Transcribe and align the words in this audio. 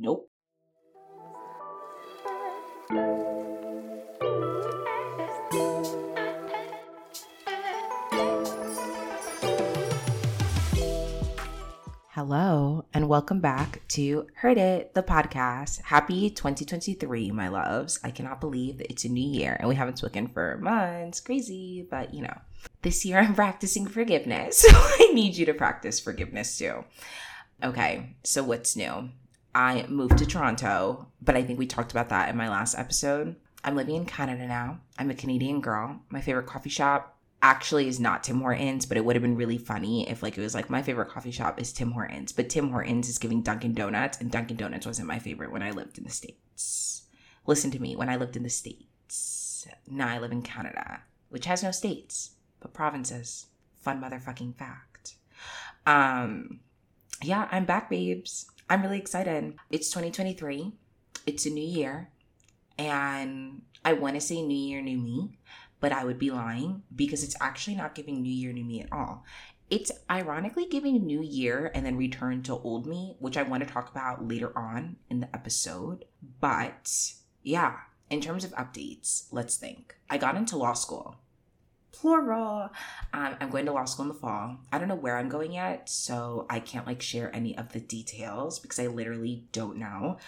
Nope. 0.00 0.30
Hello, 12.10 12.84
and 12.94 13.08
welcome 13.08 13.40
back 13.40 13.80
to 13.88 14.26
Heard 14.34 14.56
It, 14.56 14.94
the 14.94 15.02
podcast. 15.02 15.82
Happy 15.82 16.30
2023, 16.30 17.32
my 17.32 17.48
loves. 17.48 17.98
I 18.04 18.12
cannot 18.12 18.40
believe 18.40 18.78
that 18.78 18.90
it's 18.92 19.04
a 19.04 19.08
new 19.08 19.28
year 19.28 19.56
and 19.58 19.68
we 19.68 19.74
haven't 19.74 19.98
spoken 19.98 20.28
for 20.28 20.58
months. 20.58 21.18
Crazy, 21.18 21.84
but 21.90 22.14
you 22.14 22.22
know, 22.22 22.38
this 22.82 23.04
year 23.04 23.18
I'm 23.18 23.34
practicing 23.34 23.88
forgiveness. 23.88 24.58
So 24.58 24.68
I 24.72 25.10
need 25.12 25.36
you 25.36 25.46
to 25.46 25.54
practice 25.54 25.98
forgiveness 25.98 26.56
too. 26.56 26.84
Okay, 27.64 28.14
so 28.22 28.44
what's 28.44 28.76
new? 28.76 29.10
I 29.58 29.84
moved 29.88 30.18
to 30.18 30.24
Toronto, 30.26 31.08
but 31.20 31.34
I 31.34 31.42
think 31.42 31.58
we 31.58 31.66
talked 31.66 31.90
about 31.90 32.10
that 32.10 32.28
in 32.28 32.36
my 32.36 32.48
last 32.48 32.78
episode. 32.78 33.34
I'm 33.64 33.74
living 33.74 33.96
in 33.96 34.06
Canada 34.06 34.46
now. 34.46 34.78
I'm 34.96 35.10
a 35.10 35.14
Canadian 35.14 35.60
girl. 35.60 36.00
My 36.10 36.20
favorite 36.20 36.46
coffee 36.46 36.70
shop 36.70 37.18
actually 37.42 37.88
is 37.88 37.98
not 37.98 38.22
Tim 38.22 38.40
Hortons, 38.40 38.86
but 38.86 38.96
it 38.96 39.04
would 39.04 39.16
have 39.16 39.22
been 39.22 39.34
really 39.34 39.58
funny 39.58 40.08
if 40.08 40.22
like 40.22 40.38
it 40.38 40.42
was 40.42 40.54
like 40.54 40.70
my 40.70 40.80
favorite 40.80 41.08
coffee 41.08 41.32
shop 41.32 41.60
is 41.60 41.72
Tim 41.72 41.90
Hortons, 41.90 42.30
but 42.30 42.48
Tim 42.48 42.70
Hortons 42.70 43.08
is 43.08 43.18
giving 43.18 43.42
Dunkin' 43.42 43.74
Donuts, 43.74 44.20
and 44.20 44.30
Dunkin' 44.30 44.56
Donuts 44.56 44.86
wasn't 44.86 45.08
my 45.08 45.18
favorite 45.18 45.50
when 45.50 45.64
I 45.64 45.72
lived 45.72 45.98
in 45.98 46.04
the 46.04 46.10
States. 46.10 47.02
Listen 47.44 47.72
to 47.72 47.82
me, 47.82 47.96
when 47.96 48.08
I 48.08 48.14
lived 48.14 48.36
in 48.36 48.44
the 48.44 48.50
States. 48.50 49.66
Now 49.88 50.06
I 50.06 50.18
live 50.18 50.30
in 50.30 50.42
Canada, 50.42 51.00
which 51.30 51.46
has 51.46 51.64
no 51.64 51.72
states, 51.72 52.30
but 52.60 52.74
provinces. 52.74 53.46
Fun 53.80 54.00
motherfucking 54.00 54.54
fact. 54.54 55.16
Um 55.84 56.60
yeah, 57.24 57.48
I'm 57.50 57.64
back, 57.64 57.90
babes. 57.90 58.46
I'm 58.70 58.82
really 58.82 58.98
excited. 58.98 59.54
It's 59.70 59.88
2023. 59.88 60.72
It's 61.26 61.46
a 61.46 61.50
new 61.50 61.64
year. 61.64 62.10
And 62.78 63.62
I 63.84 63.94
want 63.94 64.14
to 64.14 64.20
say 64.20 64.42
new 64.42 64.56
year, 64.56 64.82
new 64.82 64.98
me, 64.98 65.38
but 65.80 65.92
I 65.92 66.04
would 66.04 66.18
be 66.18 66.30
lying 66.30 66.82
because 66.94 67.24
it's 67.24 67.36
actually 67.40 67.76
not 67.76 67.94
giving 67.94 68.22
New 68.22 68.32
Year, 68.32 68.52
New 68.52 68.64
Me 68.64 68.82
at 68.82 68.92
all. 68.92 69.24
It's 69.70 69.90
ironically 70.10 70.66
giving 70.66 71.06
New 71.06 71.22
Year 71.22 71.70
and 71.74 71.84
then 71.84 71.96
return 71.96 72.42
to 72.44 72.52
old 72.52 72.86
me, 72.86 73.16
which 73.18 73.36
I 73.36 73.42
want 73.42 73.66
to 73.66 73.72
talk 73.72 73.90
about 73.90 74.26
later 74.26 74.56
on 74.56 74.96
in 75.10 75.20
the 75.20 75.34
episode. 75.34 76.04
But 76.40 77.12
yeah, 77.42 77.76
in 78.10 78.20
terms 78.20 78.44
of 78.44 78.52
updates, 78.52 79.26
let's 79.32 79.56
think. 79.56 79.96
I 80.08 80.18
got 80.18 80.36
into 80.36 80.56
law 80.56 80.74
school. 80.74 81.16
Plural. 81.92 82.70
Um, 83.12 83.36
I'm 83.40 83.50
going 83.50 83.66
to 83.66 83.72
law 83.72 83.84
school 83.84 84.04
in 84.04 84.08
the 84.08 84.14
fall. 84.14 84.58
I 84.72 84.78
don't 84.78 84.88
know 84.88 84.94
where 84.94 85.16
I'm 85.16 85.28
going 85.28 85.52
yet, 85.52 85.88
so 85.88 86.46
I 86.48 86.60
can't 86.60 86.86
like 86.86 87.02
share 87.02 87.34
any 87.34 87.56
of 87.56 87.72
the 87.72 87.80
details 87.80 88.58
because 88.58 88.78
I 88.78 88.86
literally 88.86 89.46
don't 89.52 89.78
know. 89.78 90.18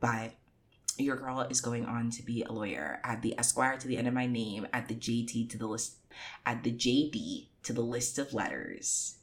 But 0.00 0.32
your 0.98 1.16
girl 1.16 1.40
is 1.40 1.60
going 1.60 1.86
on 1.86 2.10
to 2.10 2.22
be 2.22 2.42
a 2.42 2.52
lawyer. 2.52 3.00
Add 3.04 3.22
the 3.22 3.38
Esquire 3.38 3.78
to 3.78 3.88
the 3.88 3.96
end 3.96 4.08
of 4.08 4.14
my 4.14 4.26
name, 4.26 4.66
add 4.72 4.88
the 4.88 4.94
JT 4.94 5.50
to 5.50 5.58
the 5.58 5.66
list, 5.66 5.96
add 6.46 6.62
the 6.62 6.72
JD 6.72 7.48
to 7.64 7.72
the 7.72 7.80
list 7.80 8.18
of 8.18 8.34
letters 8.34 9.16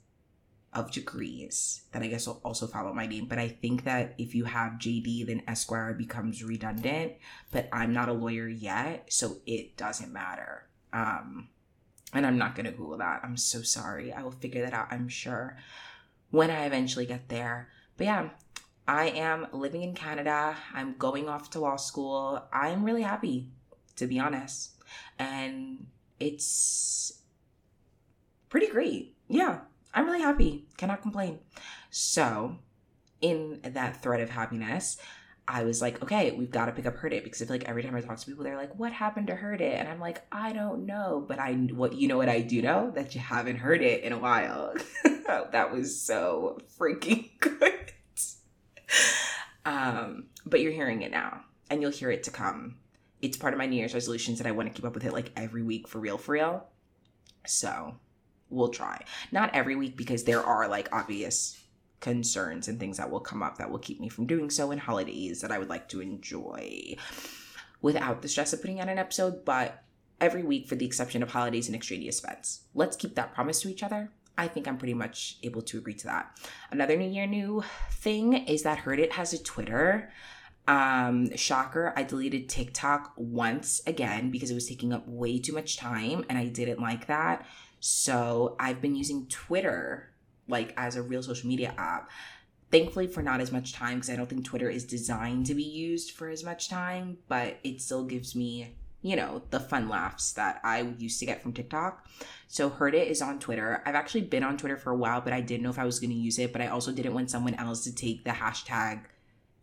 of 0.73 0.91
degrees 0.91 1.81
that 1.91 2.01
I 2.01 2.07
guess 2.07 2.27
will 2.27 2.41
also 2.45 2.65
follow 2.65 2.93
my 2.93 3.05
name. 3.05 3.25
But 3.25 3.39
I 3.39 3.49
think 3.49 3.83
that 3.83 4.15
if 4.17 4.33
you 4.33 4.45
have 4.45 4.73
JD, 4.73 5.27
then 5.27 5.43
Esquire 5.47 5.93
becomes 5.93 6.43
redundant. 6.43 7.13
But 7.51 7.67
I'm 7.73 7.93
not 7.93 8.09
a 8.09 8.13
lawyer 8.13 8.47
yet, 8.47 9.11
so 9.11 9.37
it 9.45 9.75
doesn't 9.77 10.13
matter. 10.13 10.67
Um, 10.93 11.49
and 12.13 12.25
I'm 12.25 12.37
not 12.37 12.55
gonna 12.55 12.71
Google 12.71 12.97
that. 12.97 13.21
I'm 13.23 13.37
so 13.37 13.61
sorry. 13.61 14.11
I 14.11 14.23
will 14.23 14.31
figure 14.31 14.63
that 14.63 14.73
out, 14.73 14.87
I'm 14.91 15.07
sure, 15.07 15.57
when 16.29 16.49
I 16.49 16.65
eventually 16.65 17.05
get 17.05 17.29
there. 17.29 17.69
But 17.97 18.05
yeah, 18.05 18.29
I 18.87 19.09
am 19.09 19.47
living 19.51 19.83
in 19.83 19.93
Canada. 19.93 20.55
I'm 20.73 20.95
going 20.97 21.29
off 21.29 21.49
to 21.51 21.59
law 21.59 21.75
school. 21.75 22.43
I'm 22.51 22.83
really 22.83 23.03
happy, 23.03 23.47
to 23.95 24.07
be 24.07 24.19
honest. 24.19 24.71
And 25.19 25.87
it's 26.19 27.21
pretty 28.49 28.67
great. 28.67 29.15
Yeah, 29.27 29.59
I'm 29.93 30.05
really 30.05 30.21
happy. 30.21 30.65
Cannot 30.77 31.01
complain. 31.01 31.39
So, 31.89 32.57
in 33.21 33.59
that 33.63 34.01
thread 34.01 34.19
of 34.19 34.31
happiness, 34.31 34.97
I 35.53 35.65
was 35.65 35.81
like, 35.81 36.01
okay, 36.01 36.31
we've 36.31 36.49
got 36.49 36.67
to 36.67 36.71
pick 36.71 36.85
up 36.85 36.95
Heard 36.95 37.11
It 37.11 37.25
because 37.25 37.41
I 37.41 37.45
feel 37.45 37.55
like 37.55 37.67
every 37.67 37.83
time 37.83 37.93
I 37.93 37.99
talk 37.99 38.17
to 38.17 38.25
people, 38.25 38.45
they're 38.45 38.55
like, 38.55 38.73
what 38.79 38.93
happened 38.93 39.27
to 39.27 39.35
Heard 39.35 39.59
It? 39.59 39.77
And 39.77 39.89
I'm 39.89 39.99
like, 39.99 40.23
I 40.31 40.53
don't 40.53 40.85
know, 40.85 41.25
but 41.27 41.39
I 41.39 41.51
what 41.53 41.93
you 41.93 42.07
know 42.07 42.15
what 42.15 42.29
I 42.29 42.39
do 42.39 42.61
know 42.61 42.89
that 42.91 43.13
you 43.13 43.19
haven't 43.19 43.57
heard 43.57 43.81
it 43.81 44.03
in 44.03 44.13
a 44.13 44.17
while. 44.17 44.73
that 45.51 45.73
was 45.73 46.01
so 46.01 46.57
freaking 46.79 47.31
good. 47.41 47.91
Um, 49.65 50.27
but 50.45 50.61
you're 50.61 50.71
hearing 50.71 51.01
it 51.01 51.11
now, 51.11 51.41
and 51.69 51.81
you'll 51.81 51.91
hear 51.91 52.11
it 52.11 52.23
to 52.23 52.31
come. 52.31 52.77
It's 53.21 53.35
part 53.35 53.53
of 53.53 53.57
my 53.57 53.65
New 53.65 53.75
Year's 53.75 53.93
resolutions 53.93 54.37
that 54.37 54.47
I 54.47 54.51
want 54.51 54.69
to 54.69 54.73
keep 54.73 54.85
up 54.85 54.93
with 54.93 55.03
it 55.03 55.11
like 55.11 55.33
every 55.35 55.63
week 55.63 55.89
for 55.89 55.99
real, 55.99 56.17
for 56.17 56.31
real. 56.31 56.65
So 57.45 57.95
we'll 58.49 58.69
try. 58.69 59.03
Not 59.33 59.53
every 59.53 59.75
week 59.75 59.97
because 59.97 60.23
there 60.23 60.41
are 60.41 60.69
like 60.69 60.87
obvious 60.93 61.60
concerns 62.01 62.67
and 62.67 62.79
things 62.79 62.97
that 62.97 63.09
will 63.09 63.19
come 63.19 63.41
up 63.41 63.57
that 63.57 63.71
will 63.71 63.79
keep 63.79 63.99
me 63.99 64.09
from 64.09 64.25
doing 64.25 64.49
so 64.49 64.71
in 64.71 64.79
holidays 64.79 65.41
that 65.41 65.51
I 65.51 65.59
would 65.59 65.69
like 65.69 65.87
to 65.89 66.01
enjoy 66.01 66.95
without 67.81 68.21
the 68.21 68.27
stress 68.27 68.53
of 68.53 68.61
putting 68.61 68.79
out 68.79 68.89
an 68.89 68.99
episode, 68.99 69.45
but 69.45 69.83
every 70.19 70.43
week 70.43 70.67
for 70.67 70.75
the 70.75 70.85
exception 70.85 71.23
of 71.23 71.31
holidays 71.31 71.67
and 71.67 71.75
extraneous 71.75 72.23
events. 72.23 72.61
Let's 72.75 72.97
keep 72.97 73.15
that 73.15 73.33
promise 73.33 73.61
to 73.61 73.69
each 73.69 73.83
other. 73.83 74.11
I 74.37 74.47
think 74.47 74.67
I'm 74.67 74.77
pretty 74.77 74.93
much 74.93 75.37
able 75.43 75.61
to 75.63 75.77
agree 75.77 75.93
to 75.95 76.07
that. 76.07 76.37
Another 76.71 76.95
New 76.95 77.09
Year 77.09 77.27
new 77.27 77.63
thing 77.91 78.33
is 78.33 78.63
that 78.63 78.79
Heard 78.79 78.99
It 78.99 79.13
has 79.13 79.33
a 79.33 79.43
Twitter. 79.43 80.11
Um, 80.67 81.35
shocker, 81.35 81.91
I 81.97 82.03
deleted 82.03 82.47
TikTok 82.47 83.13
once 83.17 83.81
again 83.85 84.31
because 84.31 84.51
it 84.51 84.55
was 84.55 84.67
taking 84.67 84.93
up 84.93 85.07
way 85.07 85.39
too 85.39 85.53
much 85.53 85.77
time 85.77 86.23
and 86.29 86.37
I 86.37 86.45
didn't 86.45 86.79
like 86.79 87.07
that. 87.07 87.45
So 87.79 88.55
I've 88.59 88.79
been 88.79 88.95
using 88.95 89.25
Twitter 89.27 90.10
like 90.51 90.73
as 90.77 90.95
a 90.95 91.01
real 91.01 91.23
social 91.23 91.49
media 91.49 91.73
app. 91.77 92.11
Thankfully 92.71 93.07
for 93.07 93.21
not 93.21 93.41
as 93.41 93.51
much 93.51 93.73
time 93.73 93.95
because 93.95 94.09
I 94.09 94.15
don't 94.15 94.29
think 94.29 94.45
Twitter 94.45 94.69
is 94.69 94.85
designed 94.85 95.47
to 95.47 95.55
be 95.55 95.63
used 95.63 96.11
for 96.11 96.29
as 96.29 96.43
much 96.43 96.69
time, 96.69 97.17
but 97.27 97.57
it 97.63 97.81
still 97.81 98.05
gives 98.05 98.35
me 98.35 98.75
you 99.01 99.15
know, 99.15 99.41
the 99.49 99.59
fun 99.59 99.89
laughs 99.89 100.33
that 100.33 100.61
I 100.63 100.81
used 100.81 101.19
to 101.19 101.25
get 101.25 101.41
from 101.41 101.53
TikTok. 101.53 102.07
So 102.47 102.69
Heard 102.69 102.93
It 102.93 103.07
is 103.07 103.21
on 103.21 103.39
Twitter. 103.39 103.81
I've 103.85 103.95
actually 103.95 104.21
been 104.21 104.43
on 104.43 104.57
Twitter 104.57 104.77
for 104.77 104.91
a 104.91 104.95
while, 104.95 105.21
but 105.21 105.33
I 105.33 105.41
didn't 105.41 105.63
know 105.63 105.69
if 105.69 105.79
I 105.79 105.85
was 105.85 105.99
going 105.99 106.11
to 106.11 106.15
use 106.15 106.37
it. 106.37 106.53
But 106.53 106.61
I 106.61 106.67
also 106.67 106.91
didn't 106.91 107.13
want 107.13 107.31
someone 107.31 107.55
else 107.55 107.83
to 107.85 107.95
take 107.95 108.23
the 108.23 108.31
hashtag, 108.31 109.01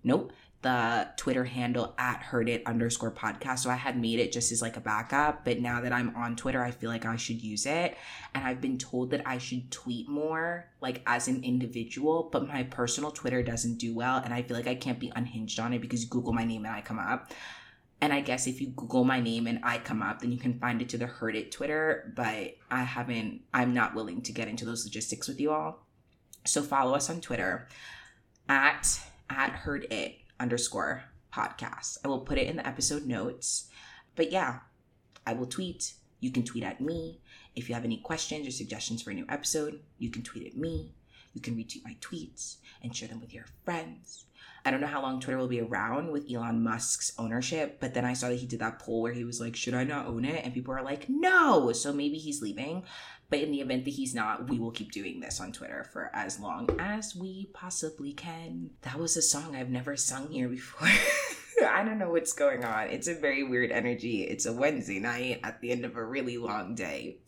nope, 0.02 0.32
the 0.62 1.08
Twitter 1.16 1.44
handle 1.44 1.94
at 1.98 2.20
Heard 2.20 2.48
It 2.48 2.66
underscore 2.66 3.12
podcast. 3.12 3.60
So 3.60 3.70
I 3.70 3.76
had 3.76 4.00
made 4.00 4.18
it 4.18 4.32
just 4.32 4.50
as 4.50 4.60
like 4.60 4.76
a 4.76 4.80
backup. 4.80 5.44
But 5.44 5.60
now 5.60 5.80
that 5.80 5.92
I'm 5.92 6.14
on 6.16 6.34
Twitter, 6.34 6.62
I 6.62 6.72
feel 6.72 6.90
like 6.90 7.04
I 7.04 7.16
should 7.16 7.42
use 7.42 7.64
it. 7.64 7.96
And 8.34 8.44
I've 8.44 8.60
been 8.60 8.76
told 8.76 9.10
that 9.10 9.22
I 9.24 9.38
should 9.38 9.70
tweet 9.70 10.08
more, 10.08 10.68
like 10.80 11.02
as 11.06 11.28
an 11.28 11.44
individual. 11.44 12.28
But 12.32 12.48
my 12.48 12.64
personal 12.64 13.12
Twitter 13.12 13.42
doesn't 13.42 13.78
do 13.78 13.94
well. 13.94 14.20
And 14.24 14.34
I 14.34 14.42
feel 14.42 14.56
like 14.56 14.66
I 14.66 14.74
can't 14.74 14.98
be 14.98 15.12
unhinged 15.14 15.60
on 15.60 15.72
it 15.72 15.80
because 15.80 16.04
Google 16.04 16.32
my 16.32 16.44
name 16.44 16.64
and 16.64 16.74
I 16.74 16.80
come 16.80 16.98
up. 16.98 17.32
And 18.00 18.12
I 18.12 18.20
guess 18.20 18.46
if 18.46 18.60
you 18.60 18.68
Google 18.68 19.04
my 19.04 19.20
name 19.20 19.46
and 19.46 19.60
I 19.64 19.78
come 19.78 20.02
up, 20.02 20.20
then 20.20 20.32
you 20.32 20.38
can 20.38 20.58
find 20.58 20.80
it 20.82 20.88
to 20.90 20.98
the 20.98 21.06
Heard 21.06 21.36
It 21.36 21.52
Twitter. 21.52 22.12
But 22.16 22.56
I 22.70 22.82
haven't, 22.82 23.42
I'm 23.54 23.74
not 23.74 23.94
willing 23.94 24.22
to 24.22 24.32
get 24.32 24.48
into 24.48 24.64
those 24.64 24.84
logistics 24.84 25.28
with 25.28 25.40
you 25.40 25.52
all. 25.52 25.86
So 26.44 26.62
follow 26.62 26.94
us 26.94 27.10
on 27.10 27.20
Twitter 27.20 27.68
at 28.48 29.00
at 29.30 29.50
Heard 29.50 29.86
It 29.90 30.16
underscore 30.40 31.04
podcast. 31.32 31.98
I 32.04 32.08
will 32.08 32.20
put 32.20 32.38
it 32.38 32.46
in 32.46 32.56
the 32.56 32.66
episode 32.66 33.06
notes. 33.06 33.68
But 34.16 34.32
yeah, 34.32 34.60
I 35.26 35.32
will 35.34 35.46
tweet. 35.46 35.94
You 36.20 36.30
can 36.30 36.44
tweet 36.44 36.64
at 36.64 36.80
me. 36.80 37.20
If 37.54 37.68
you 37.68 37.74
have 37.74 37.84
any 37.84 37.98
questions 37.98 38.46
or 38.46 38.50
suggestions 38.50 39.02
for 39.02 39.10
a 39.10 39.14
new 39.14 39.26
episode, 39.28 39.80
you 39.98 40.10
can 40.10 40.22
tweet 40.22 40.46
at 40.46 40.56
me. 40.56 40.92
You 41.34 41.40
can 41.40 41.56
retweet 41.56 41.84
my 41.84 41.96
tweets 42.00 42.56
and 42.82 42.94
share 42.94 43.08
them 43.08 43.20
with 43.20 43.32
your 43.32 43.44
friends. 43.64 44.24
I 44.64 44.70
don't 44.70 44.80
know 44.80 44.86
how 44.86 45.02
long 45.02 45.20
Twitter 45.20 45.38
will 45.38 45.48
be 45.48 45.60
around 45.60 46.10
with 46.10 46.30
Elon 46.30 46.62
Musk's 46.62 47.12
ownership, 47.18 47.78
but 47.80 47.94
then 47.94 48.04
I 48.04 48.12
saw 48.12 48.28
that 48.28 48.38
he 48.38 48.46
did 48.46 48.60
that 48.60 48.78
poll 48.78 49.02
where 49.02 49.12
he 49.12 49.24
was 49.24 49.40
like, 49.40 49.56
Should 49.56 49.74
I 49.74 49.84
not 49.84 50.06
own 50.06 50.24
it? 50.24 50.44
And 50.44 50.52
people 50.52 50.74
are 50.74 50.82
like, 50.82 51.08
No. 51.08 51.72
So 51.72 51.92
maybe 51.92 52.18
he's 52.18 52.42
leaving. 52.42 52.82
But 53.30 53.40
in 53.40 53.50
the 53.50 53.60
event 53.60 53.84
that 53.84 53.94
he's 53.94 54.14
not, 54.14 54.48
we 54.48 54.58
will 54.58 54.70
keep 54.70 54.90
doing 54.90 55.20
this 55.20 55.38
on 55.40 55.52
Twitter 55.52 55.84
for 55.92 56.10
as 56.14 56.40
long 56.40 56.68
as 56.78 57.14
we 57.14 57.50
possibly 57.52 58.12
can. 58.12 58.70
That 58.82 58.98
was 58.98 59.16
a 59.16 59.22
song 59.22 59.54
I've 59.54 59.68
never 59.68 59.96
sung 59.96 60.30
here 60.30 60.48
before. 60.48 60.88
I 61.68 61.84
don't 61.84 61.98
know 61.98 62.10
what's 62.10 62.32
going 62.32 62.64
on. 62.64 62.88
It's 62.88 63.08
a 63.08 63.14
very 63.14 63.42
weird 63.42 63.70
energy. 63.70 64.22
It's 64.22 64.46
a 64.46 64.52
Wednesday 64.52 64.98
night 64.98 65.40
at 65.42 65.60
the 65.60 65.72
end 65.72 65.84
of 65.84 65.96
a 65.96 66.04
really 66.04 66.38
long 66.38 66.74
day. 66.74 67.18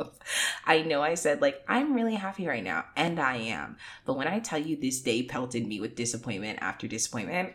I 0.64 0.82
know 0.82 1.02
I 1.02 1.14
said, 1.14 1.42
like, 1.42 1.62
I'm 1.68 1.92
really 1.92 2.14
happy 2.14 2.46
right 2.46 2.64
now, 2.64 2.84
and 2.96 3.20
I 3.20 3.36
am. 3.36 3.76
But 4.06 4.16
when 4.16 4.28
I 4.28 4.40
tell 4.40 4.60
you 4.60 4.76
this 4.76 5.00
day 5.02 5.24
pelted 5.24 5.66
me 5.66 5.80
with 5.80 5.96
disappointment 5.96 6.60
after 6.62 6.86
disappointment, 6.86 7.52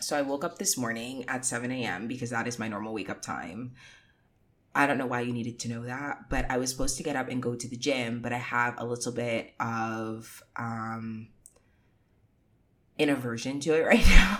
so 0.00 0.16
I 0.16 0.22
woke 0.22 0.44
up 0.44 0.58
this 0.58 0.78
morning 0.78 1.24
at 1.28 1.44
7 1.44 1.70
a.m. 1.70 2.08
because 2.08 2.30
that 2.30 2.48
is 2.48 2.58
my 2.58 2.68
normal 2.68 2.94
wake 2.94 3.10
up 3.10 3.22
time. 3.22 3.72
I 4.74 4.86
don't 4.86 4.98
know 4.98 5.06
why 5.06 5.20
you 5.20 5.32
needed 5.32 5.58
to 5.60 5.68
know 5.68 5.84
that, 5.84 6.30
but 6.30 6.50
I 6.50 6.56
was 6.56 6.70
supposed 6.70 6.96
to 6.96 7.02
get 7.02 7.16
up 7.16 7.28
and 7.28 7.42
go 7.42 7.54
to 7.54 7.68
the 7.68 7.76
gym, 7.76 8.22
but 8.22 8.32
I 8.32 8.38
have 8.38 8.74
a 8.78 8.86
little 8.86 9.12
bit 9.12 9.52
of 9.60 10.42
um 10.56 11.28
an 12.98 13.10
aversion 13.10 13.60
to 13.60 13.74
it 13.74 13.86
right 13.86 14.06
now. 14.06 14.38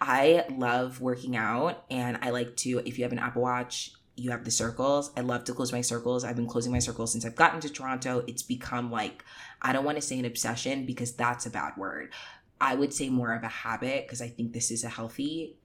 I 0.00 0.44
love 0.50 1.00
working 1.00 1.36
out 1.36 1.84
and 1.90 2.18
I 2.22 2.30
like 2.30 2.56
to, 2.58 2.82
if 2.86 2.98
you 2.98 3.04
have 3.04 3.12
an 3.12 3.18
Apple 3.18 3.42
Watch, 3.42 3.92
you 4.16 4.30
have 4.30 4.44
the 4.44 4.50
circles. 4.50 5.10
I 5.16 5.20
love 5.20 5.44
to 5.44 5.52
close 5.52 5.72
my 5.72 5.82
circles. 5.82 6.24
I've 6.24 6.36
been 6.36 6.46
closing 6.46 6.72
my 6.72 6.78
circles 6.78 7.12
since 7.12 7.24
I've 7.24 7.36
gotten 7.36 7.60
to 7.60 7.68
Toronto. 7.68 8.24
It's 8.26 8.42
become 8.42 8.90
like, 8.90 9.24
I 9.60 9.72
don't 9.72 9.84
want 9.84 9.96
to 9.96 10.02
say 10.02 10.18
an 10.18 10.24
obsession 10.24 10.86
because 10.86 11.12
that's 11.12 11.46
a 11.46 11.50
bad 11.50 11.76
word. 11.76 12.12
I 12.60 12.74
would 12.74 12.92
say 12.92 13.08
more 13.08 13.34
of 13.34 13.42
a 13.42 13.48
habit 13.48 14.06
because 14.06 14.20
I 14.20 14.28
think 14.28 14.52
this 14.52 14.70
is 14.70 14.84
a 14.84 14.88
healthy, 14.88 15.56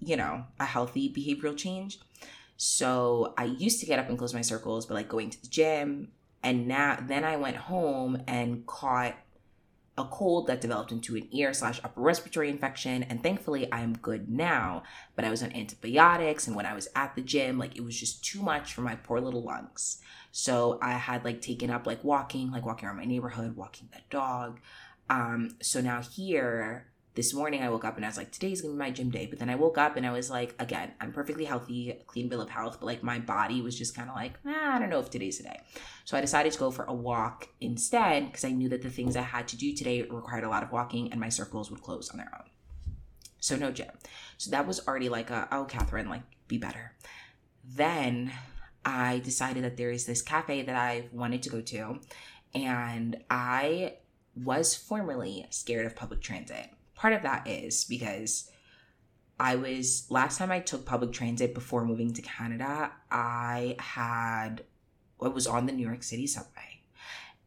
you 0.00 0.16
know, 0.16 0.44
a 0.58 0.64
healthy 0.64 1.12
behavioral 1.12 1.56
change. 1.56 1.98
So 2.58 3.34
I 3.38 3.44
used 3.44 3.78
to 3.80 3.86
get 3.86 4.00
up 4.00 4.08
and 4.08 4.18
close 4.18 4.34
my 4.34 4.40
circles, 4.42 4.84
but 4.84 4.94
like 4.94 5.08
going 5.08 5.30
to 5.30 5.40
the 5.40 5.46
gym. 5.46 6.08
And 6.42 6.66
now, 6.66 6.98
then 7.00 7.24
I 7.24 7.36
went 7.36 7.56
home 7.56 8.20
and 8.26 8.66
caught 8.66 9.14
a 9.96 10.04
cold 10.04 10.48
that 10.48 10.60
developed 10.60 10.90
into 10.90 11.16
an 11.16 11.28
ear 11.30 11.54
slash 11.54 11.80
upper 11.84 12.00
respiratory 12.00 12.50
infection. 12.50 13.04
And 13.04 13.22
thankfully, 13.22 13.70
I 13.70 13.82
am 13.82 13.94
good 13.94 14.28
now. 14.28 14.82
But 15.14 15.24
I 15.24 15.30
was 15.30 15.40
on 15.40 15.52
antibiotics. 15.52 16.48
And 16.48 16.56
when 16.56 16.66
I 16.66 16.74
was 16.74 16.88
at 16.96 17.14
the 17.14 17.22
gym, 17.22 17.58
like 17.58 17.76
it 17.76 17.84
was 17.84 17.98
just 17.98 18.24
too 18.24 18.42
much 18.42 18.74
for 18.74 18.80
my 18.80 18.96
poor 18.96 19.20
little 19.20 19.42
lungs. 19.42 19.98
So 20.32 20.80
I 20.82 20.92
had 20.94 21.24
like 21.24 21.40
taken 21.40 21.70
up 21.70 21.86
like 21.86 22.02
walking, 22.02 22.50
like 22.50 22.66
walking 22.66 22.88
around 22.88 22.96
my 22.96 23.04
neighborhood, 23.04 23.54
walking 23.54 23.88
the 23.92 24.00
dog. 24.10 24.58
Um, 25.08 25.50
so 25.62 25.80
now 25.80 26.02
here, 26.02 26.87
this 27.18 27.34
morning 27.34 27.64
I 27.64 27.68
woke 27.68 27.84
up 27.84 27.96
and 27.96 28.04
I 28.04 28.08
was 28.08 28.16
like, 28.16 28.30
today's 28.30 28.62
gonna 28.62 28.74
be 28.74 28.78
my 28.78 28.92
gym 28.92 29.10
day. 29.10 29.26
But 29.26 29.40
then 29.40 29.50
I 29.50 29.56
woke 29.56 29.76
up 29.76 29.96
and 29.96 30.06
I 30.06 30.12
was 30.12 30.30
like, 30.30 30.54
again, 30.60 30.92
I'm 31.00 31.10
perfectly 31.10 31.44
healthy, 31.44 31.98
clean 32.06 32.28
bill 32.28 32.40
of 32.40 32.48
health, 32.48 32.76
but 32.78 32.86
like 32.86 33.02
my 33.02 33.18
body 33.18 33.60
was 33.60 33.76
just 33.76 33.96
kind 33.96 34.08
of 34.08 34.14
like, 34.14 34.34
I 34.46 34.78
don't 34.78 34.88
know 34.88 35.00
if 35.00 35.10
today's 35.10 35.38
the 35.38 35.42
day. 35.42 35.60
So 36.04 36.16
I 36.16 36.20
decided 36.20 36.52
to 36.52 36.58
go 36.60 36.70
for 36.70 36.84
a 36.84 36.94
walk 36.94 37.48
instead 37.60 38.26
because 38.26 38.44
I 38.44 38.52
knew 38.52 38.68
that 38.68 38.82
the 38.82 38.88
things 38.88 39.16
I 39.16 39.22
had 39.22 39.48
to 39.48 39.56
do 39.56 39.74
today 39.74 40.02
required 40.02 40.44
a 40.44 40.48
lot 40.48 40.62
of 40.62 40.70
walking 40.70 41.10
and 41.10 41.20
my 41.20 41.28
circles 41.28 41.72
would 41.72 41.82
close 41.82 42.08
on 42.10 42.18
their 42.18 42.30
own. 42.38 42.44
So 43.40 43.56
no 43.56 43.72
gym. 43.72 43.90
So 44.36 44.52
that 44.52 44.68
was 44.68 44.86
already 44.86 45.08
like 45.08 45.30
a, 45.30 45.48
oh, 45.50 45.64
Catherine, 45.64 46.08
like 46.08 46.22
be 46.46 46.56
better. 46.56 46.92
Then 47.64 48.32
I 48.84 49.18
decided 49.18 49.64
that 49.64 49.76
there 49.76 49.90
is 49.90 50.06
this 50.06 50.22
cafe 50.22 50.62
that 50.62 50.76
I've 50.76 51.12
wanted 51.12 51.42
to 51.42 51.50
go 51.50 51.62
to. 51.62 51.98
And 52.54 53.24
I 53.28 53.94
was 54.36 54.76
formerly 54.76 55.46
scared 55.50 55.84
of 55.84 55.96
public 55.96 56.20
transit 56.20 56.70
part 56.98 57.14
of 57.14 57.22
that 57.22 57.46
is 57.46 57.84
because 57.84 58.50
I 59.38 59.54
was 59.54 60.06
last 60.10 60.36
time 60.36 60.50
I 60.50 60.58
took 60.58 60.84
public 60.84 61.12
transit 61.12 61.54
before 61.54 61.84
moving 61.84 62.12
to 62.14 62.22
Canada, 62.22 62.90
I 63.10 63.76
had 63.78 64.64
I 65.22 65.28
was 65.28 65.46
on 65.46 65.66
the 65.66 65.72
New 65.72 65.86
York 65.86 66.02
City 66.02 66.26
subway. 66.26 66.82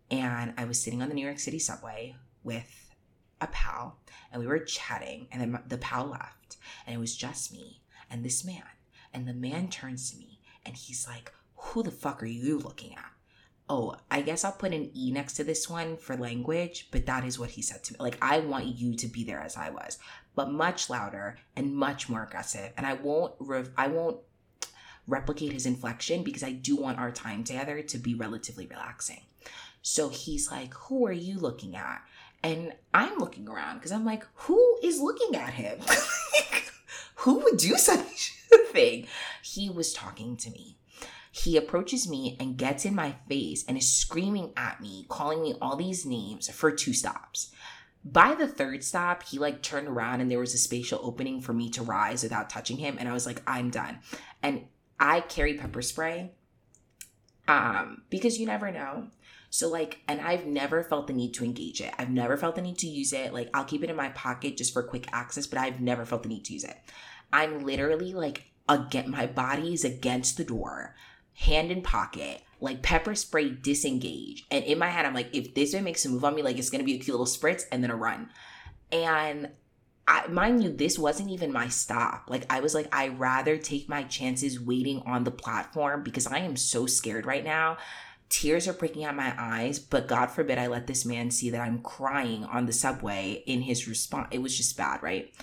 And 0.10 0.54
I 0.58 0.66
was 0.66 0.82
sitting 0.82 1.02
on 1.02 1.10
the 1.10 1.16
New 1.16 1.26
York 1.26 1.40
City 1.40 1.60
subway 1.60 2.16
with 2.44 2.96
a 3.40 3.48
pal 3.48 4.00
and 4.32 4.42
we 4.42 4.48
were 4.48 4.60
chatting 4.60 5.28
and 5.32 5.42
then 5.42 5.60
the 5.68 5.78
pal 5.78 6.06
left 6.08 6.58
and 6.86 6.96
it 6.96 7.00
was 7.00 7.16
just 7.16 7.52
me 7.52 7.82
and 8.10 8.24
this 8.24 8.46
man. 8.46 8.64
And 9.14 9.28
the 9.28 9.34
man 9.34 9.68
turns 9.70 10.12
to 10.12 10.18
me 10.18 10.40
and 10.66 10.76
he's 10.78 11.08
like, 11.08 11.34
"Who 11.56 11.84
the 11.84 11.92
fuck 11.92 12.24
are 12.24 12.26
you 12.26 12.58
looking 12.58 12.96
at?" 12.96 13.12
Oh, 13.72 13.96
I 14.12 14.22
guess 14.22 14.44
I'll 14.44 14.52
put 14.52 14.74
an 14.74 14.92
E 14.94 15.12
next 15.12 15.34
to 15.36 15.46
this 15.46 15.70
one 15.70 15.96
for 15.96 16.18
language, 16.18 16.90
but 16.92 17.06
that 17.06 17.24
is 17.24 17.40
what 17.40 17.52
he 17.52 17.62
said 17.62 17.82
to 17.86 17.94
me. 17.94 18.00
Like, 18.02 18.18
I 18.22 18.40
want 18.40 18.66
you 18.66 18.96
to 18.96 19.08
be 19.08 19.24
there 19.24 19.40
as 19.40 19.56
I 19.56 19.70
was, 19.70 19.98
but 20.36 20.52
much 20.52 20.90
louder 20.90 21.38
and 21.56 21.74
much 21.74 22.10
more 22.10 22.24
aggressive. 22.24 22.74
And 22.76 22.86
I 22.86 22.96
won't, 22.96 23.34
rev- 23.40 23.72
I 23.78 23.88
won't 23.88 24.18
replicate 25.08 25.54
his 25.54 25.66
inflection 25.66 26.22
because 26.22 26.44
I 26.44 26.52
do 26.52 26.76
want 26.76 27.00
our 27.00 27.12
time 27.12 27.46
together 27.46 27.82
to 27.82 27.98
be 27.98 28.14
relatively 28.14 28.68
relaxing. 28.68 29.22
So 29.82 30.10
he's 30.10 30.52
like, 30.52 30.74
Who 30.74 31.08
are 31.08 31.14
you 31.14 31.40
looking 31.40 31.78
at? 31.78 32.02
And 32.44 32.74
I'm 32.94 33.20
looking 33.20 33.48
around 33.48 33.76
because 33.76 33.94
I'm 33.94 34.06
like, 34.06 34.26
Who 34.34 34.80
is 34.84 35.00
looking 35.00 35.34
at 35.34 35.54
him? 35.54 35.80
Who 37.16 37.36
would 37.40 37.58
do 37.58 37.78
such 37.78 38.34
a 38.54 38.58
thing? 38.74 39.08
He 39.42 39.70
was 39.70 39.94
talking 39.94 40.36
to 40.38 40.50
me 40.50 40.78
he 41.32 41.56
approaches 41.56 42.10
me 42.10 42.36
and 42.40 42.58
gets 42.58 42.84
in 42.84 42.94
my 42.94 43.16
face 43.30 43.64
and 43.68 43.78
is 43.78 43.92
screaming 43.92 44.52
at 44.58 44.82
me, 44.82 45.06
calling 45.08 45.42
me 45.42 45.56
all 45.62 45.78
these 45.78 46.06
names 46.06 46.50
for 46.50 46.72
two 46.72 46.94
stops. 46.94 47.52
By 48.04 48.36
the 48.36 48.48
third 48.48 48.84
stop, 48.84 49.24
he 49.24 49.40
like 49.40 49.62
turned 49.62 49.88
around 49.88 50.20
and 50.20 50.30
there 50.30 50.40
was 50.40 50.54
a 50.54 50.58
spatial 50.58 51.00
opening 51.02 51.40
for 51.40 51.54
me 51.54 51.70
to 51.70 51.84
rise 51.84 52.24
without 52.24 52.50
touching 52.50 52.78
him. 52.78 52.98
And 53.00 53.08
I 53.08 53.14
was 53.14 53.26
like, 53.26 53.42
I'm 53.48 53.70
done. 53.70 54.00
And 54.44 54.66
I 55.00 55.22
carry 55.22 55.54
pepper 55.54 55.82
spray 55.82 56.32
um, 57.48 58.02
because 58.10 58.38
you 58.38 58.46
never 58.46 58.70
know. 58.70 59.08
So, 59.50 59.70
like, 59.70 60.00
and 60.08 60.20
I've 60.22 60.46
never 60.46 60.84
felt 60.84 61.08
the 61.08 61.14
need 61.14 61.34
to 61.36 61.46
engage 61.46 61.82
it. 61.82 61.94
I've 61.98 62.10
never 62.10 62.38
felt 62.38 62.56
the 62.56 62.62
need 62.62 62.78
to 62.80 62.88
use 62.88 63.12
it. 63.14 63.34
Like, 63.34 63.50
I'll 63.54 63.66
keep 63.66 63.84
it 63.84 63.90
in 63.90 63.96
my 63.96 64.10
pocket 64.10 64.58
just 64.58 64.74
for 64.74 64.84
quick 64.84 65.08
access, 65.12 65.46
but 65.46 65.60
I've 65.60 65.82
never 65.82 66.06
felt 66.06 66.24
the 66.24 66.30
need 66.30 66.46
to 66.46 66.54
use 66.54 66.64
it. 66.64 66.78
I'm 67.34 67.66
literally 67.66 68.14
like, 68.14 68.46
again, 68.70 69.12
my 69.12 69.28
body 69.28 69.74
is 69.74 69.84
against 69.84 70.38
the 70.38 70.46
door 70.46 70.96
hand 71.42 71.72
in 71.72 71.82
pocket, 71.82 72.42
like 72.60 72.84
pepper 72.84 73.16
spray 73.16 73.50
disengage. 73.50 74.46
And 74.52 74.64
in 74.64 74.78
my 74.78 74.90
head, 74.90 75.06
I'm 75.06 75.14
like, 75.16 75.30
if 75.34 75.56
this 75.56 75.74
man 75.74 75.84
makes 75.84 76.06
a 76.06 76.10
move 76.10 76.24
on 76.24 76.36
me, 76.36 76.44
like 76.44 76.58
it's 76.58 76.70
gonna 76.70 76.84
be 76.84 76.94
a 76.94 77.00
cute 77.00 77.18
little 77.18 77.26
spritz 77.26 77.64
and 77.72 77.84
then 77.84 77.92
a 77.92 77.96
run. 77.96 78.30
And 78.92 79.50
I, 80.08 80.28
mind 80.28 80.64
you, 80.64 80.72
this 80.72 81.00
wasn't 81.00 81.32
even 81.32 81.52
my 81.52 81.68
stop. 81.68 82.26
Like 82.28 82.46
I 82.50 82.60
was 82.60 82.76
like, 82.76 82.88
I 82.92 83.08
rather 83.08 83.58
take 83.58 83.90
my 83.90 84.04
chances 84.04 84.60
waiting 84.60 85.02
on 85.06 85.24
the 85.24 85.32
platform 85.32 86.04
because 86.04 86.28
I 86.28 86.40
am 86.40 86.56
so 86.56 86.86
scared 86.86 87.26
right 87.26 87.44
now. 87.44 87.78
Tears 88.30 88.68
are 88.68 88.74
breaking 88.74 89.04
out 89.04 89.16
my 89.16 89.34
eyes, 89.38 89.80
but 89.80 90.08
God 90.08 90.28
forbid 90.28 90.58
I 90.58 90.68
let 90.68 90.88
this 90.88 91.06
man 91.06 91.32
see 91.32 91.50
that 91.50 91.62
I'm 91.62 91.80
crying 91.80 92.46
on 92.46 92.66
the 92.66 92.72
subway 92.72 93.44
in 93.46 93.62
his 93.62 93.88
response. 93.88 94.28
It 94.32 94.42
was 94.42 94.56
just 94.56 94.78
bad, 94.78 95.04
right? 95.04 95.34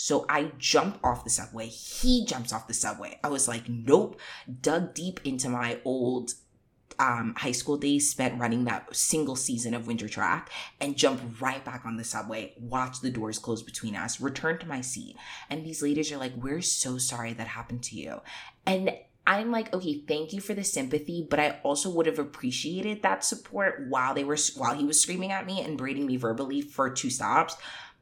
So 0.00 0.24
I 0.28 0.52
jump 0.58 1.00
off 1.02 1.24
the 1.24 1.30
subway. 1.30 1.66
He 1.66 2.24
jumps 2.24 2.52
off 2.52 2.68
the 2.68 2.72
subway. 2.72 3.18
I 3.24 3.28
was 3.28 3.48
like, 3.48 3.68
nope. 3.68 4.20
Dug 4.62 4.94
deep 4.94 5.18
into 5.24 5.48
my 5.48 5.80
old 5.84 6.34
um, 7.00 7.34
high 7.36 7.52
school 7.52 7.76
days 7.76 8.08
spent 8.08 8.40
running 8.40 8.64
that 8.64 8.94
single 8.94 9.34
season 9.34 9.74
of 9.74 9.88
winter 9.88 10.08
track 10.08 10.50
and 10.80 10.96
jump 10.96 11.20
right 11.40 11.64
back 11.64 11.84
on 11.84 11.96
the 11.96 12.04
subway, 12.04 12.54
watch 12.60 13.00
the 13.00 13.10
doors 13.10 13.40
close 13.40 13.60
between 13.60 13.96
us, 13.96 14.20
return 14.20 14.58
to 14.58 14.68
my 14.68 14.80
seat. 14.80 15.16
And 15.50 15.66
these 15.66 15.82
ladies 15.82 16.12
are 16.12 16.16
like, 16.16 16.32
We're 16.36 16.62
so 16.62 16.96
sorry 16.98 17.32
that 17.32 17.48
happened 17.48 17.82
to 17.84 17.96
you. 17.96 18.20
And 18.66 18.96
I'm 19.26 19.50
like, 19.50 19.74
okay, 19.74 20.02
thank 20.08 20.32
you 20.32 20.40
for 20.40 20.54
the 20.54 20.64
sympathy, 20.64 21.26
but 21.28 21.38
I 21.38 21.60
also 21.62 21.90
would 21.90 22.06
have 22.06 22.18
appreciated 22.18 23.02
that 23.02 23.22
support 23.22 23.84
while 23.88 24.14
they 24.14 24.24
were 24.24 24.38
while 24.56 24.74
he 24.74 24.86
was 24.86 25.02
screaming 25.02 25.32
at 25.32 25.44
me 25.44 25.60
and 25.60 25.76
braiding 25.76 26.06
me 26.06 26.16
verbally 26.16 26.62
for 26.62 26.88
two 26.88 27.10
stops 27.10 27.54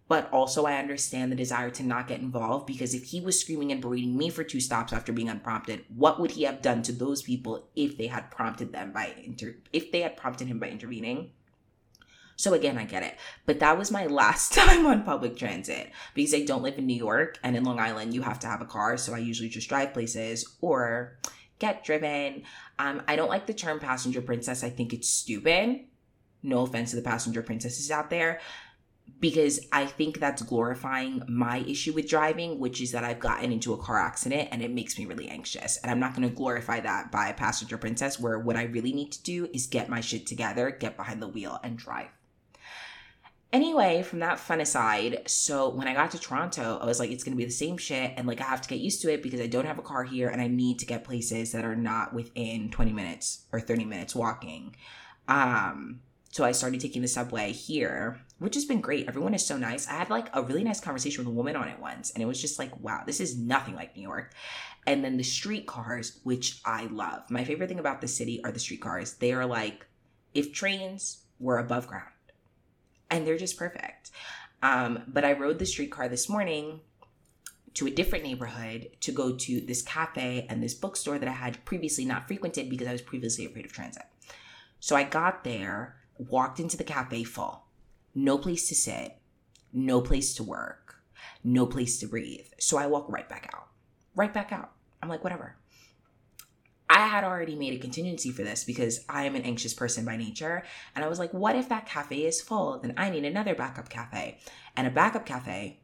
but 0.08 0.32
also, 0.32 0.66
I 0.66 0.78
understand 0.78 1.32
the 1.32 1.36
desire 1.36 1.70
to 1.70 1.82
not 1.82 2.06
get 2.06 2.20
involved 2.20 2.66
because 2.66 2.94
if 2.94 3.04
he 3.04 3.20
was 3.20 3.40
screaming 3.40 3.72
and 3.72 3.80
berating 3.80 4.16
me 4.16 4.30
for 4.30 4.44
two 4.44 4.60
stops 4.60 4.92
after 4.92 5.12
being 5.12 5.28
unprompted, 5.28 5.84
what 5.94 6.20
would 6.20 6.32
he 6.32 6.44
have 6.44 6.62
done 6.62 6.82
to 6.82 6.92
those 6.92 7.22
people 7.22 7.66
if 7.74 7.98
they 7.98 8.06
had 8.06 8.30
prompted 8.30 8.72
them 8.72 8.92
by 8.92 9.12
inter 9.24 9.56
if 9.72 9.90
they 9.90 10.02
had 10.02 10.16
prompted 10.16 10.46
him 10.46 10.60
by 10.60 10.68
intervening? 10.68 11.30
So 12.36 12.54
again, 12.54 12.78
I 12.78 12.84
get 12.84 13.02
it. 13.02 13.16
But 13.46 13.58
that 13.58 13.76
was 13.76 13.90
my 13.90 14.06
last 14.06 14.52
time 14.52 14.86
on 14.86 15.02
public 15.02 15.36
transit 15.36 15.90
because 16.14 16.34
I 16.34 16.44
don't 16.44 16.62
live 16.62 16.78
in 16.78 16.86
New 16.86 16.94
York 16.94 17.38
and 17.42 17.56
in 17.56 17.64
Long 17.64 17.80
Island 17.80 18.14
you 18.14 18.22
have 18.22 18.38
to 18.40 18.46
have 18.46 18.60
a 18.60 18.66
car, 18.66 18.96
so 18.96 19.12
I 19.12 19.18
usually 19.18 19.48
just 19.48 19.68
drive 19.68 19.92
places 19.92 20.56
or 20.60 21.18
get 21.58 21.82
driven. 21.82 22.44
Um, 22.78 23.02
I 23.08 23.16
don't 23.16 23.30
like 23.30 23.46
the 23.46 23.54
term 23.54 23.80
passenger 23.80 24.22
princess. 24.22 24.62
I 24.62 24.70
think 24.70 24.92
it's 24.92 25.08
stupid. 25.08 25.80
No 26.44 26.60
offense 26.60 26.90
to 26.90 26.96
the 26.96 27.02
passenger 27.02 27.42
princesses 27.42 27.90
out 27.90 28.08
there 28.08 28.40
because 29.18 29.60
I 29.72 29.86
think 29.86 30.20
that's 30.20 30.42
glorifying 30.42 31.22
my 31.26 31.58
issue 31.58 31.92
with 31.92 32.08
driving, 32.08 32.58
which 32.58 32.80
is 32.80 32.92
that 32.92 33.04
I've 33.04 33.20
gotten 33.20 33.50
into 33.50 33.72
a 33.72 33.78
car 33.78 33.98
accident 33.98 34.48
and 34.52 34.62
it 34.62 34.70
makes 34.70 34.98
me 34.98 35.06
really 35.06 35.28
anxious. 35.28 35.78
And 35.78 35.90
I'm 35.90 36.00
not 36.00 36.14
going 36.14 36.28
to 36.28 36.34
glorify 36.34 36.80
that 36.80 37.10
by 37.10 37.32
passenger 37.32 37.78
princess, 37.78 38.20
where 38.20 38.38
what 38.38 38.56
I 38.56 38.64
really 38.64 38.92
need 38.92 39.12
to 39.12 39.22
do 39.22 39.48
is 39.54 39.66
get 39.66 39.88
my 39.88 40.00
shit 40.00 40.26
together, 40.26 40.70
get 40.70 40.96
behind 40.96 41.22
the 41.22 41.28
wheel, 41.28 41.58
and 41.64 41.78
drive. 41.78 42.08
Anyway, 43.52 44.02
from 44.02 44.18
that 44.18 44.38
fun 44.38 44.60
aside, 44.60 45.22
so 45.26 45.70
when 45.70 45.88
I 45.88 45.94
got 45.94 46.10
to 46.10 46.18
Toronto, 46.18 46.78
I 46.82 46.84
was 46.84 47.00
like, 47.00 47.10
it's 47.10 47.24
gonna 47.24 47.36
be 47.36 47.44
the 47.44 47.50
same 47.50 47.78
shit, 47.78 48.12
and 48.16 48.26
like 48.26 48.40
I 48.40 48.44
have 48.44 48.60
to 48.60 48.68
get 48.68 48.80
used 48.80 49.00
to 49.02 49.12
it 49.12 49.22
because 49.22 49.40
I 49.40 49.46
don't 49.46 49.64
have 49.64 49.78
a 49.78 49.82
car 49.82 50.04
here 50.04 50.28
and 50.28 50.42
I 50.42 50.48
need 50.48 50.80
to 50.80 50.86
get 50.86 51.04
places 51.04 51.52
that 51.52 51.64
are 51.64 51.76
not 51.76 52.12
within 52.12 52.70
20 52.70 52.92
minutes 52.92 53.46
or 53.52 53.60
30 53.60 53.84
minutes 53.86 54.14
walking. 54.14 54.76
Um, 55.28 56.00
so 56.32 56.44
I 56.44 56.52
started 56.52 56.80
taking 56.80 57.00
the 57.00 57.08
subway 57.08 57.52
here, 57.52 58.20
which 58.38 58.54
has 58.54 58.64
been 58.64 58.80
great. 58.80 59.08
Everyone 59.08 59.34
is 59.34 59.44
so 59.44 59.56
nice. 59.56 59.88
I 59.88 59.92
had 59.92 60.10
like 60.10 60.28
a 60.32 60.42
really 60.42 60.64
nice 60.64 60.80
conversation 60.80 61.24
with 61.24 61.32
a 61.32 61.36
woman 61.36 61.56
on 61.56 61.68
it 61.68 61.80
once, 61.80 62.10
and 62.10 62.22
it 62.22 62.26
was 62.26 62.40
just 62.40 62.58
like, 62.58 62.78
wow, 62.80 63.02
this 63.06 63.20
is 63.20 63.36
nothing 63.36 63.74
like 63.74 63.96
New 63.96 64.02
York. 64.02 64.32
And 64.86 65.04
then 65.04 65.16
the 65.16 65.24
streetcars, 65.24 66.20
which 66.22 66.60
I 66.64 66.86
love. 66.86 67.30
My 67.30 67.44
favorite 67.44 67.68
thing 67.68 67.78
about 67.78 68.00
the 68.00 68.08
city 68.08 68.42
are 68.44 68.52
the 68.52 68.58
streetcars. 68.58 69.14
They 69.14 69.32
are 69.32 69.46
like 69.46 69.86
if 70.34 70.52
trains 70.52 71.22
were 71.40 71.58
above 71.58 71.88
ground, 71.88 72.12
and 73.10 73.26
they're 73.26 73.38
just 73.38 73.58
perfect. 73.58 74.10
Um, 74.62 75.02
but 75.06 75.24
I 75.24 75.32
rode 75.32 75.58
the 75.58 75.66
streetcar 75.66 76.08
this 76.08 76.28
morning 76.28 76.80
to 77.74 77.86
a 77.86 77.90
different 77.90 78.24
neighborhood 78.24 78.88
to 79.00 79.12
go 79.12 79.36
to 79.36 79.60
this 79.60 79.82
cafe 79.82 80.46
and 80.48 80.62
this 80.62 80.72
bookstore 80.72 81.18
that 81.18 81.28
I 81.28 81.32
had 81.32 81.62
previously 81.66 82.06
not 82.06 82.26
frequented 82.26 82.70
because 82.70 82.88
I 82.88 82.92
was 82.92 83.02
previously 83.02 83.44
afraid 83.44 83.66
of 83.66 83.72
transit. 83.72 84.04
So 84.80 84.96
I 84.96 85.04
got 85.04 85.44
there 85.44 85.96
walked 86.16 86.58
into 86.58 86.78
the 86.78 86.84
cafe 86.84 87.22
full, 87.22 87.65
no 88.16 88.38
place 88.38 88.66
to 88.68 88.74
sit, 88.74 89.18
no 89.74 90.00
place 90.00 90.34
to 90.34 90.42
work, 90.42 90.96
no 91.44 91.66
place 91.66 91.98
to 92.00 92.06
breathe. 92.06 92.46
So 92.58 92.78
I 92.78 92.86
walk 92.86 93.10
right 93.10 93.28
back 93.28 93.50
out, 93.54 93.68
right 94.16 94.32
back 94.32 94.52
out. 94.52 94.72
I'm 95.02 95.10
like, 95.10 95.22
whatever. 95.22 95.56
I 96.88 97.06
had 97.06 97.24
already 97.24 97.56
made 97.56 97.74
a 97.74 97.78
contingency 97.78 98.30
for 98.30 98.42
this 98.42 98.64
because 98.64 99.04
I 99.06 99.24
am 99.24 99.34
an 99.34 99.42
anxious 99.42 99.74
person 99.74 100.06
by 100.06 100.16
nature. 100.16 100.64
And 100.94 101.04
I 101.04 101.08
was 101.08 101.18
like, 101.18 101.34
what 101.34 101.56
if 101.56 101.68
that 101.68 101.84
cafe 101.84 102.24
is 102.24 102.40
full? 102.40 102.78
Then 102.78 102.94
I 102.96 103.10
need 103.10 103.26
another 103.26 103.54
backup 103.54 103.90
cafe. 103.90 104.38
And 104.76 104.86
a 104.86 104.90
backup 104.90 105.26
cafe 105.26 105.80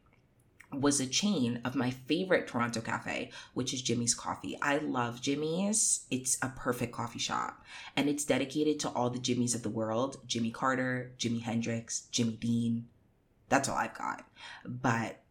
was 0.73 0.99
a 0.99 1.07
chain 1.07 1.61
of 1.63 1.75
my 1.75 1.91
favorite 1.91 2.47
Toronto 2.47 2.81
cafe, 2.81 3.31
which 3.53 3.73
is 3.73 3.81
Jimmy's 3.81 4.13
Coffee. 4.13 4.57
I 4.61 4.77
love 4.77 5.21
Jimmy's. 5.21 6.05
It's 6.11 6.37
a 6.41 6.49
perfect 6.49 6.93
coffee 6.93 7.19
shop 7.19 7.63
and 7.95 8.09
it's 8.09 8.25
dedicated 8.25 8.79
to 8.81 8.89
all 8.89 9.09
the 9.09 9.19
Jimmys 9.19 9.55
of 9.55 9.63
the 9.63 9.69
world 9.69 10.17
Jimmy 10.27 10.51
Carter, 10.51 11.11
Jimi 11.17 11.41
Hendrix, 11.41 12.07
Jimmy 12.11 12.33
Dean. 12.33 12.87
That's 13.49 13.69
all 13.69 13.77
I've 13.77 13.97
got. 13.97 14.25
But 14.65 15.21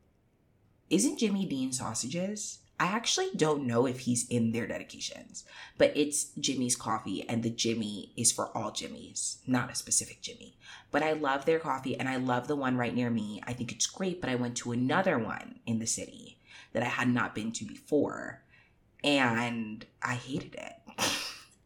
isn't 0.91 1.19
Jimmy 1.19 1.47
Dean 1.47 1.73
sausages? 1.73 2.62
I 2.83 2.87
actually 2.87 3.31
don't 3.37 3.65
know 3.65 3.87
if 3.87 4.01
he's 4.01 4.27
in 4.29 4.51
their 4.51 4.67
dedications, 4.67 5.45
but 5.79 5.97
it's 5.97 6.33
Jimmy's 6.41 6.75
coffee, 6.75 7.25
and 7.29 7.45
the 7.45 7.49
Jimmy 7.49 8.13
is 8.17 8.33
for 8.33 8.47
all 8.59 8.73
Jimmys, 8.73 9.37
not 9.47 9.71
a 9.71 9.77
specific 9.77 10.21
Jimmy. 10.21 10.59
But 10.91 11.05
I 11.05 11.13
love 11.13 11.45
their 11.45 11.61
coffee, 11.61 11.97
and 11.97 12.09
I 12.09 12.17
love 12.17 12.49
the 12.49 12.57
one 12.57 12.77
right 12.77 12.93
near 12.93 13.09
me. 13.09 13.41
I 13.47 13.53
think 13.53 13.71
it's 13.71 13.87
great, 13.87 14.21
but 14.21 14.29
I 14.29 14.35
went 14.35 14.57
to 14.57 14.73
another 14.73 15.17
one 15.17 15.61
in 15.65 15.79
the 15.79 15.87
city 15.87 16.39
that 16.73 16.83
I 16.83 16.87
had 16.87 17.07
not 17.07 17.37
been 17.37 17.53
to 17.53 17.65
before, 17.65 18.43
and 19.05 19.87
I 20.03 20.15
hated 20.15 20.57
it. 20.57 20.75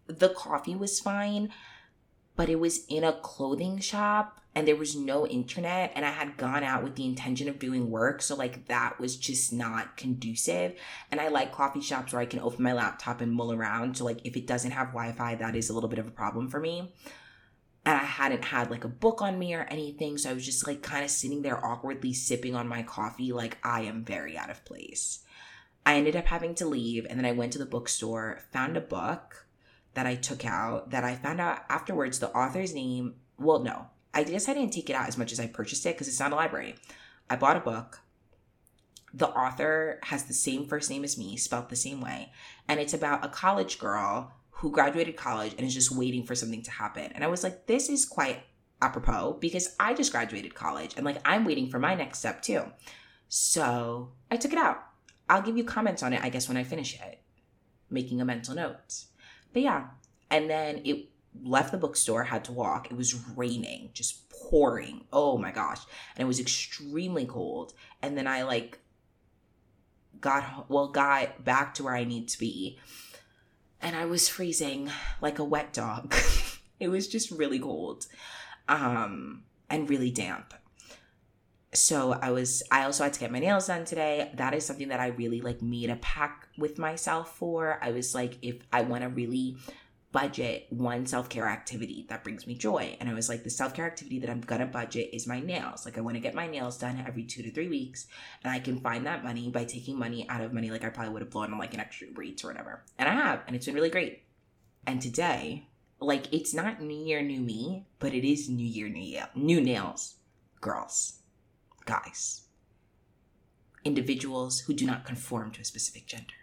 the 0.18 0.28
coffee 0.28 0.76
was 0.76 1.00
fine, 1.00 1.50
but 2.36 2.50
it 2.50 2.60
was 2.60 2.84
in 2.86 3.02
a 3.02 3.14
clothing 3.14 3.80
shop 3.80 4.40
and 4.54 4.66
there 4.66 4.76
was 4.76 4.94
no 4.96 5.26
internet 5.26 5.92
and 5.94 6.04
I 6.04 6.10
had 6.10 6.36
gone 6.36 6.62
out 6.62 6.82
with 6.82 6.96
the 6.96 7.04
intention 7.04 7.48
of 7.48 7.58
doing 7.58 7.90
work. 7.90 8.22
So 8.22 8.34
like 8.34 8.68
that 8.68 9.00
was 9.00 9.16
just 9.16 9.52
not 9.52 9.96
conducive. 9.96 10.74
And 11.10 11.20
I 11.20 11.28
like 11.28 11.52
coffee 11.52 11.80
shops 11.80 12.12
where 12.12 12.22
I 12.22 12.26
can 12.26 12.40
open 12.40 12.62
my 12.62 12.72
laptop 12.72 13.20
and 13.20 13.32
mull 13.32 13.52
around. 13.52 13.96
So 13.96 14.04
like 14.04 14.20
if 14.24 14.36
it 14.36 14.46
doesn't 14.46 14.70
have 14.70 14.88
Wi-Fi, 14.88 15.36
that 15.36 15.56
is 15.56 15.68
a 15.68 15.74
little 15.74 15.90
bit 15.90 15.98
of 15.98 16.06
a 16.06 16.10
problem 16.10 16.48
for 16.48 16.60
me. 16.60 16.92
And 17.84 17.96
I 18.00 18.04
hadn't 18.04 18.44
had 18.44 18.70
like 18.70 18.84
a 18.84 18.88
book 18.88 19.20
on 19.22 19.38
me 19.38 19.54
or 19.54 19.66
anything. 19.70 20.18
So 20.18 20.30
I 20.30 20.34
was 20.34 20.44
just 20.44 20.66
like 20.66 20.82
kind 20.82 21.04
of 21.04 21.10
sitting 21.10 21.42
there 21.42 21.64
awkwardly 21.64 22.12
sipping 22.12 22.54
on 22.54 22.66
my 22.66 22.82
coffee 22.82 23.32
like 23.32 23.58
I 23.62 23.82
am 23.82 24.04
very 24.04 24.36
out 24.38 24.50
of 24.50 24.64
place. 24.64 25.20
I 25.84 25.96
ended 25.96 26.16
up 26.16 26.26
having 26.26 26.54
to 26.56 26.66
leave 26.66 27.06
and 27.08 27.18
then 27.18 27.26
I 27.26 27.32
went 27.32 27.52
to 27.52 27.58
the 27.58 27.66
bookstore, 27.66 28.40
found 28.52 28.76
a 28.76 28.80
book 28.80 29.45
that 29.96 30.06
I 30.06 30.14
took 30.14 30.44
out 30.44 30.90
that 30.90 31.04
I 31.04 31.14
found 31.14 31.40
out 31.40 31.64
afterwards 31.70 32.18
the 32.18 32.30
author's 32.30 32.74
name. 32.74 33.14
Well, 33.38 33.60
no, 33.60 33.86
I 34.12 34.24
guess 34.24 34.46
I 34.46 34.52
didn't 34.54 34.74
take 34.74 34.90
it 34.90 34.94
out 34.94 35.08
as 35.08 35.16
much 35.16 35.32
as 35.32 35.40
I 35.40 35.46
purchased 35.46 35.86
it 35.86 35.94
because 35.94 36.06
it's 36.06 36.20
not 36.20 36.32
a 36.32 36.36
library. 36.36 36.76
I 37.30 37.36
bought 37.36 37.56
a 37.56 37.60
book. 37.60 38.00
The 39.14 39.28
author 39.28 39.98
has 40.04 40.24
the 40.24 40.34
same 40.34 40.66
first 40.66 40.90
name 40.90 41.02
as 41.02 41.16
me, 41.16 41.38
spelled 41.38 41.70
the 41.70 41.76
same 41.76 42.02
way. 42.02 42.30
And 42.68 42.78
it's 42.78 42.92
about 42.92 43.24
a 43.24 43.28
college 43.28 43.78
girl 43.78 44.32
who 44.50 44.70
graduated 44.70 45.16
college 45.16 45.54
and 45.56 45.66
is 45.66 45.72
just 45.72 45.90
waiting 45.90 46.24
for 46.24 46.34
something 46.34 46.62
to 46.62 46.70
happen. 46.70 47.12
And 47.12 47.24
I 47.24 47.28
was 47.28 47.42
like, 47.42 47.66
this 47.66 47.88
is 47.88 48.04
quite 48.04 48.42
apropos 48.82 49.38
because 49.40 49.74
I 49.80 49.94
just 49.94 50.12
graduated 50.12 50.54
college 50.54 50.92
and 50.96 51.06
like 51.06 51.16
I'm 51.24 51.46
waiting 51.46 51.70
for 51.70 51.78
my 51.78 51.94
next 51.94 52.18
step 52.18 52.42
too. 52.42 52.64
So 53.28 54.12
I 54.30 54.36
took 54.36 54.52
it 54.52 54.58
out. 54.58 54.84
I'll 55.30 55.42
give 55.42 55.56
you 55.56 55.64
comments 55.64 56.02
on 56.02 56.12
it, 56.12 56.22
I 56.22 56.28
guess, 56.28 56.48
when 56.48 56.58
I 56.58 56.64
finish 56.64 57.00
it, 57.00 57.20
making 57.88 58.20
a 58.20 58.24
mental 58.26 58.54
note. 58.54 59.06
But 59.56 59.62
yeah, 59.62 59.84
and 60.30 60.50
then 60.50 60.82
it 60.84 61.08
left 61.42 61.72
the 61.72 61.78
bookstore, 61.78 62.24
had 62.24 62.44
to 62.44 62.52
walk. 62.52 62.90
It 62.90 62.96
was 62.98 63.14
raining, 63.14 63.88
just 63.94 64.28
pouring. 64.28 65.06
Oh 65.10 65.38
my 65.38 65.50
gosh. 65.50 65.80
And 66.14 66.26
it 66.26 66.28
was 66.28 66.38
extremely 66.38 67.24
cold. 67.24 67.72
And 68.02 68.18
then 68.18 68.26
I 68.26 68.42
like 68.42 68.80
got 70.20 70.68
well 70.68 70.88
got 70.88 71.42
back 71.42 71.72
to 71.76 71.84
where 71.84 71.94
I 71.94 72.04
need 72.04 72.28
to 72.28 72.38
be. 72.38 72.78
And 73.80 73.96
I 73.96 74.04
was 74.04 74.28
freezing 74.28 74.90
like 75.22 75.38
a 75.38 75.44
wet 75.44 75.72
dog. 75.72 76.14
it 76.78 76.88
was 76.88 77.08
just 77.08 77.30
really 77.30 77.58
cold. 77.58 78.08
Um 78.68 79.44
and 79.70 79.88
really 79.88 80.10
damp. 80.10 80.52
So 81.72 82.12
I 82.12 82.30
was 82.30 82.62
I 82.70 82.84
also 82.84 83.04
had 83.04 83.12
to 83.14 83.20
get 83.20 83.30
my 83.30 83.38
nails 83.38 83.66
done 83.66 83.84
today. 83.84 84.32
That 84.34 84.54
is 84.54 84.64
something 84.64 84.88
that 84.88 85.00
I 85.00 85.08
really 85.08 85.40
like 85.40 85.62
made 85.62 85.90
a 85.90 85.96
pack 85.96 86.48
with 86.56 86.78
myself 86.78 87.36
for. 87.36 87.78
I 87.82 87.90
was 87.90 88.14
like 88.14 88.38
if 88.42 88.56
I 88.72 88.82
want 88.82 89.02
to 89.02 89.08
really 89.08 89.56
budget 90.16 90.66
one 90.70 91.04
self-care 91.04 91.46
activity 91.46 92.06
that 92.08 92.24
brings 92.24 92.46
me 92.46 92.54
joy. 92.54 92.96
And 93.00 93.08
i 93.08 93.12
was 93.12 93.28
like 93.28 93.44
the 93.44 93.50
self-care 93.50 93.84
activity 93.84 94.18
that 94.20 94.30
i'm 94.30 94.40
gonna 94.40 94.64
budget 94.64 95.10
is 95.12 95.26
my 95.26 95.40
nails. 95.40 95.84
Like 95.84 95.98
i 95.98 96.00
want 96.00 96.16
to 96.16 96.20
get 96.20 96.34
my 96.34 96.46
nails 96.46 96.78
done 96.78 97.04
every 97.06 97.24
two 97.24 97.42
to 97.42 97.50
three 97.50 97.68
weeks 97.68 98.06
and 98.42 98.50
i 98.50 98.58
can 98.58 98.80
find 98.80 99.04
that 99.04 99.24
money 99.24 99.50
by 99.50 99.64
taking 99.64 99.98
money 99.98 100.26
out 100.30 100.40
of 100.40 100.54
money 100.54 100.70
like 100.70 100.84
i 100.84 100.88
probably 100.88 101.12
would 101.12 101.20
have 101.20 101.30
blown 101.30 101.52
on 101.52 101.58
like 101.58 101.74
an 101.74 101.80
extra 101.80 102.06
Uber 102.06 102.22
or 102.22 102.48
whatever. 102.48 102.82
And 102.98 103.08
i 103.10 103.12
have 103.12 103.42
and 103.46 103.54
it's 103.54 103.66
been 103.66 103.74
really 103.74 103.90
great. 103.90 104.22
And 104.86 105.02
today 105.02 105.66
like 106.00 106.32
it's 106.32 106.54
not 106.54 106.80
new 106.80 107.04
year 107.04 107.20
new 107.20 107.40
me 107.40 107.86
but 107.98 108.14
it 108.14 108.26
is 108.26 108.48
new 108.48 108.66
year 108.66 108.88
new 108.88 109.02
year 109.02 109.28
new 109.34 109.60
nails 109.60 110.16
girls 110.60 111.15
guys, 111.86 112.42
individuals 113.84 114.60
who 114.60 114.74
do 114.74 114.84
not 114.84 115.06
conform 115.06 115.52
to 115.52 115.62
a 115.62 115.64
specific 115.64 116.06
gender, 116.06 116.34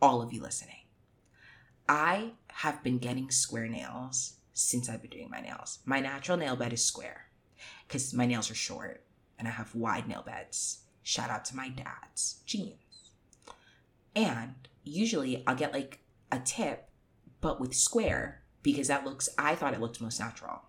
all 0.00 0.22
of 0.22 0.32
you 0.32 0.40
listening. 0.40 0.86
I 1.88 2.32
have 2.48 2.82
been 2.82 2.98
getting 2.98 3.30
square 3.30 3.66
nails 3.66 4.34
since 4.54 4.88
I've 4.88 5.02
been 5.02 5.10
doing 5.10 5.30
my 5.30 5.40
nails. 5.40 5.80
My 5.84 6.00
natural 6.00 6.38
nail 6.38 6.54
bed 6.54 6.72
is 6.72 6.84
square 6.84 7.26
because 7.86 8.14
my 8.14 8.26
nails 8.26 8.50
are 8.50 8.54
short 8.54 9.04
and 9.38 9.48
I 9.48 9.52
have 9.52 9.74
wide 9.74 10.08
nail 10.08 10.22
beds. 10.24 10.80
Shout 11.02 11.30
out 11.30 11.44
to 11.46 11.56
my 11.56 11.68
dad's 11.68 12.40
genes. 12.46 12.76
And 14.14 14.54
usually 14.84 15.42
I'll 15.46 15.56
get 15.56 15.72
like 15.72 16.00
a 16.30 16.38
tip, 16.38 16.88
but 17.40 17.60
with 17.60 17.74
square 17.74 18.42
because 18.62 18.88
that 18.88 19.04
looks, 19.04 19.28
I 19.38 19.54
thought 19.54 19.74
it 19.74 19.80
looked 19.80 20.00
most 20.00 20.20
natural. 20.20 20.62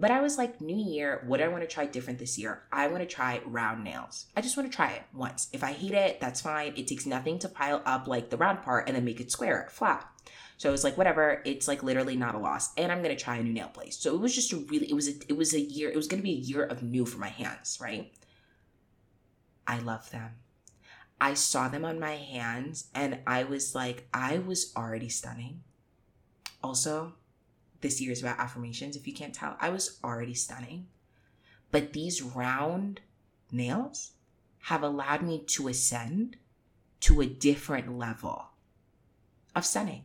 But 0.00 0.12
I 0.12 0.20
was 0.20 0.38
like, 0.38 0.60
New 0.60 0.76
Year, 0.76 1.24
what 1.26 1.38
do 1.38 1.44
I 1.44 1.48
want 1.48 1.62
to 1.62 1.66
try 1.66 1.84
different 1.84 2.20
this 2.20 2.38
year? 2.38 2.62
I 2.70 2.86
want 2.86 3.02
to 3.02 3.06
try 3.06 3.42
round 3.44 3.82
nails. 3.82 4.26
I 4.36 4.40
just 4.40 4.56
want 4.56 4.70
to 4.70 4.76
try 4.76 4.92
it 4.92 5.02
once. 5.12 5.48
If 5.52 5.64
I 5.64 5.72
hate 5.72 5.92
it, 5.92 6.20
that's 6.20 6.40
fine. 6.40 6.72
It 6.76 6.86
takes 6.86 7.04
nothing 7.04 7.40
to 7.40 7.48
pile 7.48 7.82
up 7.84 8.06
like 8.06 8.30
the 8.30 8.36
round 8.36 8.62
part 8.62 8.86
and 8.86 8.96
then 8.96 9.04
make 9.04 9.20
it 9.20 9.32
square, 9.32 9.66
flat. 9.72 10.08
So 10.56 10.68
I 10.68 10.72
was 10.72 10.84
like, 10.84 10.96
whatever. 10.96 11.42
It's 11.44 11.66
like 11.66 11.82
literally 11.82 12.14
not 12.14 12.36
a 12.36 12.38
loss, 12.38 12.72
and 12.76 12.92
I'm 12.92 13.02
gonna 13.02 13.16
try 13.16 13.38
a 13.38 13.42
new 13.42 13.52
nail 13.52 13.68
place. 13.68 13.98
So 13.98 14.14
it 14.14 14.20
was 14.20 14.34
just 14.34 14.52
a 14.52 14.58
really, 14.58 14.88
it 14.88 14.94
was 14.94 15.08
a, 15.08 15.14
it 15.28 15.36
was 15.36 15.52
a 15.52 15.60
year. 15.60 15.90
It 15.90 15.96
was 15.96 16.06
gonna 16.06 16.22
be 16.22 16.32
a 16.32 16.34
year 16.34 16.62
of 16.62 16.80
new 16.80 17.04
for 17.04 17.18
my 17.18 17.28
hands, 17.28 17.78
right? 17.80 18.12
I 19.66 19.80
love 19.80 20.10
them. 20.12 20.30
I 21.20 21.34
saw 21.34 21.68
them 21.68 21.84
on 21.84 21.98
my 21.98 22.14
hands, 22.14 22.88
and 22.94 23.18
I 23.26 23.42
was 23.42 23.74
like, 23.74 24.06
I 24.14 24.38
was 24.38 24.72
already 24.76 25.08
stunning. 25.08 25.62
Also, 26.62 27.14
this 27.80 28.00
year 28.00 28.12
is 28.12 28.22
about 28.22 28.38
affirmations. 28.38 28.96
If 28.96 29.06
you 29.06 29.12
can't 29.12 29.34
tell, 29.34 29.56
I 29.60 29.70
was 29.70 29.98
already 30.02 30.34
stunning. 30.34 30.86
But 31.70 31.92
these 31.92 32.22
round 32.22 33.00
nails 33.52 34.12
have 34.62 34.82
allowed 34.82 35.22
me 35.22 35.44
to 35.46 35.68
ascend 35.68 36.36
to 37.00 37.20
a 37.20 37.26
different 37.26 37.96
level 37.96 38.46
of 39.54 39.64
stunning. 39.64 40.04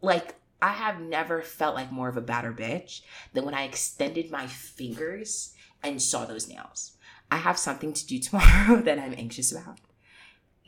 Like, 0.00 0.36
I 0.60 0.72
have 0.72 1.00
never 1.00 1.42
felt 1.42 1.74
like 1.74 1.92
more 1.92 2.08
of 2.08 2.16
a 2.16 2.22
badder 2.22 2.52
bitch 2.52 3.02
than 3.32 3.44
when 3.44 3.54
I 3.54 3.64
extended 3.64 4.30
my 4.30 4.46
fingers 4.46 5.54
and 5.82 6.00
saw 6.00 6.24
those 6.24 6.48
nails. 6.48 6.96
I 7.30 7.36
have 7.36 7.58
something 7.58 7.92
to 7.92 8.06
do 8.06 8.18
tomorrow 8.20 8.80
that 8.82 8.98
I'm 8.98 9.14
anxious 9.16 9.52
about, 9.52 9.78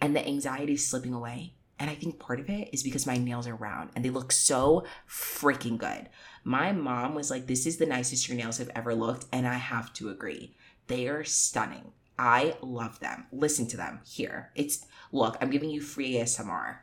and 0.00 0.14
the 0.14 0.26
anxiety 0.26 0.74
is 0.74 0.86
slipping 0.86 1.14
away. 1.14 1.54
And 1.78 1.88
I 1.88 1.94
think 1.94 2.18
part 2.18 2.40
of 2.40 2.50
it 2.50 2.70
is 2.72 2.82
because 2.82 3.06
my 3.06 3.16
nails 3.16 3.46
are 3.46 3.54
round 3.54 3.90
and 3.94 4.04
they 4.04 4.10
look 4.10 4.32
so 4.32 4.84
freaking 5.08 5.78
good. 5.78 6.08
My 6.42 6.72
mom 6.72 7.14
was 7.14 7.30
like, 7.30 7.46
This 7.46 7.66
is 7.66 7.76
the 7.76 7.86
nicest 7.86 8.28
your 8.28 8.36
nails 8.36 8.58
have 8.58 8.70
ever 8.74 8.94
looked. 8.94 9.26
And 9.32 9.46
I 9.46 9.54
have 9.54 9.92
to 9.94 10.08
agree. 10.08 10.54
They 10.88 11.06
are 11.08 11.24
stunning. 11.24 11.92
I 12.18 12.56
love 12.62 12.98
them. 12.98 13.26
Listen 13.30 13.68
to 13.68 13.76
them 13.76 14.00
here. 14.04 14.50
It's, 14.56 14.86
look, 15.12 15.36
I'm 15.40 15.50
giving 15.50 15.70
you 15.70 15.80
free 15.80 16.14
ASMR. 16.14 16.78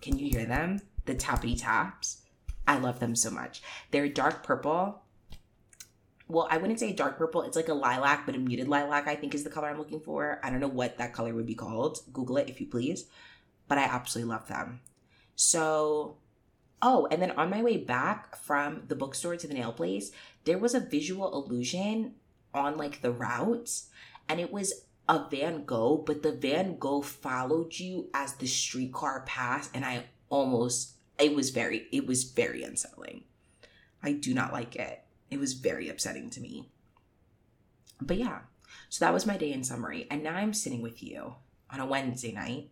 Can 0.00 0.18
you 0.18 0.30
hear 0.30 0.46
them? 0.46 0.80
The 1.04 1.14
tappity 1.14 1.60
taps. 1.60 2.22
I 2.66 2.78
love 2.78 3.00
them 3.00 3.14
so 3.14 3.30
much. 3.30 3.62
They're 3.90 4.08
dark 4.08 4.42
purple. 4.42 5.02
Well, 6.28 6.46
I 6.50 6.56
wouldn't 6.56 6.78
say 6.78 6.92
dark 6.92 7.18
purple. 7.18 7.42
It's 7.42 7.56
like 7.56 7.68
a 7.68 7.74
lilac, 7.74 8.24
but 8.24 8.36
a 8.36 8.38
muted 8.38 8.68
lilac, 8.68 9.08
I 9.08 9.16
think 9.16 9.34
is 9.34 9.44
the 9.44 9.50
color 9.50 9.68
I'm 9.68 9.78
looking 9.78 10.00
for. 10.00 10.40
I 10.42 10.48
don't 10.48 10.60
know 10.60 10.68
what 10.68 10.96
that 10.98 11.12
color 11.12 11.34
would 11.34 11.46
be 11.46 11.56
called. 11.56 11.98
Google 12.12 12.38
it 12.38 12.48
if 12.48 12.60
you 12.60 12.68
please 12.68 13.06
but 13.70 13.78
I 13.78 13.84
absolutely 13.84 14.34
love 14.34 14.48
them. 14.48 14.80
So, 15.36 16.16
oh, 16.82 17.06
and 17.08 17.22
then 17.22 17.30
on 17.30 17.50
my 17.50 17.62
way 17.62 17.76
back 17.76 18.34
from 18.34 18.82
the 18.88 18.96
bookstore 18.96 19.36
to 19.36 19.46
the 19.46 19.54
nail 19.54 19.72
place, 19.72 20.10
there 20.42 20.58
was 20.58 20.74
a 20.74 20.80
visual 20.80 21.32
illusion 21.32 22.16
on 22.52 22.76
like 22.76 23.00
the 23.00 23.12
route, 23.12 23.82
and 24.28 24.40
it 24.40 24.52
was 24.52 24.86
a 25.08 25.24
Van 25.30 25.64
Gogh, 25.64 26.02
but 26.04 26.24
the 26.24 26.32
Van 26.32 26.78
Gogh 26.78 27.00
followed 27.00 27.78
you 27.78 28.10
as 28.12 28.34
the 28.34 28.48
streetcar 28.48 29.20
passed, 29.20 29.70
and 29.72 29.84
I 29.84 30.06
almost 30.30 30.94
it 31.16 31.36
was 31.36 31.50
very 31.50 31.86
it 31.92 32.08
was 32.08 32.24
very 32.24 32.64
unsettling. 32.64 33.22
I 34.02 34.14
do 34.14 34.34
not 34.34 34.52
like 34.52 34.74
it. 34.74 35.04
It 35.30 35.38
was 35.38 35.52
very 35.52 35.88
upsetting 35.88 36.28
to 36.30 36.40
me. 36.40 36.70
But 38.00 38.16
yeah, 38.16 38.40
so 38.88 39.04
that 39.04 39.14
was 39.14 39.26
my 39.26 39.36
day 39.36 39.52
in 39.52 39.62
summary. 39.62 40.08
And 40.10 40.24
now 40.24 40.34
I'm 40.34 40.54
sitting 40.54 40.82
with 40.82 41.04
you 41.04 41.36
on 41.70 41.78
a 41.78 41.86
Wednesday 41.86 42.32
night 42.32 42.70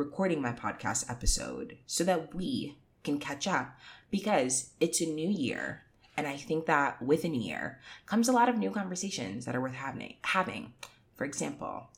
recording 0.00 0.40
my 0.40 0.50
podcast 0.50 1.10
episode 1.10 1.76
so 1.84 2.02
that 2.02 2.34
we 2.34 2.74
can 3.04 3.18
catch 3.18 3.46
up 3.46 3.76
because 4.10 4.70
it's 4.80 5.02
a 5.02 5.06
new 5.06 5.28
year. 5.28 5.82
And 6.16 6.26
I 6.26 6.38
think 6.38 6.64
that 6.64 7.02
with 7.02 7.22
a 7.24 7.28
new 7.28 7.42
year 7.42 7.80
comes 8.06 8.26
a 8.26 8.32
lot 8.32 8.48
of 8.48 8.56
new 8.56 8.70
conversations 8.70 9.44
that 9.44 9.54
are 9.54 9.60
worth 9.60 9.74
having. 9.74 10.14
having. 10.22 10.72
For 11.16 11.26
example, 11.26 11.88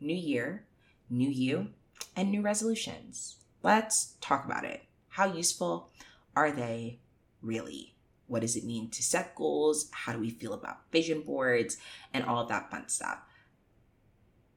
new 0.00 0.14
year, 0.14 0.66
new 1.08 1.30
you, 1.30 1.68
and 2.14 2.30
new 2.30 2.42
resolutions. 2.42 3.36
Let's 3.62 4.16
talk 4.20 4.44
about 4.44 4.66
it. 4.66 4.82
How 5.08 5.32
useful 5.32 5.88
are 6.36 6.52
they 6.52 6.98
really? 7.40 7.94
What 8.26 8.42
does 8.42 8.56
it 8.56 8.64
mean 8.64 8.90
to 8.90 9.02
set 9.02 9.34
goals? 9.34 9.88
How 9.92 10.12
do 10.12 10.18
we 10.18 10.28
feel 10.28 10.52
about 10.52 10.92
vision 10.92 11.22
boards 11.22 11.78
and 12.12 12.22
all 12.22 12.42
of 12.42 12.48
that 12.48 12.70
fun 12.70 12.90
stuff? 12.90 13.20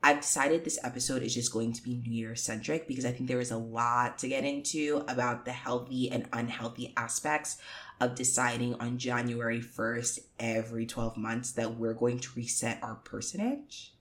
I've 0.02 0.22
decided 0.22 0.64
this 0.64 0.80
episode 0.84 1.24
is 1.24 1.34
just 1.34 1.52
going 1.52 1.74
to 1.74 1.84
be 1.84 1.96
New 1.96 2.14
Year 2.14 2.36
centric 2.36 2.88
because 2.88 3.06
I 3.06 3.12
think 3.12 3.28
there 3.28 3.42
is 3.42 3.52
a 3.52 3.58
lot 3.58 4.18
to 4.20 4.30
get 4.30 4.46
into 4.46 5.04
about 5.10 5.44
the 5.44 5.52
healthy 5.52 6.10
and 6.10 6.28
unhealthy 6.32 6.94
aspects 6.96 7.58
of 8.00 8.16
deciding 8.16 8.76
on 8.76 8.98
January 8.98 9.60
1st 9.60 10.20
every 10.40 10.86
12 10.86 11.18
months 11.18 11.52
that 11.52 11.76
we're 11.76 11.94
going 11.94 12.20
to 12.20 12.30
reset 12.36 12.82
our 12.82 12.96
personage. 12.96 13.94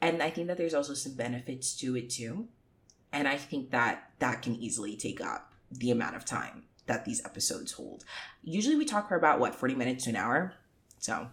And 0.00 0.22
I 0.22 0.30
think 0.30 0.46
that 0.46 0.56
there's 0.56 0.74
also 0.74 0.94
some 0.94 1.14
benefits 1.14 1.76
to 1.76 1.94
it 1.96 2.08
too. 2.08 2.48
And 3.12 3.28
I 3.28 3.36
think 3.36 3.70
that 3.70 4.10
that 4.20 4.40
can 4.40 4.54
easily 4.54 4.96
take 4.96 5.20
up 5.20 5.52
the 5.70 5.90
amount 5.90 6.16
of 6.16 6.24
time 6.24 6.64
that 6.86 7.04
these 7.04 7.22
episodes 7.24 7.72
hold. 7.72 8.04
Usually 8.42 8.76
we 8.76 8.86
talk 8.86 9.08
for 9.08 9.16
about 9.16 9.40
what 9.40 9.54
40 9.54 9.74
minutes 9.74 10.04
to 10.04 10.10
an 10.10 10.16
hour. 10.16 10.54
So, 10.98 11.28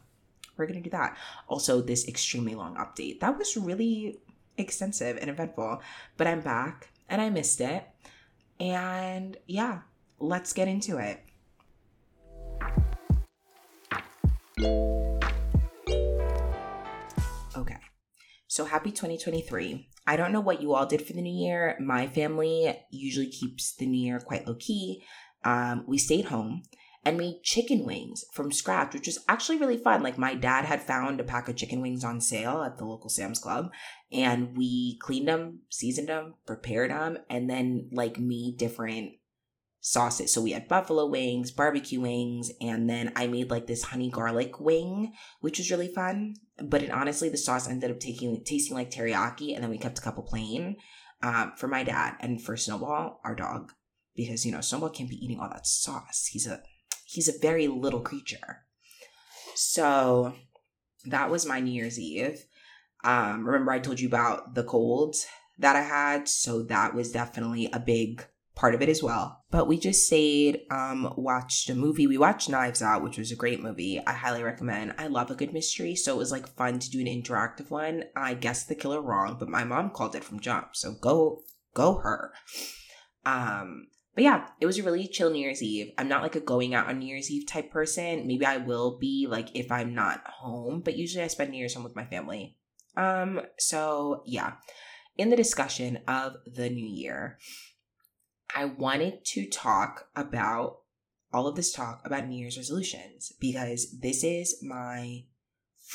we're 0.58 0.66
going 0.66 0.82
to 0.82 0.90
do 0.90 0.92
that. 0.92 1.18
Also, 1.48 1.82
this 1.82 2.08
extremely 2.08 2.56
long 2.56 2.76
update. 2.76 3.20
That 3.20 3.38
was 3.38 3.58
really 3.58 4.20
extensive 4.58 5.18
and 5.18 5.30
eventful, 5.30 5.82
but 6.18 6.28
I'm 6.28 6.42
back 6.42 6.90
and 7.10 7.22
I 7.22 7.30
missed 7.30 7.62
it. 7.62 7.84
And 8.60 9.38
yeah, 9.48 9.82
let's 10.20 10.54
get 10.54 10.68
into 10.68 10.98
it. 10.98 11.22
Okay. 17.58 17.78
So 18.48 18.66
happy 18.66 18.92
2023. 18.92 19.90
I 20.08 20.16
don't 20.16 20.32
know 20.32 20.40
what 20.40 20.62
you 20.62 20.74
all 20.74 20.86
did 20.86 21.02
for 21.02 21.14
the 21.14 21.22
new 21.22 21.34
year. 21.34 21.78
My 21.80 22.08
family 22.08 22.74
usually 22.92 23.28
keeps 23.28 23.76
the 23.76 23.86
new 23.86 24.00
year 24.00 24.20
quite 24.20 24.48
low 24.48 24.56
key. 24.56 25.04
Um, 25.44 25.84
we 25.88 25.98
stayed 25.98 26.26
home 26.26 26.64
and 27.06 27.18
made 27.18 27.44
chicken 27.44 27.86
wings 27.86 28.26
from 28.34 28.52
scratch, 28.52 28.94
which 28.94 29.06
was 29.06 29.24
actually 29.30 29.60
really 29.60 29.78
fun. 29.78 30.02
Like 30.02 30.18
my 30.18 30.34
dad 30.34 30.66
had 30.66 30.82
found 30.82 31.20
a 31.20 31.24
pack 31.24 31.48
of 31.48 31.56
chicken 31.56 31.82
wings 31.82 32.04
on 32.04 32.20
sale 32.20 32.64
at 32.64 32.78
the 32.78 32.86
local 32.86 33.10
Sam's 33.10 33.40
Club, 33.40 33.72
and 34.12 34.58
we 34.58 34.98
cleaned 35.02 35.28
them, 35.28 35.60
seasoned 35.70 36.10
them, 36.10 36.34
prepared 36.48 36.90
them, 36.90 37.20
and 37.30 37.48
then 37.48 37.90
like 37.92 38.20
made 38.20 38.58
different 38.58 39.12
sauces. 39.82 40.34
So 40.34 40.42
we 40.42 40.54
had 40.54 40.68
buffalo 40.68 41.06
wings, 41.06 41.52
barbecue 41.52 42.02
wings, 42.02 42.52
and 42.60 42.90
then 42.90 43.14
I 43.16 43.28
made 43.28 43.52
like 43.52 43.68
this 43.68 43.84
honey 43.84 44.10
garlic 44.10 44.60
wing, 44.60 45.14
which 45.42 45.60
was 45.60 45.70
really 45.70 45.90
fun. 45.90 46.34
But 46.58 46.82
it 46.82 46.90
honestly, 46.90 47.30
the 47.30 47.38
sauce 47.38 47.70
ended 47.70 47.92
up 47.92 48.00
taking 48.00 48.44
tasting 48.44 48.76
like 48.76 48.90
teriyaki, 48.90 49.54
and 49.54 49.64
then 49.64 49.70
we 49.70 49.78
kept 49.78 50.00
a 50.00 50.02
couple 50.02 50.24
plain 50.24 50.78
um, 51.22 51.54
for 51.56 51.68
my 51.68 51.84
dad 51.84 52.16
and 52.20 52.42
for 52.42 52.58
Snowball, 52.58 53.20
our 53.24 53.36
dog, 53.36 53.74
because 54.16 54.44
you 54.44 54.52
know 54.52 54.62
Snowball 54.62 54.90
can't 54.90 55.10
be 55.10 55.24
eating 55.24 55.40
all 55.40 55.50
that 55.50 55.68
sauce. 55.68 56.30
He's 56.32 56.48
a 56.48 56.64
he's 57.16 57.28
a 57.28 57.40
very 57.40 57.68
little 57.68 58.02
creature. 58.02 58.66
So 59.56 60.34
that 61.06 61.30
was 61.30 61.46
my 61.46 61.60
New 61.60 61.72
Year's 61.72 62.00
Eve. 62.00 62.46
Um, 63.04 63.46
remember, 63.46 63.72
I 63.72 63.80
told 63.80 64.00
you 64.00 64.08
about 64.08 64.56
the 64.56 64.64
cold 64.64 65.16
that 65.58 65.76
I 65.76 65.82
had. 65.82 66.28
So 66.28 66.64
that 66.64 66.94
was 66.94 67.12
definitely 67.12 67.70
a 67.72 67.80
big 67.80 68.26
part 68.56 68.74
of 68.74 68.82
it 68.82 68.90
as 68.90 69.04
well. 69.04 69.44
But 69.52 69.68
we 69.68 69.78
just 69.78 70.08
stayed, 70.08 70.62
um, 70.72 71.14
watched 71.18 71.70
a 71.70 71.76
movie. 71.76 72.08
We 72.08 72.18
watched 72.18 72.50
Knives 72.50 72.82
Out, 72.82 73.04
which 73.04 73.18
was 73.18 73.32
a 73.32 73.36
great 73.36 73.62
movie. 73.62 74.02
I 74.06 74.14
highly 74.14 74.44
recommend. 74.44 74.96
I 74.98 75.08
love 75.08 75.30
a 75.30 75.36
good 75.36 75.54
mystery, 75.54 75.96
so 75.96 76.16
it 76.16 76.18
was 76.18 76.32
like 76.32 76.48
fun 76.56 76.80
to 76.80 76.90
do 76.90 77.00
an 77.00 77.06
interactive 77.06 77.70
one. 77.70 78.06
I 78.16 78.34
guessed 78.34 78.68
the 78.68 78.76
killer 78.76 79.02
wrong, 79.02 79.38
but 79.40 79.50
my 79.50 79.64
mom 79.66 79.90
called 79.90 80.16
it 80.16 80.24
from 80.24 80.40
jump, 80.40 80.70
so 80.74 80.94
go 80.94 81.44
go 81.74 81.96
her. 81.96 82.32
Um, 83.26 83.88
but 84.16 84.24
yeah, 84.24 84.48
it 84.62 84.66
was 84.66 84.80
a 84.80 84.84
really 84.84 85.08
chill 85.08 85.30
New 85.30 85.40
Year's 85.40 85.62
Eve. 85.62 85.92
I'm 85.98 86.08
not 86.08 86.24
like 86.24 86.36
a 86.36 86.40
going 86.40 86.74
out 86.74 86.88
on 86.88 87.00
New 87.00 87.06
Year's 87.06 87.30
Eve 87.30 87.46
type 87.46 87.70
person. 87.70 88.26
Maybe 88.26 88.46
I 88.46 88.58
will 88.58 88.98
be 88.98 89.28
like 89.30 89.50
if 89.54 89.72
I'm 89.72 89.94
not 89.94 90.26
home, 90.26 90.82
but 90.82 90.98
usually 90.98 91.24
I 91.24 91.28
spend 91.28 91.52
New 91.52 91.58
Year's 91.58 91.74
home 91.74 91.84
with 91.84 91.96
my 91.96 92.06
family. 92.06 92.58
Um, 92.96 93.42
so 93.58 94.24
yeah. 94.26 94.54
In 95.18 95.30
the 95.30 95.36
discussion 95.36 96.00
of 96.08 96.36
the 96.46 96.70
new 96.70 96.86
year, 96.86 97.38
I 98.54 98.66
wanted 98.66 99.24
to 99.26 99.50
talk 99.50 100.08
about 100.16 100.80
all 101.34 101.48
of 101.48 101.56
this 101.56 101.74
talk 101.74 102.02
about 102.06 102.28
New 102.28 102.40
Year's 102.40 102.58
resolutions 102.58 103.34
because 103.40 104.00
this 104.00 104.24
is 104.24 104.62
my 104.64 105.26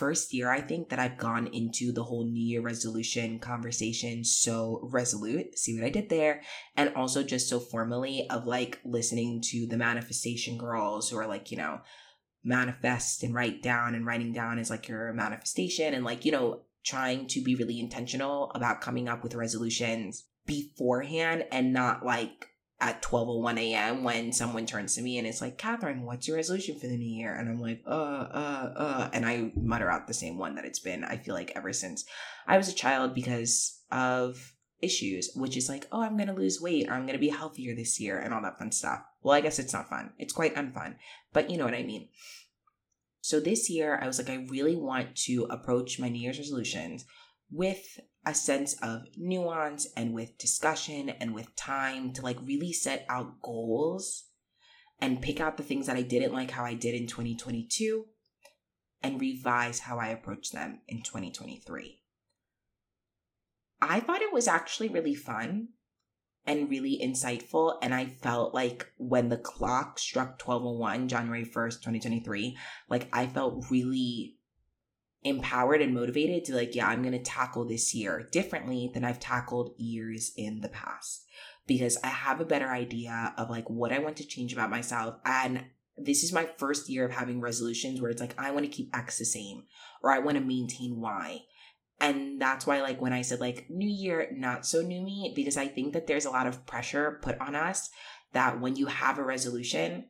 first 0.00 0.32
year, 0.32 0.50
I 0.50 0.62
think, 0.62 0.88
that 0.88 0.98
I've 0.98 1.18
gone 1.18 1.48
into 1.48 1.92
the 1.92 2.04
whole 2.04 2.24
New 2.24 2.42
Year 2.42 2.62
resolution 2.62 3.38
conversation 3.38 4.24
so 4.24 4.80
resolute. 4.90 5.58
See 5.58 5.78
what 5.78 5.86
I 5.86 5.90
did 5.90 6.08
there? 6.08 6.40
And 6.74 6.94
also 6.96 7.22
just 7.22 7.50
so 7.50 7.60
formally 7.60 8.26
of 8.30 8.46
like 8.46 8.80
listening 8.82 9.42
to 9.50 9.66
the 9.66 9.76
manifestation 9.76 10.56
girls 10.56 11.10
who 11.10 11.18
are 11.18 11.26
like, 11.26 11.50
you 11.50 11.58
know, 11.58 11.82
manifest 12.42 13.22
and 13.22 13.34
write 13.34 13.62
down 13.62 13.94
and 13.94 14.06
writing 14.06 14.32
down 14.32 14.58
is 14.58 14.70
like 14.70 14.88
your 14.88 15.12
manifestation 15.12 15.92
and 15.92 16.02
like, 16.02 16.24
you 16.24 16.32
know, 16.32 16.62
trying 16.82 17.26
to 17.26 17.42
be 17.42 17.54
really 17.54 17.78
intentional 17.78 18.50
about 18.54 18.80
coming 18.80 19.06
up 19.06 19.22
with 19.22 19.34
resolutions 19.34 20.24
beforehand 20.46 21.44
and 21.52 21.74
not 21.74 22.06
like 22.06 22.46
at 22.80 23.02
12.01 23.02 23.58
a.m. 23.58 24.04
when 24.04 24.32
someone 24.32 24.64
turns 24.64 24.94
to 24.94 25.02
me 25.02 25.18
and 25.18 25.26
it's 25.26 25.40
like, 25.40 25.58
Catherine, 25.58 26.04
what's 26.04 26.26
your 26.26 26.36
resolution 26.36 26.78
for 26.78 26.86
the 26.86 26.96
new 26.96 27.14
year? 27.14 27.34
And 27.34 27.48
I'm 27.48 27.60
like, 27.60 27.82
uh, 27.86 27.90
uh, 27.90 28.72
uh. 28.76 29.10
And 29.12 29.26
I 29.26 29.52
mutter 29.54 29.90
out 29.90 30.06
the 30.06 30.14
same 30.14 30.38
one 30.38 30.54
that 30.54 30.64
it's 30.64 30.78
been, 30.78 31.04
I 31.04 31.16
feel 31.16 31.34
like, 31.34 31.52
ever 31.54 31.72
since 31.72 32.04
I 32.46 32.56
was 32.56 32.68
a 32.68 32.74
child 32.74 33.14
because 33.14 33.80
of 33.92 34.54
issues, 34.80 35.30
which 35.34 35.56
is 35.56 35.68
like, 35.68 35.86
oh, 35.92 36.00
I'm 36.00 36.16
going 36.16 36.28
to 36.28 36.34
lose 36.34 36.60
weight 36.60 36.88
or 36.88 36.94
I'm 36.94 37.02
going 37.02 37.14
to 37.14 37.18
be 37.18 37.28
healthier 37.28 37.74
this 37.74 38.00
year 38.00 38.18
and 38.18 38.32
all 38.32 38.42
that 38.42 38.58
fun 38.58 38.72
stuff. 38.72 39.02
Well, 39.22 39.34
I 39.34 39.42
guess 39.42 39.58
it's 39.58 39.74
not 39.74 39.90
fun. 39.90 40.12
It's 40.18 40.32
quite 40.32 40.54
unfun, 40.54 40.94
but 41.32 41.50
you 41.50 41.58
know 41.58 41.66
what 41.66 41.74
I 41.74 41.82
mean. 41.82 42.08
So 43.20 43.38
this 43.38 43.68
year, 43.68 43.98
I 44.00 44.06
was 44.06 44.18
like, 44.18 44.30
I 44.30 44.46
really 44.48 44.76
want 44.76 45.14
to 45.24 45.46
approach 45.50 45.98
my 45.98 46.08
New 46.08 46.20
Year's 46.20 46.38
resolutions 46.38 47.04
with 47.50 48.00
a 48.24 48.34
sense 48.34 48.74
of 48.82 49.02
nuance 49.16 49.86
and 49.96 50.12
with 50.12 50.36
discussion 50.38 51.08
and 51.08 51.34
with 51.34 51.54
time 51.56 52.12
to 52.12 52.22
like 52.22 52.38
really 52.42 52.72
set 52.72 53.06
out 53.08 53.40
goals 53.40 54.24
and 55.00 55.22
pick 55.22 55.40
out 55.40 55.56
the 55.56 55.62
things 55.62 55.86
that 55.86 55.96
I 55.96 56.02
didn't 56.02 56.34
like 56.34 56.50
how 56.50 56.64
I 56.64 56.74
did 56.74 56.94
in 56.94 57.06
2022 57.06 58.04
and 59.02 59.20
revise 59.20 59.80
how 59.80 59.98
I 59.98 60.08
approach 60.08 60.50
them 60.50 60.80
in 60.86 60.98
2023. 60.98 62.02
I 63.80 64.00
thought 64.00 64.20
it 64.20 64.32
was 64.32 64.46
actually 64.46 64.88
really 64.88 65.14
fun 65.14 65.68
and 66.44 66.68
really 66.68 67.00
insightful 67.02 67.78
and 67.80 67.94
I 67.94 68.04
felt 68.06 68.52
like 68.52 68.86
when 68.98 69.30
the 69.30 69.38
clock 69.38 69.98
struck 69.98 70.40
1201 70.44 71.08
January 71.08 71.46
1st, 71.46 71.76
2023, 71.76 72.58
like 72.90 73.08
I 73.14 73.26
felt 73.26 73.64
really 73.70 74.36
empowered 75.22 75.82
and 75.82 75.94
motivated 75.94 76.44
to 76.44 76.54
like, 76.54 76.74
yeah, 76.74 76.88
I'm 76.88 77.02
going 77.02 77.12
to 77.12 77.22
tackle 77.22 77.66
this 77.66 77.94
year 77.94 78.28
differently 78.32 78.90
than 78.92 79.04
I've 79.04 79.20
tackled 79.20 79.74
years 79.76 80.32
in 80.36 80.60
the 80.60 80.68
past 80.68 81.26
because 81.66 81.98
I 82.02 82.08
have 82.08 82.40
a 82.40 82.46
better 82.46 82.68
idea 82.68 83.34
of 83.36 83.50
like 83.50 83.68
what 83.68 83.92
I 83.92 83.98
want 83.98 84.16
to 84.16 84.26
change 84.26 84.52
about 84.52 84.70
myself. 84.70 85.16
And 85.24 85.64
this 85.96 86.22
is 86.22 86.32
my 86.32 86.48
first 86.56 86.88
year 86.88 87.04
of 87.04 87.12
having 87.12 87.40
resolutions 87.40 88.00
where 88.00 88.10
it's 88.10 88.20
like, 88.20 88.34
I 88.38 88.50
want 88.50 88.64
to 88.64 88.70
keep 88.72 88.96
X 88.96 89.18
the 89.18 89.24
same 89.24 89.64
or 90.02 90.10
I 90.10 90.20
want 90.20 90.38
to 90.38 90.44
maintain 90.44 91.00
Y. 91.00 91.42
And 92.00 92.40
that's 92.40 92.66
why, 92.66 92.80
like, 92.80 93.02
when 93.02 93.12
I 93.12 93.20
said, 93.20 93.40
like, 93.40 93.66
new 93.68 93.88
year, 93.88 94.30
not 94.34 94.64
so 94.64 94.80
new 94.80 95.02
me, 95.02 95.34
because 95.36 95.58
I 95.58 95.68
think 95.68 95.92
that 95.92 96.06
there's 96.06 96.24
a 96.24 96.30
lot 96.30 96.46
of 96.46 96.64
pressure 96.64 97.20
put 97.20 97.38
on 97.38 97.54
us 97.54 97.90
that 98.32 98.58
when 98.58 98.76
you 98.76 98.86
have 98.86 99.18
a 99.18 99.22
resolution, 99.22 100.06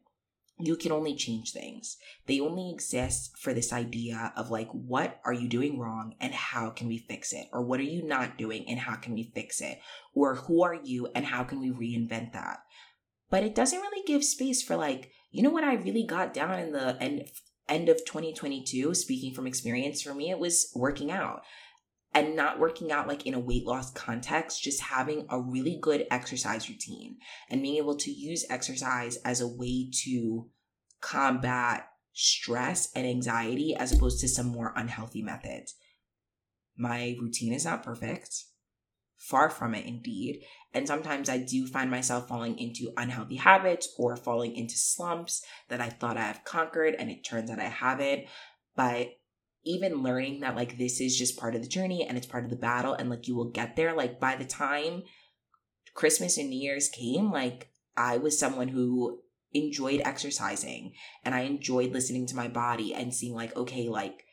you 0.62 0.76
can 0.76 0.92
only 0.92 1.14
change 1.14 1.52
things. 1.52 1.96
They 2.26 2.40
only 2.40 2.70
exist 2.70 3.36
for 3.38 3.52
this 3.52 3.72
idea 3.72 4.32
of 4.36 4.50
like, 4.50 4.68
what 4.70 5.20
are 5.24 5.32
you 5.32 5.48
doing 5.48 5.78
wrong 5.78 6.14
and 6.20 6.34
how 6.34 6.70
can 6.70 6.88
we 6.88 6.98
fix 6.98 7.32
it? 7.32 7.46
Or 7.52 7.62
what 7.62 7.80
are 7.80 7.84
you 7.84 8.02
not 8.02 8.38
doing 8.38 8.64
and 8.68 8.78
how 8.78 8.96
can 8.96 9.14
we 9.14 9.32
fix 9.34 9.60
it? 9.60 9.80
Or 10.14 10.36
who 10.36 10.62
are 10.62 10.74
you 10.74 11.08
and 11.14 11.26
how 11.26 11.44
can 11.44 11.60
we 11.60 11.70
reinvent 11.70 12.32
that? 12.32 12.60
But 13.30 13.44
it 13.44 13.54
doesn't 13.54 13.80
really 13.80 14.04
give 14.06 14.24
space 14.24 14.62
for 14.62 14.76
like, 14.76 15.10
you 15.30 15.42
know 15.42 15.50
what 15.50 15.64
I 15.64 15.74
really 15.74 16.04
got 16.04 16.34
down 16.34 16.58
in 16.58 16.72
the 16.72 17.00
end 17.00 17.30
end 17.68 17.88
of 17.88 18.04
2022, 18.04 18.94
speaking 18.94 19.32
from 19.32 19.46
experience 19.46 20.02
for 20.02 20.12
me, 20.12 20.30
it 20.30 20.38
was 20.40 20.72
working 20.74 21.12
out 21.12 21.42
and 22.12 22.34
not 22.34 22.58
working 22.58 22.90
out 22.90 23.06
like 23.06 23.26
in 23.26 23.34
a 23.34 23.40
weight 23.40 23.66
loss 23.66 23.92
context, 23.92 24.62
just 24.62 24.80
having 24.80 25.26
a 25.28 25.40
really 25.40 25.78
good 25.80 26.06
exercise 26.10 26.68
routine 26.68 27.18
and 27.48 27.62
being 27.62 27.76
able 27.76 27.96
to 27.96 28.10
use 28.10 28.44
exercise 28.50 29.16
as 29.18 29.40
a 29.40 29.48
way 29.48 29.88
to 30.04 30.48
combat 31.00 31.88
stress 32.12 32.90
and 32.94 33.06
anxiety 33.06 33.74
as 33.76 33.92
opposed 33.92 34.20
to 34.20 34.28
some 34.28 34.46
more 34.46 34.72
unhealthy 34.76 35.22
methods. 35.22 35.76
My 36.76 37.16
routine 37.20 37.52
is 37.52 37.64
not 37.64 37.82
perfect. 37.82 38.44
Far 39.16 39.50
from 39.50 39.74
it, 39.74 39.86
indeed. 39.86 40.42
And 40.72 40.88
sometimes 40.88 41.28
I 41.28 41.38
do 41.38 41.66
find 41.66 41.90
myself 41.90 42.26
falling 42.26 42.58
into 42.58 42.92
unhealthy 42.96 43.36
habits 43.36 43.94
or 43.98 44.16
falling 44.16 44.56
into 44.56 44.76
slumps 44.76 45.44
that 45.68 45.80
I 45.80 45.90
thought 45.90 46.16
I 46.16 46.22
have 46.22 46.44
conquered 46.44 46.94
and 46.94 47.10
it 47.10 47.22
turns 47.22 47.50
out 47.50 47.60
I 47.60 47.64
haven't. 47.64 48.24
But 48.74 49.19
even 49.64 50.02
learning 50.02 50.40
that 50.40 50.56
like 50.56 50.78
this 50.78 51.00
is 51.00 51.16
just 51.16 51.36
part 51.36 51.54
of 51.54 51.62
the 51.62 51.68
journey 51.68 52.06
and 52.06 52.16
it's 52.16 52.26
part 52.26 52.44
of 52.44 52.50
the 52.50 52.56
battle 52.56 52.94
and 52.94 53.10
like 53.10 53.28
you 53.28 53.36
will 53.36 53.50
get 53.50 53.76
there, 53.76 53.92
like 53.94 54.18
by 54.18 54.36
the 54.36 54.44
time 54.44 55.02
Christmas 55.94 56.38
and 56.38 56.50
New 56.50 56.60
Year's 56.60 56.88
came, 56.88 57.30
like 57.30 57.70
I 57.96 58.16
was 58.16 58.38
someone 58.38 58.68
who 58.68 59.20
enjoyed 59.52 60.00
exercising 60.04 60.92
and 61.24 61.34
I 61.34 61.40
enjoyed 61.40 61.92
listening 61.92 62.26
to 62.26 62.36
my 62.36 62.48
body 62.48 62.94
and 62.94 63.12
seeing 63.12 63.34
like, 63.34 63.56
okay, 63.56 63.88
like 63.88 64.24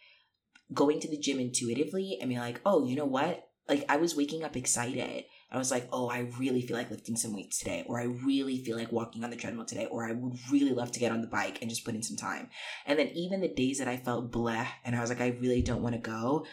going 0.73 0.99
to 0.99 1.09
the 1.09 1.17
gym 1.17 1.39
intuitively 1.39 2.17
and 2.19 2.29
being 2.29 2.41
like, 2.41 2.61
oh, 2.65 2.85
you 2.85 2.95
know 2.95 3.05
what? 3.05 3.49
Like 3.67 3.85
I 3.89 3.97
was 3.97 4.15
waking 4.15 4.43
up 4.43 4.55
excited. 4.55 5.25
I 5.49 5.57
was 5.57 5.71
like, 5.71 5.87
oh, 5.93 6.09
I 6.09 6.29
really 6.37 6.61
feel 6.61 6.75
like 6.75 6.91
lifting 6.91 7.15
some 7.15 7.33
weights 7.33 7.59
today, 7.59 7.85
or 7.87 7.99
I 7.99 8.03
really 8.03 8.63
feel 8.63 8.77
like 8.77 8.91
walking 8.91 9.23
on 9.23 9.29
the 9.29 9.37
treadmill 9.37 9.65
today, 9.65 9.87
or 9.89 10.05
I 10.05 10.11
would 10.11 10.37
really 10.51 10.73
love 10.73 10.91
to 10.91 10.99
get 10.99 11.11
on 11.11 11.21
the 11.21 11.27
bike 11.27 11.59
and 11.61 11.69
just 11.69 11.85
put 11.85 11.95
in 11.95 12.03
some 12.03 12.17
time. 12.17 12.49
And 12.85 12.99
then 12.99 13.07
even 13.09 13.39
the 13.39 13.47
days 13.47 13.79
that 13.79 13.87
I 13.87 13.95
felt 13.95 14.31
bleh 14.31 14.67
and 14.83 14.95
I 14.95 14.99
was 14.99 15.09
like, 15.09 15.21
I 15.21 15.37
really 15.39 15.61
don't 15.61 15.81
want 15.81 15.95
to 15.95 16.01
go, 16.01 16.45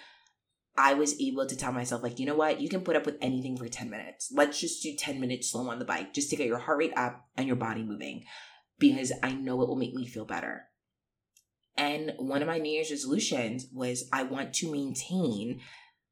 I 0.77 0.95
was 0.95 1.21
able 1.21 1.47
to 1.47 1.57
tell 1.57 1.73
myself, 1.73 2.03
like, 2.03 2.19
you 2.19 2.27
know 2.27 2.37
what, 2.37 2.61
you 2.61 2.69
can 2.69 2.83
put 2.83 2.97
up 2.97 3.07
with 3.07 3.19
anything 3.21 3.57
for 3.57 3.69
10 3.69 3.91
minutes. 3.91 4.33
Let's 4.33 4.61
just 4.61 4.83
do 4.83 4.95
10 4.97 5.21
minutes 5.21 5.51
slow 5.51 5.69
on 5.71 5.79
the 5.79 5.85
bike 5.85 6.15
just 6.15 6.31
to 6.31 6.37
get 6.37 6.47
your 6.47 6.59
heart 6.59 6.79
rate 6.79 6.97
up 6.97 7.27
and 7.37 7.47
your 7.47 7.57
body 7.57 7.83
moving 7.83 8.25
because 8.79 9.13
I 9.23 9.33
know 9.33 9.63
it 9.63 9.69
will 9.69 9.77
make 9.77 9.95
me 9.95 10.07
feel 10.07 10.25
better. 10.25 10.65
And 11.77 12.13
one 12.19 12.43
of 12.43 12.49
my 12.49 12.59
New 12.59 12.71
Year's 12.71 12.91
resolutions 12.91 13.67
was 13.73 14.09
I 14.13 14.23
want 14.23 14.53
to 14.55 14.71
maintain 14.71 15.61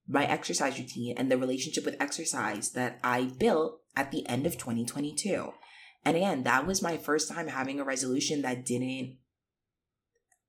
my 0.08 0.24
exercise 0.26 0.78
routine 0.78 1.14
and 1.16 1.30
the 1.30 1.38
relationship 1.38 1.84
with 1.84 2.00
exercise 2.00 2.70
that 2.70 2.98
I 3.02 3.24
built 3.24 3.80
at 3.96 4.10
the 4.10 4.26
end 4.28 4.46
of 4.46 4.58
2022. 4.58 5.52
And 6.04 6.16
again, 6.16 6.42
that 6.42 6.66
was 6.66 6.82
my 6.82 6.96
first 6.96 7.30
time 7.30 7.48
having 7.48 7.78
a 7.78 7.84
resolution 7.84 8.42
that 8.42 8.64
didn't 8.66 9.18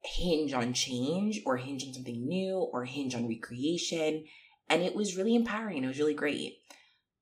hinge 0.04 0.54
on 0.54 0.74
change 0.74 1.42
or 1.46 1.58
hinge 1.58 1.86
on 1.86 1.94
something 1.94 2.28
new 2.28 2.58
or 2.58 2.86
hinge 2.86 3.16
on 3.16 3.28
recreation. 3.28 4.26
And 4.70 4.82
it 4.82 4.96
was 4.96 5.16
really 5.16 5.36
empowering. 5.36 5.84
It 5.84 5.88
was 5.88 6.00
really 6.00 6.14
great. 6.14 6.58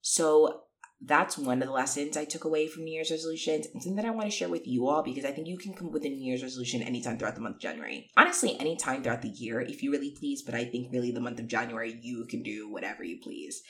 So 0.02 0.64
that's 1.04 1.38
one 1.38 1.62
of 1.62 1.68
the 1.68 1.74
lessons 1.74 2.16
I 2.16 2.26
took 2.26 2.44
away 2.44 2.68
from 2.68 2.84
New 2.84 2.94
Year's 2.94 3.10
resolutions 3.10 3.68
and 3.74 3.82
something 3.82 3.96
that 3.96 4.06
I 4.06 4.12
want 4.12 4.30
to 4.30 4.36
share 4.36 4.50
with 4.50 4.68
you 4.68 4.88
all 4.88 5.02
because 5.02 5.26
I 5.26 5.32
think 5.32 5.48
you 5.48 5.58
can 5.58 5.74
come 5.74 5.92
with 5.92 6.06
a 6.06 6.10
New 6.10 6.24
Year's 6.24 6.44
resolution 6.44 6.84
anytime 6.84 7.18
throughout 7.18 7.36
the 7.36 7.42
month 7.42 7.56
of 7.56 7.62
January. 7.62 8.10
Honestly, 8.16 8.60
anytime 8.60 9.02
throughout 9.02 9.24
the 9.24 9.30
year 9.30 9.62
if 9.62 9.82
you 9.82 9.92
really 9.92 10.12
please, 10.12 10.44
but 10.44 10.54
I 10.54 10.66
think 10.66 10.92
really 10.92 11.12
the 11.12 11.20
month 11.20 11.40
of 11.40 11.48
January 11.48 12.00
you 12.02 12.26
can 12.26 12.44
do 12.44 12.70
whatever 12.70 13.04
you 13.04 13.20
please. 13.22 13.64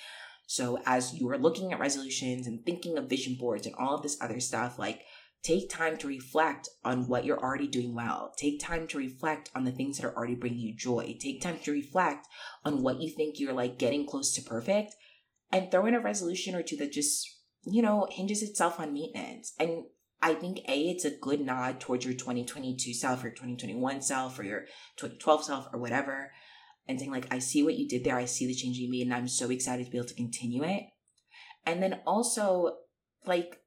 So 0.46 0.80
as 0.86 1.14
you 1.14 1.30
are 1.30 1.38
looking 1.38 1.72
at 1.72 1.80
resolutions 1.80 2.48
and 2.48 2.66
thinking 2.66 2.98
of 2.98 3.10
vision 3.10 3.38
boards 3.40 3.66
and 3.66 3.76
all 3.76 3.96
of 3.96 4.04
this 4.04 4.18
other 4.20 4.42
stuff, 4.42 4.78
like 4.78 5.04
take 5.42 5.70
time 5.70 5.96
to 5.98 6.08
reflect 6.08 6.68
on 6.84 7.08
what 7.08 7.24
you're 7.24 7.40
already 7.40 7.68
doing 7.68 7.96
well. 7.96 8.34
Take 8.38 8.60
time 8.60 8.88
to 8.88 8.98
reflect 8.98 9.50
on 9.56 9.64
the 9.64 9.72
things 9.72 9.98
that 9.98 10.06
are 10.06 10.16
already 10.16 10.36
bringing 10.36 10.60
you 10.60 10.76
joy. 10.76 11.16
Take 11.20 11.42
time 11.42 11.60
to 11.64 11.72
reflect 11.72 12.28
on 12.66 12.84
what 12.84 13.00
you 13.00 13.10
think 13.10 13.40
you're 13.40 13.54
like 13.54 13.80
getting 13.80 14.06
close 14.06 14.34
to 14.36 14.42
perfect 14.42 14.96
and 15.52 15.70
throw 15.70 15.86
in 15.86 15.96
a 15.96 16.00
resolution 16.00 16.56
or 16.56 16.64
two 16.64 16.78
that 16.78 16.92
just, 16.92 17.28
you 17.64 17.82
know, 17.82 18.08
hinges 18.10 18.42
itself 18.42 18.80
on 18.80 18.94
maintenance. 18.94 19.54
And 19.60 19.86
I 20.22 20.34
think 20.34 20.60
A, 20.68 20.90
it's 20.90 21.06
a 21.06 21.12
good 21.12 21.42
nod 21.42 21.80
towards 21.80 22.06
your 22.06 22.14
2022 22.14 22.94
self, 22.94 23.24
your 23.24 23.32
2021 23.32 24.02
self, 24.02 24.38
or 24.40 24.44
your 24.44 24.62
2012 24.98 25.44
self, 25.44 25.68
or 25.74 25.80
whatever. 25.80 26.32
And 26.88 27.00
saying, 27.00 27.12
like, 27.12 27.32
I 27.32 27.40
see 27.40 27.64
what 27.64 27.78
you 27.78 27.88
did 27.88 28.04
there. 28.04 28.18
I 28.18 28.26
see 28.26 28.48
the 28.48 28.56
change 28.56 28.78
you 28.78 28.90
made, 28.90 29.04
and 29.04 29.14
I'm 29.14 29.28
so 29.28 29.50
excited 29.50 29.86
to 29.86 29.92
be 29.92 29.98
able 29.98 30.08
to 30.08 30.16
continue 30.16 30.64
it. 30.64 30.84
And 31.66 31.82
then 31.82 32.02
also, 32.06 32.78
like, 33.26 33.58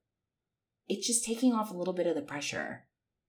it's 0.89 1.07
just 1.07 1.25
taking 1.25 1.53
off 1.53 1.71
a 1.71 1.77
little 1.77 1.95
bit 1.95 2.07
of 2.07 2.17
the 2.17 2.23
pressure. 2.23 2.85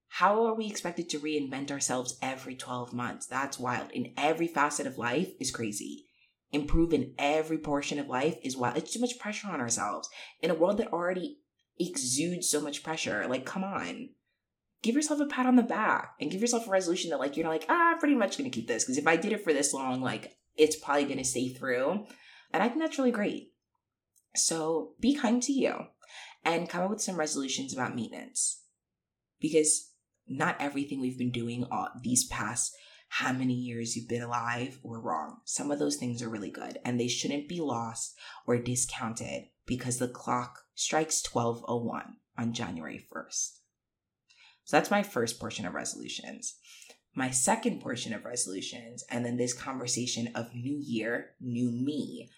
How 0.07 0.45
are 0.45 0.55
we 0.55 0.67
expected 0.67 1.09
to 1.09 1.19
reinvent 1.19 1.71
ourselves 1.71 2.17
every 2.21 2.55
12 2.55 2.93
months? 2.93 3.25
That's 3.25 3.59
wild. 3.59 3.91
In 3.91 4.13
every 4.17 4.47
facet 4.47 4.87
of 4.87 4.97
life 4.97 5.29
is 5.39 5.51
crazy 5.51 6.04
improve 6.55 6.93
in 6.93 7.13
every 7.19 7.57
portion 7.57 7.99
of 7.99 8.07
life 8.07 8.37
is 8.43 8.57
why 8.57 8.73
it's 8.75 8.93
too 8.93 8.99
much 8.99 9.19
pressure 9.19 9.47
on 9.49 9.61
ourselves 9.61 10.09
in 10.41 10.49
a 10.49 10.55
world 10.55 10.77
that 10.77 10.91
already 10.91 11.39
exudes 11.79 12.49
so 12.49 12.61
much 12.61 12.83
pressure. 12.83 13.27
Like, 13.27 13.45
come 13.45 13.63
on. 13.63 14.09
Give 14.81 14.95
yourself 14.95 15.19
a 15.19 15.25
pat 15.25 15.45
on 15.45 15.55
the 15.55 15.63
back 15.63 16.13
and 16.19 16.31
give 16.31 16.41
yourself 16.41 16.67
a 16.67 16.71
resolution 16.71 17.09
that, 17.09 17.19
like, 17.19 17.37
you're 17.37 17.47
like, 17.47 17.65
ah, 17.69 17.91
I'm 17.91 17.99
pretty 17.99 18.15
much 18.15 18.37
gonna 18.37 18.49
keep 18.49 18.67
this. 18.67 18.83
Because 18.83 18.97
if 18.97 19.07
I 19.07 19.15
did 19.15 19.33
it 19.33 19.43
for 19.43 19.53
this 19.53 19.73
long, 19.73 20.01
like, 20.01 20.37
it's 20.55 20.75
probably 20.75 21.05
gonna 21.05 21.23
stay 21.23 21.49
through. 21.49 22.05
And 22.53 22.63
I 22.63 22.69
think 22.69 22.79
that's 22.79 22.97
really 22.97 23.11
great. 23.11 23.53
So 24.35 24.93
be 24.99 25.15
kind 25.15 25.41
to 25.43 25.53
you 25.53 25.87
and 26.43 26.69
come 26.69 26.83
up 26.83 26.89
with 26.89 27.01
some 27.01 27.17
resolutions 27.17 27.73
about 27.73 27.95
maintenance. 27.95 28.61
Because 29.39 29.91
not 30.27 30.55
everything 30.59 31.01
we've 31.01 31.17
been 31.17 31.31
doing 31.31 31.65
all 31.69 31.89
these 32.01 32.25
past 32.25 32.75
how 33.07 33.31
many 33.31 33.53
years 33.53 33.95
you've 33.95 34.09
been 34.09 34.21
alive 34.21 34.79
were 34.83 34.99
wrong. 34.99 35.37
Some 35.45 35.71
of 35.71 35.79
those 35.79 35.95
things 35.95 36.21
are 36.21 36.29
really 36.29 36.51
good 36.51 36.79
and 36.83 36.99
they 36.99 37.07
shouldn't 37.07 37.47
be 37.47 37.61
lost 37.61 38.15
or 38.45 38.57
discounted 38.57 39.45
because 39.65 39.99
the 39.99 40.07
clock 40.07 40.59
strikes 40.75 41.23
1201 41.31 42.17
on 42.37 42.53
January 42.53 43.05
1st. 43.13 43.59
So 44.65 44.77
that's 44.77 44.91
my 44.91 45.03
first 45.03 45.39
portion 45.39 45.65
of 45.65 45.73
resolutions. 45.73 46.55
My 47.13 47.29
second 47.29 47.81
portion 47.81 48.13
of 48.13 48.25
resolutions, 48.25 49.05
and 49.09 49.23
then 49.25 49.37
this 49.37 49.53
conversation 49.53 50.29
of 50.35 50.53
new 50.53 50.77
year, 50.77 51.35
new 51.39 51.71
me, 51.71 52.29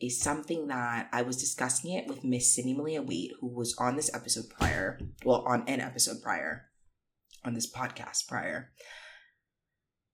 is 0.00 0.20
something 0.20 0.68
that 0.68 1.08
I 1.12 1.22
was 1.22 1.36
discussing 1.36 1.92
it 1.92 2.08
with 2.08 2.24
Miss 2.24 2.54
Sydney 2.54 2.74
Malia 2.74 3.02
Wade, 3.02 3.32
who 3.40 3.48
was 3.48 3.76
on 3.78 3.96
this 3.96 4.12
episode 4.14 4.48
prior, 4.48 4.98
well, 5.24 5.44
on 5.46 5.64
an 5.68 5.80
episode 5.80 6.22
prior, 6.22 6.70
on 7.44 7.54
this 7.54 7.70
podcast 7.70 8.26
prior. 8.26 8.70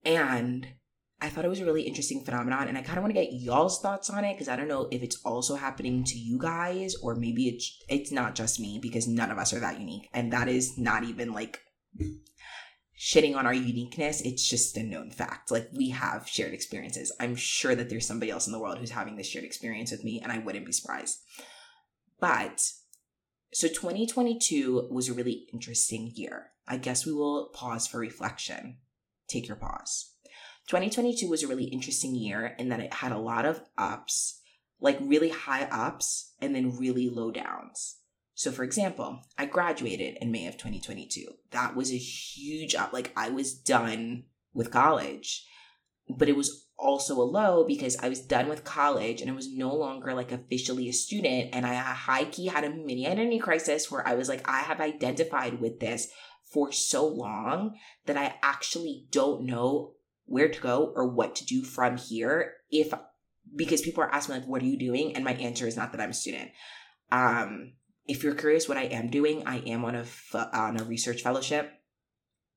And 0.09 0.67
I 1.21 1.29
thought 1.29 1.45
it 1.45 1.49
was 1.49 1.61
a 1.61 1.67
really 1.67 1.83
interesting 1.83 2.25
phenomenon, 2.25 2.67
and 2.67 2.79
I 2.79 2.83
kind 2.83 2.97
of 2.97 3.03
want 3.03 3.15
to 3.15 3.21
get 3.21 3.35
y'all's 3.35 3.79
thoughts 3.79 4.09
on 4.09 4.25
it 4.25 4.33
because 4.33 4.49
I 4.49 4.57
don't 4.57 4.67
know 4.67 4.89
if 4.91 5.03
it's 5.03 5.21
also 5.23 5.55
happening 5.55 6.03
to 6.05 6.19
you 6.19 6.39
guys, 6.39 6.95
or 7.03 7.15
maybe 7.15 7.47
it's 7.47 7.85
it's 7.91 8.11
not 8.11 8.35
just 8.35 8.59
me 8.59 8.79
because 8.81 9.07
none 9.07 9.31
of 9.31 9.37
us 9.37 9.53
are 9.53 9.61
that 9.61 9.79
unique, 9.79 10.09
and 10.15 10.33
that 10.33 10.49
is 10.49 10.79
not 10.79 11.05
even 11.05 11.35
like 11.35 11.61
shitting 12.99 13.37
on 13.37 13.45
our 13.45 13.53
uniqueness. 13.53 14.23
It's 14.23 14.49
just 14.49 14.79
a 14.79 14.83
known 14.83 15.11
fact. 15.11 15.51
Like 15.51 15.69
we 15.75 15.91
have 15.91 16.27
shared 16.27 16.55
experiences. 16.55 17.13
I'm 17.21 17.37
sure 17.37 17.75
that 17.75 17.91
there's 17.91 18.07
somebody 18.07 18.31
else 18.31 18.47
in 18.47 18.53
the 18.55 18.59
world 18.59 18.79
who's 18.79 18.91
having 18.91 19.17
this 19.17 19.29
shared 19.29 19.45
experience 19.45 19.91
with 19.91 20.05
me, 20.05 20.21
and 20.23 20.33
I 20.33 20.39
wouldn't 20.39 20.65
be 20.65 20.73
surprised. 20.73 21.19
But 22.19 22.63
so 23.53 23.69
2022 23.69 24.89
was 24.91 25.11
a 25.11 25.15
really 25.15 25.49
interesting 25.53 26.13
year. 26.15 26.53
I 26.67 26.79
guess 26.79 27.05
we 27.05 27.13
will 27.13 27.51
pause 27.53 27.87
for 27.87 27.99
reflection 27.99 28.79
take 29.29 29.49
your 29.49 29.57
pause. 29.57 30.13
2022 30.69 31.29
was 31.29 31.43
a 31.43 31.49
really 31.49 31.65
interesting 31.65 32.15
year 32.15 32.55
in 32.59 32.69
that 32.69 32.81
it 32.81 32.95
had 32.95 33.13
a 33.13 33.19
lot 33.19 33.47
of 33.47 33.63
ups, 33.77 34.41
like 34.81 34.99
really 35.01 35.31
high 35.31 35.65
ups, 35.65 36.35
and 36.41 36.55
then 36.55 36.77
really 36.77 37.09
low 37.09 37.31
downs. 37.31 37.97
So, 38.35 38.53
for 38.53 38.63
example, 38.63 39.21
I 39.37 39.47
graduated 39.47 40.19
in 40.21 40.31
May 40.31 40.47
of 40.47 40.57
2022. 40.57 41.27
That 41.51 41.75
was 41.75 41.91
a 41.91 41.97
huge 41.97 42.75
up. 42.75 42.93
Like, 42.93 43.13
I 43.17 43.31
was 43.31 43.53
done 43.53 44.25
with 44.53 44.71
college, 44.71 45.45
but 46.09 46.29
it 46.29 46.37
was 46.37 46.69
also 46.79 47.15
a 47.15 47.25
low 47.25 47.65
because 47.65 47.97
I 47.97 48.09
was 48.09 48.21
done 48.21 48.49
with 48.49 48.63
college 48.63 49.21
and 49.21 49.29
I 49.29 49.35
was 49.35 49.53
no 49.53 49.75
longer 49.75 50.15
like 50.15 50.31
officially 50.31 50.89
a 50.89 50.93
student. 50.93 51.51
And 51.53 51.67
I 51.67 51.75
high 51.75 52.25
key 52.27 52.47
had 52.47 52.63
a 52.63 52.71
mini 52.71 53.07
identity 53.07 53.41
crisis 53.41 53.91
where 53.91 54.07
I 54.07 54.15
was 54.15 54.29
like, 54.29 54.49
I 54.49 54.61
have 54.61 54.81
identified 54.81 55.61
with 55.61 55.81
this 55.81 56.09
for 56.53 56.73
so 56.73 57.07
long 57.07 57.77
that 58.07 58.17
I 58.17 58.37
actually 58.43 59.07
don't 59.11 59.45
know 59.45 59.93
where 60.27 60.49
to 60.49 60.61
go 60.61 60.93
or 60.95 61.09
what 61.09 61.35
to 61.37 61.45
do 61.45 61.63
from 61.63 61.97
here 61.97 62.55
if 62.71 62.93
because 63.57 63.81
people 63.81 64.05
are 64.05 64.15
asking 64.15 64.37
like 64.37 64.47
what 64.47 64.63
are 64.63 64.67
you 64.67 64.79
doing 64.79 65.15
and 65.15 65.25
my 65.25 65.33
answer 65.35 65.67
is 65.67 65.77
not 65.77 65.93
that 65.93 66.01
I'm 66.01 66.11
a 66.11 66.15
student. 66.15 66.51
Um 67.11 67.73
if 68.07 68.23
you're 68.23 68.35
curious 68.35 68.69
what 68.69 68.79
I 68.79 68.85
am 68.85 69.11
doing, 69.11 69.43
I 69.47 69.59
am 69.59 69.85
on 69.85 69.95
a 69.95 70.05
on 70.53 70.81
a 70.81 70.85
research 70.85 71.23
fellowship 71.23 71.73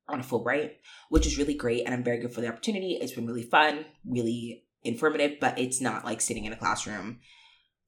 on 0.08 0.19
a 0.19 0.23
Fulbright, 0.23 0.71
which 1.10 1.25
is 1.25 1.38
really 1.38 1.54
great 1.54 1.86
and 1.86 1.93
I'm 1.93 2.04
very 2.04 2.19
good 2.19 2.34
for 2.34 2.41
the 2.41 2.49
opportunity. 2.49 2.97
It's 3.01 3.13
been 3.13 3.27
really 3.27 3.43
fun, 3.43 3.86
really 4.06 4.65
informative, 4.84 5.39
but 5.39 5.58
it's 5.58 5.82
not 5.82 6.06
like 6.06 6.21
sitting 6.21 6.45
in 6.45 6.54
a 6.54 6.58
classroom 6.58 7.19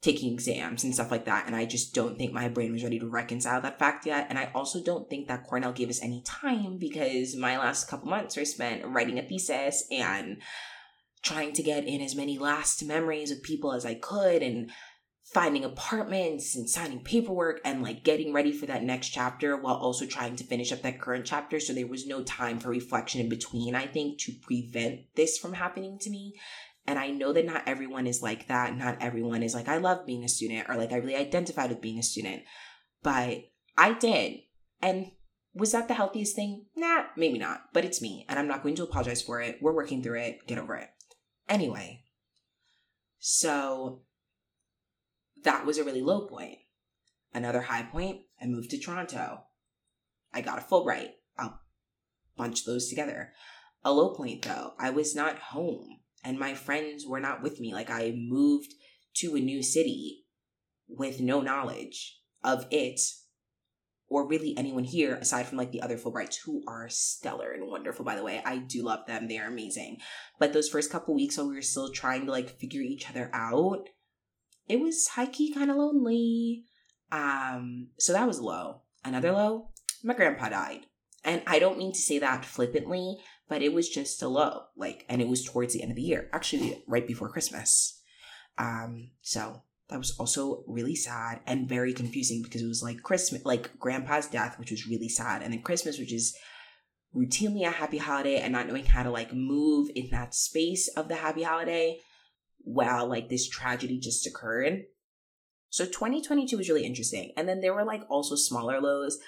taking 0.04 0.34
exams 0.34 0.84
and 0.84 0.94
stuff 0.94 1.10
like 1.10 1.26
that. 1.26 1.48
And 1.48 1.56
I 1.56 1.66
just 1.66 1.96
don't 1.96 2.18
think 2.18 2.34
my 2.34 2.50
brain 2.50 2.74
was 2.74 2.84
ready 2.84 3.00
to 3.00 3.08
reconcile 3.08 3.62
that 3.62 3.80
fact 3.80 4.06
yet. 4.06 4.28
And 4.30 4.38
I 4.38 4.52
also 4.54 4.84
don't 4.84 5.10
think 5.10 5.30
that 5.30 5.48
Cornell 5.48 5.72
gave 5.72 5.90
us 5.90 6.04
any 6.04 6.22
time 6.26 6.78
because 6.78 7.38
my 7.38 7.58
last 7.58 7.88
couple 7.88 8.10
months 8.10 8.36
were 8.36 8.44
spent 8.44 8.86
writing 8.86 9.18
a 9.18 9.24
thesis 9.24 9.86
and 9.90 10.42
trying 11.24 11.54
to 11.54 11.64
get 11.64 11.88
in 11.88 12.02
as 12.02 12.16
many 12.16 12.38
last 12.38 12.84
memories 12.84 13.32
of 13.32 13.42
people 13.42 13.72
as 13.72 13.86
I 13.86 13.94
could 13.94 14.44
and 14.44 14.70
finding 15.24 15.64
apartments 15.64 16.54
and 16.54 16.70
signing 16.70 17.02
paperwork 17.02 17.62
and 17.64 17.82
like 17.82 18.04
getting 18.04 18.34
ready 18.34 18.52
for 18.52 18.66
that 18.66 18.84
next 18.84 19.10
chapter 19.10 19.56
while 19.56 19.76
also 19.76 20.06
trying 20.06 20.36
to 20.36 20.44
finish 20.44 20.74
up 20.74 20.82
that 20.82 21.00
current 21.00 21.26
chapter. 21.26 21.62
So 21.62 21.72
there 21.72 21.88
was 21.88 22.06
no 22.06 22.24
time 22.24 22.60
for 22.60 22.68
reflection 22.68 23.22
in 23.22 23.30
between, 23.30 23.74
I 23.74 23.88
think, 23.88 24.20
to 24.20 24.34
prevent 24.42 25.00
this 25.16 25.38
from 25.38 25.54
happening 25.54 25.98
to 26.00 26.10
me. 26.10 26.34
And 26.86 27.00
I 27.00 27.12
know 27.12 27.32
that 27.32 27.46
not 27.46 27.64
everyone 27.66 28.08
is 28.08 28.22
like 28.22 28.48
that. 28.48 28.76
Not 28.76 28.98
everyone 29.00 29.42
is 29.42 29.56
like, 29.56 29.70
I 29.70 29.78
love 29.78 30.06
being 30.06 30.24
a 30.24 30.30
student 30.30 30.70
or 30.70 30.76
like 30.76 30.92
I 30.92 30.98
really 30.98 31.16
identified 31.16 31.70
with 31.70 31.82
being 31.82 31.98
a 31.98 32.04
student. 32.04 32.44
But 33.02 33.46
I 33.78 33.94
did. 33.94 34.40
And 34.82 35.12
was 35.54 35.72
that 35.72 35.88
the 35.88 35.94
healthiest 35.94 36.36
thing? 36.36 36.66
Nah, 36.76 37.06
maybe 37.16 37.38
not. 37.38 37.74
But 37.74 37.86
it's 37.86 38.02
me. 38.02 38.26
And 38.28 38.38
I'm 38.38 38.48
not 38.48 38.64
going 38.64 38.76
to 38.76 38.84
apologize 38.84 39.22
for 39.22 39.42
it. 39.42 39.60
We're 39.62 39.74
working 39.74 40.04
through 40.04 40.20
it. 40.20 40.46
Get 40.46 40.58
over 40.58 40.76
it. 40.76 40.90
Anyway. 41.48 42.04
So 43.20 44.02
that 45.44 45.66
was 45.66 45.78
a 45.78 45.84
really 45.86 46.02
low 46.02 46.28
point. 46.28 46.58
Another 47.34 47.62
high 47.62 47.84
point, 47.84 48.22
I 48.42 48.46
moved 48.46 48.72
to 48.72 48.78
Toronto. 48.78 49.44
I 50.34 50.42
got 50.42 50.60
a 50.60 50.62
Fulbright. 50.62 51.12
I'll 51.38 51.62
bunch 52.36 52.66
those 52.66 52.90
together. 52.90 53.32
A 53.86 53.94
low 53.94 54.14
point 54.14 54.42
though, 54.42 54.74
I 54.78 54.90
was 54.90 55.16
not 55.16 55.40
home 55.40 56.00
and 56.24 56.40
my 56.40 56.54
friends 56.54 57.06
were 57.06 57.20
not 57.20 57.42
with 57.42 57.60
me. 57.60 57.74
Like 57.74 57.90
I 57.90 58.14
moved 58.16 58.74
to 59.18 59.36
a 59.36 59.40
new 59.40 59.62
city 59.62 60.26
with 60.88 61.20
no 61.20 61.42
knowledge 61.42 62.20
of 62.44 62.66
it 62.72 63.00
or 64.10 64.28
really 64.28 64.54
anyone 64.58 64.84
here 64.84 65.16
aside 65.16 65.48
from 65.48 65.58
like 65.58 65.72
the 65.72 65.82
other 65.82 65.98
Fulbrights 65.98 66.38
who 66.46 66.62
are 66.68 66.88
stellar 66.90 67.52
and 67.52 67.68
wonderful 67.68 68.06
by 68.06 68.16
the 68.16 68.24
way. 68.24 68.42
I 68.46 68.58
do 68.58 68.84
love 68.84 69.06
them. 69.08 69.28
They 69.28 69.40
are 69.40 69.48
amazing. 69.48 69.98
But 70.40 70.54
those 70.54 70.70
first 70.70 70.92
couple 70.92 71.16
weeks 71.16 71.38
while 71.38 71.48
we 71.48 71.56
were 71.56 71.62
still 71.62 71.92
trying 71.92 72.26
to 72.26 72.32
like 72.32 72.60
figure 72.60 72.82
each 72.82 73.10
other 73.10 73.30
out, 73.34 73.90
it 74.68 74.80
was 74.80 75.08
high 75.08 75.26
key 75.26 75.54
kind 75.54 75.72
of 75.72 75.78
lonely. 75.78 76.64
Um, 77.12 77.90
so 77.98 78.14
that 78.14 78.28
was 78.28 78.40
low. 78.40 78.82
Another 79.04 79.32
low, 79.32 79.70
my 80.04 80.14
grandpa 80.14 80.50
died. 80.50 80.86
And 81.26 81.42
I 81.48 81.60
don't 81.60 81.78
mean 81.78 81.94
to 81.94 82.00
say 82.00 82.20
that 82.20 82.46
flippantly, 82.46 83.18
but 83.54 83.62
it 83.62 83.72
was 83.72 83.88
just 83.88 84.24
a 84.24 84.28
low. 84.28 84.64
Like, 84.76 85.06
and 85.08 85.22
it 85.22 85.28
was 85.28 85.46
towards 85.46 85.76
the 85.76 85.84
end 85.84 85.92
of 85.92 85.96
the 85.96 86.02
year, 86.02 86.28
actually 86.34 86.84
right 86.88 87.06
before 87.06 87.30
Christmas. 87.30 88.02
Um, 88.58 89.12
so 89.22 89.62
that 89.90 90.00
was 90.00 90.18
also 90.18 90.64
really 90.66 90.96
sad 90.96 91.42
and 91.46 91.70
very 91.70 91.94
confusing 91.94 92.42
because 92.42 92.64
it 92.64 92.68
was 92.68 92.82
like 92.82 93.04
Christmas, 93.04 93.46
like 93.46 93.78
grandpa's 93.78 94.26
death, 94.26 94.58
which 94.58 94.72
was 94.72 94.88
really 94.88 95.08
sad, 95.08 95.44
and 95.44 95.54
then 95.54 95.62
Christmas, 95.62 96.00
which 96.00 96.12
is 96.12 96.36
routinely 97.16 97.64
a 97.64 97.70
happy 97.70 98.00
holiday, 98.00 98.38
and 98.38 98.54
not 98.54 98.68
knowing 98.68 98.86
how 98.86 99.04
to 99.04 99.12
like 99.12 99.32
move 99.32 99.92
in 99.94 100.10
that 100.10 100.34
space 100.34 100.88
of 100.88 101.08
the 101.08 101.14
happy 101.18 101.44
holiday 101.44 102.00
while 102.58 103.06
like 103.06 103.30
this 103.30 103.48
tragedy 103.48 104.00
just 104.00 104.26
occurred. 104.26 104.86
So 105.70 105.86
2022 105.86 106.58
was 106.58 106.70
really 106.70 106.86
interesting. 106.86 107.34
And 107.38 107.48
then 107.48 107.62
there 107.62 107.76
were 107.76 107.86
like 107.86 108.02
also 108.10 108.36
smaller 108.36 108.82
lows. 108.82 109.20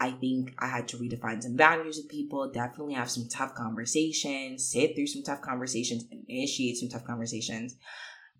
I 0.00 0.12
think 0.12 0.54
I 0.58 0.66
had 0.66 0.88
to 0.88 0.96
redefine 0.96 1.42
some 1.42 1.58
values 1.58 1.98
with 1.98 2.08
people, 2.08 2.50
definitely 2.50 2.94
have 2.94 3.10
some 3.10 3.28
tough 3.28 3.54
conversations, 3.54 4.66
sit 4.66 4.96
through 4.96 5.08
some 5.08 5.22
tough 5.22 5.42
conversations, 5.42 6.04
initiate 6.26 6.78
some 6.78 6.88
tough 6.88 7.04
conversations. 7.04 7.76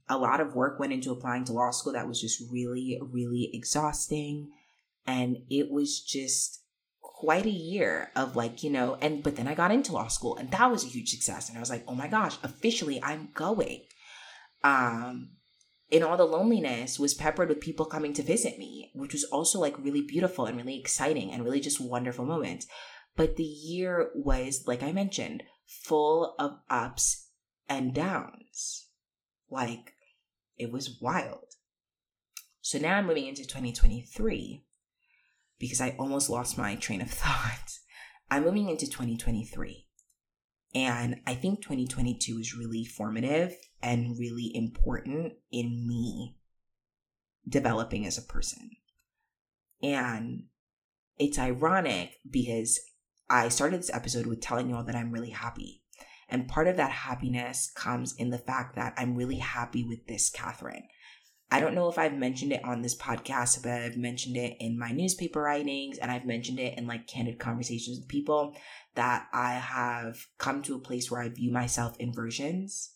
A 0.09 0.17
lot 0.17 0.41
of 0.41 0.55
work 0.55 0.81
went 0.81 0.95
into 0.95 1.13
applying 1.13 1.45
to 1.45 1.53
law 1.53 1.71
school 1.71 1.93
that 1.93 2.09
was 2.09 2.21
just 2.21 2.43
really, 2.51 2.99
really 3.03 3.51
exhausting. 3.53 4.51
And 5.07 5.37
it 5.51 5.71
was 5.71 6.01
just 6.01 6.63
quite 7.03 7.45
a 7.45 7.51
year 7.51 8.11
of 8.17 8.37
like, 8.37 8.63
you 8.63 8.71
know, 8.71 8.97
and 9.03 9.23
but 9.23 9.37
then 9.37 9.47
I 9.47 9.55
got 9.55 9.71
into 9.71 9.93
law 9.93 10.09
school 10.09 10.37
and 10.37 10.51
that 10.53 10.71
was 10.71 10.85
a 10.85 10.89
huge 10.89 11.11
success. 11.11 11.49
And 11.51 11.59
I 11.59 11.61
was 11.61 11.71
like, 11.71 11.85
oh 11.87 11.95
my 11.95 12.09
gosh, 12.09 12.39
officially 12.43 13.03
I'm 13.03 13.29
going 13.35 13.83
um, 14.65 15.33
in 15.91 16.03
all 16.03 16.17
the 16.17 16.25
loneliness 16.25 16.99
was 16.99 17.15
peppered 17.15 17.49
with 17.49 17.61
people 17.61 17.85
coming 17.85 18.13
to 18.15 18.23
visit 18.23 18.59
me, 18.59 18.91
which 18.95 19.13
was 19.13 19.25
also 19.25 19.59
like 19.59 19.79
really 19.79 20.03
beautiful 20.03 20.47
and 20.47 20.57
really 20.57 20.79
exciting 20.79 21.33
and 21.33 21.45
really 21.45 21.61
just 21.61 21.81
wonderful 21.81 22.25
moments. 22.25 22.67
But 23.17 23.37
the 23.37 23.43
year 23.43 24.11
was, 24.15 24.65
like 24.67 24.83
I 24.83 24.93
mentioned, 24.93 25.43
full 25.67 26.35
of 26.39 26.59
ups 26.71 27.29
and 27.69 27.93
downs. 27.93 28.87
Like 29.51 29.95
it 30.57 30.71
was 30.71 30.99
wild. 31.01 31.45
So 32.61 32.79
now 32.79 32.97
I'm 32.97 33.07
moving 33.07 33.27
into 33.27 33.43
2023 33.43 34.65
because 35.59 35.81
I 35.81 35.97
almost 35.99 36.31
lost 36.31 36.57
my 36.57 36.77
train 36.77 37.01
of 37.01 37.11
thought. 37.11 37.79
I'm 38.31 38.45
moving 38.45 38.69
into 38.69 38.87
2023. 38.87 39.87
And 40.73 41.21
I 41.27 41.35
think 41.35 41.63
2022 41.63 42.39
is 42.39 42.57
really 42.57 42.85
formative 42.85 43.57
and 43.83 44.19
really 44.19 44.51
important 44.55 45.35
in 45.51 45.87
me 45.87 46.37
developing 47.49 48.07
as 48.07 48.19
a 48.19 48.23
person. 48.23 48.71
And 49.83 50.45
it's 51.19 51.39
ironic 51.39 52.17
because 52.29 52.81
I 53.29 53.49
started 53.49 53.81
this 53.81 53.93
episode 53.93 54.27
with 54.27 54.41
telling 54.41 54.69
you 54.69 54.77
all 54.77 54.85
that 54.85 54.97
I'm 54.97 55.13
really 55.13 55.31
happy. 55.31 55.83
And 56.29 56.49
part 56.49 56.69
of 56.69 56.77
that 56.77 56.91
happiness 56.91 57.73
comes 57.75 58.15
in 58.15 58.31
the 58.31 58.39
fact 58.39 58.77
that 58.77 58.95
I'm 58.97 59.17
really 59.17 59.39
happy 59.39 59.83
with 59.85 60.07
this 60.07 60.31
Catherine. 60.31 60.85
I 61.53 61.59
don't 61.59 61.75
know 61.75 61.89
if 61.89 61.99
I've 61.99 62.15
mentioned 62.15 62.53
it 62.53 62.65
on 62.65 62.83
this 62.83 62.97
podcast, 62.97 63.63
but 63.65 63.73
I've 63.73 63.97
mentioned 63.97 64.37
it 64.37 64.57
in 64.61 64.79
my 64.79 64.93
newspaper 64.93 65.43
writings 65.43 65.99
and 65.99 66.11
I've 66.11 66.25
mentioned 66.25 66.61
it 66.61 66.79
in 66.79 66.87
like 66.87 67.09
candid 67.09 67.41
conversations 67.41 67.99
with 67.99 68.09
people 68.09 68.55
that 68.95 69.27
I 69.33 69.55
have 69.55 70.27
come 70.39 70.63
to 70.63 70.77
a 70.77 70.81
place 70.81 71.11
where 71.11 71.21
I 71.21 71.29
view 71.29 71.51
myself 71.51 71.97
in 71.99 72.13
versions 72.13 72.95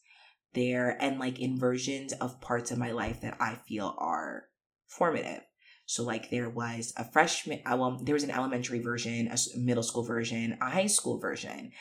there 0.54 0.96
and 1.00 1.18
like 1.18 1.38
inversions 1.38 2.12
of 2.14 2.40
parts 2.40 2.70
of 2.70 2.78
my 2.78 2.92
life 2.92 3.20
that 3.20 3.36
I 3.40 3.56
feel 3.66 3.94
are 3.98 4.44
formative. 4.86 5.42
So 5.86 6.02
like 6.02 6.30
there 6.30 6.48
was 6.48 6.92
a 6.96 7.04
freshman, 7.04 7.60
uh, 7.66 7.76
well, 7.76 8.00
there 8.02 8.14
was 8.14 8.24
an 8.24 8.30
elementary 8.30 8.80
version, 8.80 9.28
a 9.28 9.58
middle 9.58 9.82
school 9.82 10.04
version, 10.04 10.56
a 10.60 10.70
high 10.70 10.86
school 10.86 11.18
version. 11.18 11.72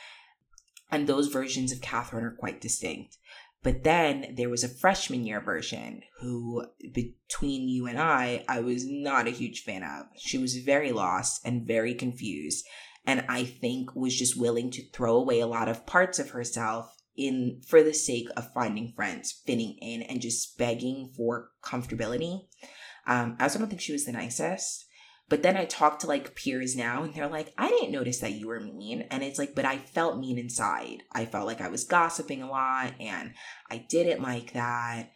And 0.90 1.06
those 1.06 1.28
versions 1.28 1.72
of 1.72 1.80
Catherine 1.80 2.24
are 2.24 2.36
quite 2.38 2.60
distinct. 2.60 3.16
But 3.62 3.82
then 3.82 4.34
there 4.36 4.50
was 4.50 4.62
a 4.62 4.68
freshman 4.68 5.24
year 5.24 5.40
version 5.40 6.02
who, 6.20 6.66
between 6.92 7.66
you 7.66 7.86
and 7.86 7.98
I, 7.98 8.44
I 8.46 8.60
was 8.60 8.84
not 8.86 9.26
a 9.26 9.30
huge 9.30 9.62
fan 9.62 9.82
of. 9.82 10.06
She 10.18 10.36
was 10.36 10.58
very 10.58 10.92
lost 10.92 11.40
and 11.46 11.66
very 11.66 11.94
confused. 11.94 12.66
And 13.06 13.24
I 13.26 13.44
think 13.44 13.94
was 13.94 14.18
just 14.18 14.38
willing 14.38 14.70
to 14.72 14.90
throw 14.90 15.16
away 15.16 15.40
a 15.40 15.46
lot 15.46 15.68
of 15.68 15.86
parts 15.86 16.18
of 16.18 16.30
herself 16.30 16.94
in 17.16 17.60
for 17.66 17.82
the 17.82 17.94
sake 17.94 18.28
of 18.36 18.52
finding 18.52 18.92
friends, 18.94 19.42
fitting 19.46 19.76
in, 19.80 20.02
and 20.02 20.20
just 20.20 20.58
begging 20.58 21.12
for 21.16 21.50
comfortability. 21.62 22.46
Um, 23.06 23.36
I 23.38 23.44
also 23.44 23.58
don't 23.58 23.68
think 23.68 23.80
she 23.80 23.92
was 23.92 24.04
the 24.04 24.12
nicest. 24.12 24.86
But 25.28 25.42
then 25.42 25.56
I 25.56 25.64
talk 25.64 26.00
to 26.00 26.06
like 26.06 26.34
peers 26.34 26.76
now 26.76 27.02
and 27.02 27.14
they're 27.14 27.28
like, 27.28 27.52
I 27.56 27.68
didn't 27.68 27.92
notice 27.92 28.20
that 28.20 28.32
you 28.32 28.48
were 28.48 28.60
mean. 28.60 29.02
And 29.10 29.22
it's 29.22 29.38
like, 29.38 29.54
but 29.54 29.64
I 29.64 29.78
felt 29.78 30.18
mean 30.18 30.38
inside. 30.38 31.02
I 31.12 31.24
felt 31.24 31.46
like 31.46 31.62
I 31.62 31.68
was 31.68 31.84
gossiping 31.84 32.42
a 32.42 32.50
lot 32.50 32.92
and 33.00 33.32
I 33.70 33.86
didn't 33.88 34.22
like 34.22 34.52
that. 34.52 35.12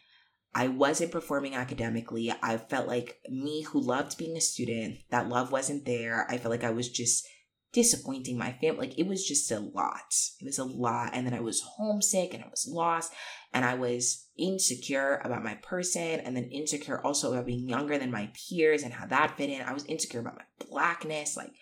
I 0.54 0.68
wasn't 0.68 1.12
performing 1.12 1.54
academically. 1.54 2.32
I 2.42 2.56
felt 2.56 2.88
like 2.88 3.18
me 3.28 3.62
who 3.62 3.80
loved 3.80 4.16
being 4.16 4.36
a 4.36 4.40
student, 4.40 4.96
that 5.10 5.28
love 5.28 5.52
wasn't 5.52 5.84
there. 5.84 6.26
I 6.30 6.38
felt 6.38 6.50
like 6.50 6.64
I 6.64 6.70
was 6.70 6.88
just 6.88 7.28
disappointing 7.72 8.38
my 8.38 8.52
family. 8.52 8.88
Like 8.88 8.98
it 8.98 9.06
was 9.06 9.26
just 9.26 9.50
a 9.50 9.60
lot. 9.60 10.14
It 10.40 10.44
was 10.44 10.58
a 10.58 10.64
lot. 10.64 11.10
And 11.12 11.26
then 11.26 11.34
I 11.34 11.40
was 11.40 11.62
homesick 11.76 12.34
and 12.34 12.42
I 12.42 12.48
was 12.48 12.68
lost 12.70 13.12
and 13.52 13.64
I 13.64 13.74
was 13.74 14.26
insecure 14.36 15.20
about 15.24 15.44
my 15.44 15.54
person 15.54 16.20
and 16.20 16.36
then 16.36 16.44
insecure 16.44 17.04
also 17.04 17.32
about 17.32 17.46
being 17.46 17.68
younger 17.68 17.98
than 17.98 18.10
my 18.10 18.30
peers 18.34 18.82
and 18.82 18.92
how 18.92 19.06
that 19.06 19.36
fit 19.36 19.50
in. 19.50 19.62
I 19.62 19.72
was 19.72 19.84
insecure 19.84 20.20
about 20.20 20.36
my 20.38 20.66
blackness. 20.66 21.36
Like 21.36 21.52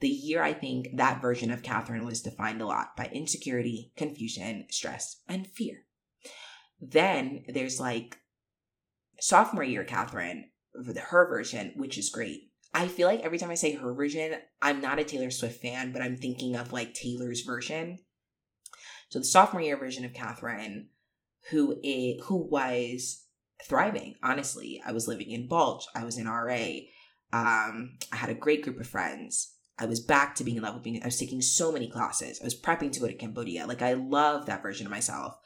the 0.00 0.08
year, 0.08 0.42
I 0.42 0.52
think 0.52 0.88
that 0.94 1.22
version 1.22 1.50
of 1.50 1.62
Catherine 1.62 2.04
was 2.04 2.22
defined 2.22 2.60
a 2.60 2.66
lot 2.66 2.96
by 2.96 3.06
insecurity, 3.12 3.92
confusion, 3.96 4.66
stress, 4.70 5.20
and 5.28 5.46
fear. 5.46 5.84
Then 6.80 7.44
there's 7.48 7.78
like 7.78 8.18
sophomore 9.20 9.62
year 9.62 9.84
Catherine, 9.84 10.50
her 10.74 11.28
version, 11.28 11.74
which 11.76 11.96
is 11.96 12.10
great 12.10 12.51
I 12.74 12.88
feel 12.88 13.06
like 13.06 13.20
every 13.20 13.38
time 13.38 13.50
I 13.50 13.54
say 13.54 13.74
her 13.74 13.92
version, 13.92 14.34
I'm 14.60 14.80
not 14.80 14.98
a 14.98 15.04
Taylor 15.04 15.30
Swift 15.30 15.60
fan, 15.60 15.92
but 15.92 16.02
I'm 16.02 16.16
thinking 16.16 16.56
of 16.56 16.72
like 16.72 16.94
Taylor's 16.94 17.42
version. 17.42 17.98
So 19.10 19.18
the 19.18 19.24
sophomore 19.24 19.60
year 19.60 19.76
version 19.76 20.04
of 20.04 20.14
Catherine, 20.14 20.88
who 21.50 21.78
is, 21.82 22.22
who 22.24 22.36
was 22.36 23.26
thriving. 23.64 24.14
Honestly, 24.22 24.82
I 24.84 24.92
was 24.92 25.06
living 25.06 25.30
in 25.30 25.48
Balch. 25.48 25.84
I 25.94 26.04
was 26.04 26.16
in 26.16 26.26
RA. 26.26 26.66
Um, 27.32 27.98
I 28.10 28.16
had 28.16 28.30
a 28.30 28.34
great 28.34 28.62
group 28.62 28.80
of 28.80 28.86
friends. 28.86 29.52
I 29.78 29.86
was 29.86 30.00
back 30.00 30.34
to 30.36 30.44
being 30.44 30.56
in 30.56 30.62
love 30.62 30.74
with 30.74 30.82
being. 30.82 31.02
I 31.02 31.06
was 31.06 31.18
taking 31.18 31.42
so 31.42 31.72
many 31.72 31.88
classes. 31.88 32.40
I 32.40 32.44
was 32.44 32.58
prepping 32.58 32.92
to 32.92 33.00
go 33.00 33.06
to 33.06 33.14
Cambodia. 33.14 33.66
Like 33.66 33.82
I 33.82 33.94
love 33.94 34.46
that 34.46 34.62
version 34.62 34.86
of 34.86 34.90
myself 34.90 35.36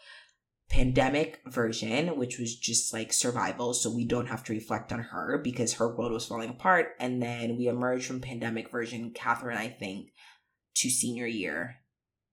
pandemic 0.69 1.41
version, 1.47 2.17
which 2.17 2.39
was 2.39 2.57
just 2.57 2.93
like 2.93 3.13
survival. 3.13 3.73
So 3.73 3.95
we 3.95 4.05
don't 4.05 4.27
have 4.27 4.45
to 4.45 4.53
reflect 4.53 4.93
on 4.93 5.01
her 5.01 5.39
because 5.43 5.75
her 5.75 5.95
world 5.95 6.13
was 6.13 6.27
falling 6.27 6.51
apart. 6.51 6.89
And 6.99 7.23
then 7.23 7.57
we 7.57 7.69
emerged 7.69 8.07
from 8.07 8.21
pandemic 8.21 8.71
version, 8.71 9.13
Catherine, 9.15 9.59
I 9.59 9.69
think, 9.69 10.11
to 10.77 10.91
senior 10.91 11.27
year 11.27 11.77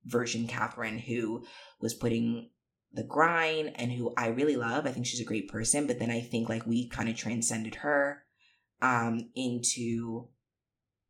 version 0.05 0.47
Catherine, 0.47 0.99
who 0.99 1.45
was 1.79 1.93
putting 1.93 2.49
the 2.91 3.03
grind 3.03 3.71
and 3.75 3.91
who 3.91 4.13
I 4.17 4.27
really 4.27 4.55
love. 4.55 4.85
I 4.85 4.91
think 4.91 5.05
she's 5.05 5.21
a 5.21 5.25
great 5.25 5.49
person, 5.49 5.87
but 5.87 5.99
then 5.99 6.11
I 6.11 6.21
think 6.21 6.49
like 6.49 6.65
we 6.65 6.89
kind 6.89 7.09
of 7.09 7.15
transcended 7.15 7.75
her 7.75 8.23
um 8.81 9.29
into 9.35 10.27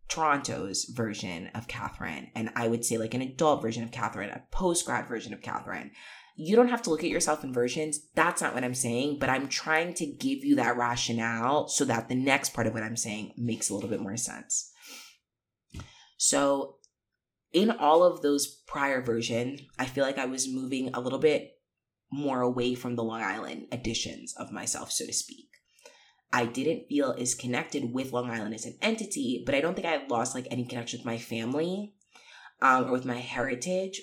Toronto's 0.07 0.85
version 0.85 1.49
of 1.55 1.67
Catherine. 1.67 2.29
And 2.35 2.51
I 2.55 2.67
would 2.67 2.85
say 2.85 2.97
like 2.97 3.13
an 3.13 3.21
adult 3.21 3.61
version 3.61 3.83
of 3.83 3.91
Catherine, 3.91 4.29
a 4.29 4.43
post 4.51 4.85
grad 4.85 5.07
version 5.07 5.33
of 5.33 5.41
Catherine. 5.41 5.91
You 6.35 6.55
don't 6.55 6.69
have 6.69 6.81
to 6.83 6.89
look 6.89 7.03
at 7.03 7.09
yourself 7.09 7.43
in 7.43 7.53
versions. 7.53 7.99
That's 8.15 8.41
not 8.41 8.55
what 8.55 8.63
I'm 8.63 8.73
saying, 8.73 9.19
but 9.19 9.29
I'm 9.29 9.47
trying 9.47 9.93
to 9.95 10.05
give 10.05 10.43
you 10.43 10.55
that 10.55 10.77
rationale 10.77 11.67
so 11.67 11.85
that 11.85 12.09
the 12.09 12.15
next 12.15 12.53
part 12.53 12.65
of 12.65 12.73
what 12.73 12.83
I'm 12.83 12.97
saying 12.97 13.33
makes 13.37 13.69
a 13.69 13.75
little 13.75 13.89
bit 13.89 14.01
more 14.01 14.17
sense. 14.17 14.71
So, 16.17 16.77
in 17.51 17.69
all 17.69 18.03
of 18.03 18.21
those 18.21 18.47
prior 18.65 19.01
versions, 19.01 19.61
I 19.77 19.85
feel 19.85 20.03
like 20.03 20.17
I 20.17 20.25
was 20.25 20.51
moving 20.51 20.89
a 20.93 20.99
little 20.99 21.19
bit 21.19 21.51
more 22.11 22.41
away 22.41 22.73
from 22.73 22.95
the 22.95 23.03
Long 23.03 23.21
Island 23.21 23.67
editions 23.71 24.33
of 24.37 24.51
myself, 24.51 24.91
so 24.91 25.05
to 25.05 25.13
speak. 25.13 25.49
I 26.31 26.45
didn't 26.45 26.87
feel 26.87 27.15
as 27.19 27.35
connected 27.35 27.93
with 27.93 28.11
Long 28.11 28.29
Island 28.29 28.55
as 28.55 28.65
an 28.65 28.77
entity, 28.81 29.43
but 29.45 29.53
I 29.53 29.61
don't 29.61 29.75
think 29.75 29.85
I 29.85 30.05
lost 30.07 30.33
like 30.33 30.47
any 30.49 30.65
connection 30.65 30.99
with 30.99 31.05
my 31.05 31.19
family 31.19 31.93
um, 32.59 32.85
or 32.85 32.91
with 32.91 33.05
my 33.05 33.17
heritage. 33.17 34.01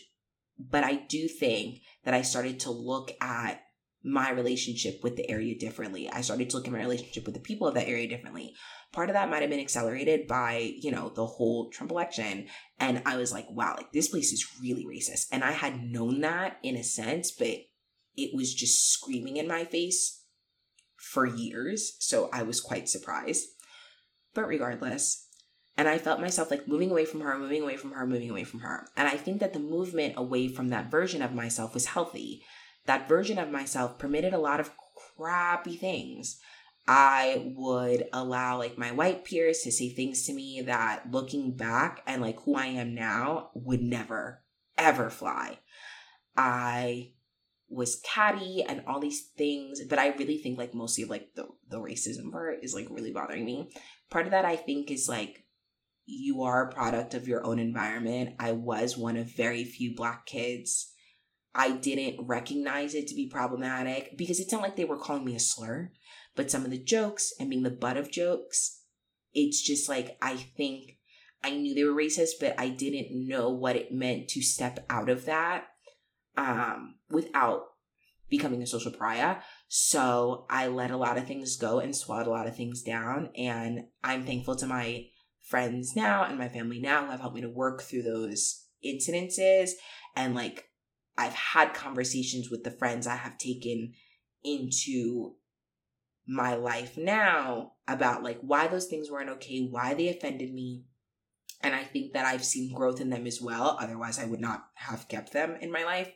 But 0.56 0.84
I 0.84 0.94
do 1.08 1.26
think 1.26 1.80
that 2.04 2.14
I 2.14 2.22
started 2.22 2.60
to 2.60 2.70
look 2.70 3.12
at 3.20 3.60
my 4.02 4.30
relationship 4.30 5.00
with 5.02 5.16
the 5.16 5.30
area 5.30 5.58
differently. 5.58 6.08
I 6.08 6.22
started 6.22 6.48
to 6.50 6.56
look 6.56 6.66
at 6.66 6.72
my 6.72 6.80
relationship 6.80 7.26
with 7.26 7.34
the 7.34 7.40
people 7.40 7.68
of 7.68 7.74
that 7.74 7.88
area 7.88 8.08
differently. 8.08 8.54
Part 8.92 9.10
of 9.10 9.14
that 9.14 9.28
might 9.28 9.42
have 9.42 9.50
been 9.50 9.60
accelerated 9.60 10.26
by, 10.26 10.72
you 10.78 10.90
know, 10.90 11.10
the 11.10 11.26
whole 11.26 11.68
Trump 11.70 11.90
election. 11.90 12.46
And 12.78 13.02
I 13.04 13.16
was 13.18 13.30
like, 13.30 13.46
wow, 13.50 13.74
like 13.76 13.92
this 13.92 14.08
place 14.08 14.32
is 14.32 14.46
really 14.60 14.86
racist. 14.86 15.26
And 15.30 15.44
I 15.44 15.52
had 15.52 15.82
known 15.82 16.22
that 16.22 16.56
in 16.62 16.76
a 16.76 16.82
sense, 16.82 17.30
but 17.30 17.58
it 18.16 18.34
was 18.34 18.54
just 18.54 18.90
screaming 18.90 19.36
in 19.36 19.46
my 19.46 19.64
face 19.64 20.24
for 20.96 21.26
years. 21.26 21.96
So 21.98 22.30
I 22.32 22.42
was 22.42 22.60
quite 22.60 22.88
surprised. 22.88 23.46
But 24.34 24.46
regardless, 24.46 25.28
and 25.80 25.88
I 25.88 25.96
felt 25.96 26.20
myself 26.20 26.50
like 26.50 26.68
moving 26.68 26.90
away 26.90 27.06
from 27.06 27.22
her, 27.22 27.38
moving 27.38 27.62
away 27.62 27.78
from 27.78 27.92
her, 27.92 28.06
moving 28.06 28.28
away 28.28 28.44
from 28.44 28.60
her. 28.60 28.86
And 28.98 29.08
I 29.08 29.16
think 29.16 29.40
that 29.40 29.54
the 29.54 29.58
movement 29.58 30.12
away 30.18 30.46
from 30.46 30.68
that 30.68 30.90
version 30.90 31.22
of 31.22 31.32
myself 31.32 31.72
was 31.72 31.86
healthy. 31.86 32.42
That 32.84 33.08
version 33.08 33.38
of 33.38 33.50
myself 33.50 33.98
permitted 33.98 34.34
a 34.34 34.38
lot 34.38 34.60
of 34.60 34.72
crappy 35.16 35.76
things. 35.76 36.38
I 36.86 37.54
would 37.56 38.04
allow 38.12 38.58
like 38.58 38.76
my 38.76 38.92
white 38.92 39.24
peers 39.24 39.60
to 39.60 39.72
say 39.72 39.88
things 39.88 40.26
to 40.26 40.34
me 40.34 40.60
that 40.66 41.10
looking 41.10 41.56
back 41.56 42.02
and 42.06 42.20
like 42.20 42.42
who 42.42 42.56
I 42.56 42.66
am 42.66 42.94
now 42.94 43.48
would 43.54 43.80
never, 43.80 44.42
ever 44.76 45.08
fly. 45.08 45.60
I 46.36 47.12
was 47.70 48.02
catty 48.04 48.62
and 48.68 48.82
all 48.86 48.98
these 48.98 49.28
things 49.38 49.80
but 49.88 49.98
i 49.98 50.08
really 50.08 50.38
think 50.38 50.58
like 50.58 50.74
mostly 50.74 51.04
like 51.04 51.28
the, 51.36 51.46
the 51.68 51.78
racism 51.78 52.32
part 52.32 52.58
is 52.62 52.74
like 52.74 52.88
really 52.90 53.12
bothering 53.12 53.44
me 53.44 53.70
part 54.10 54.24
of 54.26 54.32
that 54.32 54.44
i 54.44 54.56
think 54.56 54.90
is 54.90 55.08
like 55.08 55.39
you 56.10 56.42
are 56.42 56.64
a 56.64 56.72
product 56.72 57.14
of 57.14 57.28
your 57.28 57.44
own 57.44 57.58
environment 57.58 58.34
i 58.38 58.52
was 58.52 58.96
one 58.96 59.16
of 59.16 59.36
very 59.36 59.64
few 59.64 59.94
black 59.94 60.26
kids 60.26 60.92
i 61.54 61.70
didn't 61.70 62.26
recognize 62.26 62.94
it 62.94 63.06
to 63.06 63.14
be 63.14 63.28
problematic 63.28 64.16
because 64.16 64.40
it's 64.40 64.52
not 64.52 64.62
like 64.62 64.76
they 64.76 64.84
were 64.84 64.98
calling 64.98 65.24
me 65.24 65.34
a 65.34 65.40
slur 65.40 65.90
but 66.36 66.50
some 66.50 66.64
of 66.64 66.70
the 66.70 66.78
jokes 66.78 67.32
and 67.38 67.50
being 67.50 67.62
the 67.62 67.70
butt 67.70 67.96
of 67.96 68.10
jokes 68.10 68.82
it's 69.32 69.62
just 69.62 69.88
like 69.88 70.16
i 70.20 70.36
think 70.36 70.98
i 71.44 71.50
knew 71.50 71.74
they 71.74 71.84
were 71.84 71.94
racist 71.94 72.32
but 72.40 72.54
i 72.58 72.68
didn't 72.68 73.28
know 73.28 73.50
what 73.50 73.76
it 73.76 73.92
meant 73.92 74.28
to 74.28 74.42
step 74.42 74.84
out 74.90 75.08
of 75.08 75.24
that 75.24 75.68
um, 76.36 76.94
without 77.10 77.64
becoming 78.30 78.62
a 78.62 78.66
social 78.66 78.92
pariah. 78.92 79.38
So 79.68 80.46
I 80.48 80.68
let 80.68 80.92
a 80.92 80.96
lot 80.96 81.18
of 81.18 81.26
things 81.26 81.56
go 81.56 81.80
and 81.80 81.94
swallowed 81.94 82.28
a 82.28 82.30
lot 82.30 82.46
of 82.46 82.56
things 82.56 82.82
down. 82.82 83.30
And 83.36 83.86
I'm 84.02 84.24
thankful 84.24 84.56
to 84.56 84.66
my 84.66 85.06
friends 85.50 85.96
now 85.96 86.24
and 86.24 86.38
my 86.38 86.48
family 86.48 86.80
now 86.80 87.10
have 87.10 87.20
helped 87.20 87.34
me 87.34 87.40
to 87.42 87.50
work 87.50 87.82
through 87.82 88.02
those 88.02 88.66
incidences. 88.86 89.72
And 90.16 90.34
like, 90.34 90.70
I've 91.18 91.34
had 91.34 91.74
conversations 91.74 92.50
with 92.50 92.64
the 92.64 92.70
friends 92.70 93.06
I 93.06 93.16
have 93.16 93.36
taken 93.36 93.92
into 94.44 95.34
my 96.26 96.54
life 96.54 96.96
now 96.96 97.72
about 97.88 98.22
like 98.22 98.38
why 98.40 98.68
those 98.68 98.86
things 98.86 99.10
weren't 99.10 99.28
okay, 99.28 99.66
why 99.68 99.94
they 99.94 100.08
offended 100.08 100.54
me, 100.54 100.84
and 101.62 101.74
I 101.74 101.84
think 101.84 102.12
that 102.12 102.24
I've 102.24 102.44
seen 102.44 102.72
growth 102.72 103.00
in 103.00 103.10
them 103.10 103.26
as 103.26 103.40
well. 103.42 103.76
Otherwise, 103.78 104.18
I 104.18 104.24
would 104.24 104.40
not 104.40 104.68
have 104.74 105.08
kept 105.08 105.32
them 105.32 105.56
in 105.60 105.70
my 105.70 105.84
life. 105.84 106.10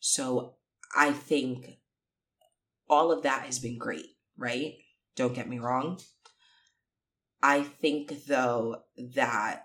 So 0.00 0.54
I 0.96 1.12
think 1.12 1.78
all 2.88 3.12
of 3.12 3.22
that 3.22 3.44
has 3.44 3.58
been 3.58 3.78
great, 3.78 4.16
right? 4.36 4.74
Don't 5.14 5.34
get 5.34 5.48
me 5.48 5.58
wrong. 5.58 6.00
I 7.42 7.62
think 7.62 8.26
though 8.26 8.82
that 9.14 9.64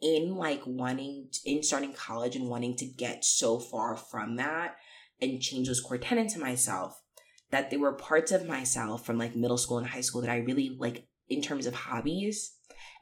in 0.00 0.36
like 0.36 0.62
wanting 0.66 1.28
in 1.44 1.62
starting 1.62 1.92
college 1.92 2.36
and 2.36 2.48
wanting 2.48 2.76
to 2.76 2.86
get 2.86 3.24
so 3.24 3.58
far 3.58 3.96
from 3.96 4.36
that 4.36 4.76
and 5.20 5.40
change 5.40 5.68
those 5.68 5.80
core 5.80 5.98
tenets 5.98 6.34
to 6.34 6.40
myself 6.40 7.00
that 7.50 7.70
there 7.70 7.78
were 7.78 7.92
parts 7.92 8.32
of 8.32 8.46
myself 8.46 9.06
from 9.06 9.18
like 9.18 9.34
middle 9.34 9.58
school 9.58 9.78
and 9.78 9.86
high 9.86 10.00
school 10.00 10.20
that 10.20 10.30
I 10.30 10.38
really 10.38 10.76
like 10.78 11.06
in 11.28 11.40
terms 11.40 11.66
of 11.66 11.74
hobbies 11.74 12.52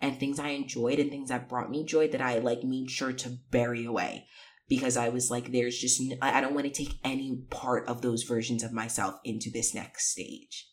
and 0.01 0.19
things 0.19 0.39
I 0.39 0.49
enjoyed 0.51 0.99
and 0.99 1.11
things 1.11 1.31
that 1.31 1.49
brought 1.49 1.71
me 1.71 1.85
joy 1.85 2.09
that 2.09 2.21
I 2.21 2.39
like 2.39 2.63
made 2.63 2.91
sure 2.91 3.13
to 3.13 3.39
bury 3.51 3.85
away 3.85 4.27
because 4.69 4.97
I 4.97 5.09
was 5.11 5.31
like, 5.31 5.53
there's 5.53 5.79
just, 5.79 6.01
I 6.23 6.41
don't 6.41 6.55
want 6.55 6.67
to 6.67 6.73
take 6.73 6.99
any 7.05 7.43
part 7.51 7.87
of 7.89 8.03
those 8.03 8.23
versions 8.23 8.63
of 8.63 8.73
myself 8.73 9.17
into 9.25 9.51
this 9.51 9.75
next 9.75 10.11
stage. 10.11 10.69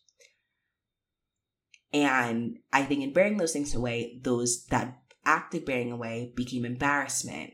And 1.93 2.59
I 2.71 2.83
think 2.83 3.03
in 3.03 3.13
bearing 3.13 3.37
those 3.37 3.53
things 3.53 3.75
away, 3.75 4.19
those, 4.23 4.65
that 4.67 4.97
act 5.25 5.53
of 5.55 5.65
bearing 5.65 5.91
away 5.91 6.31
became 6.35 6.65
embarrassment 6.65 7.53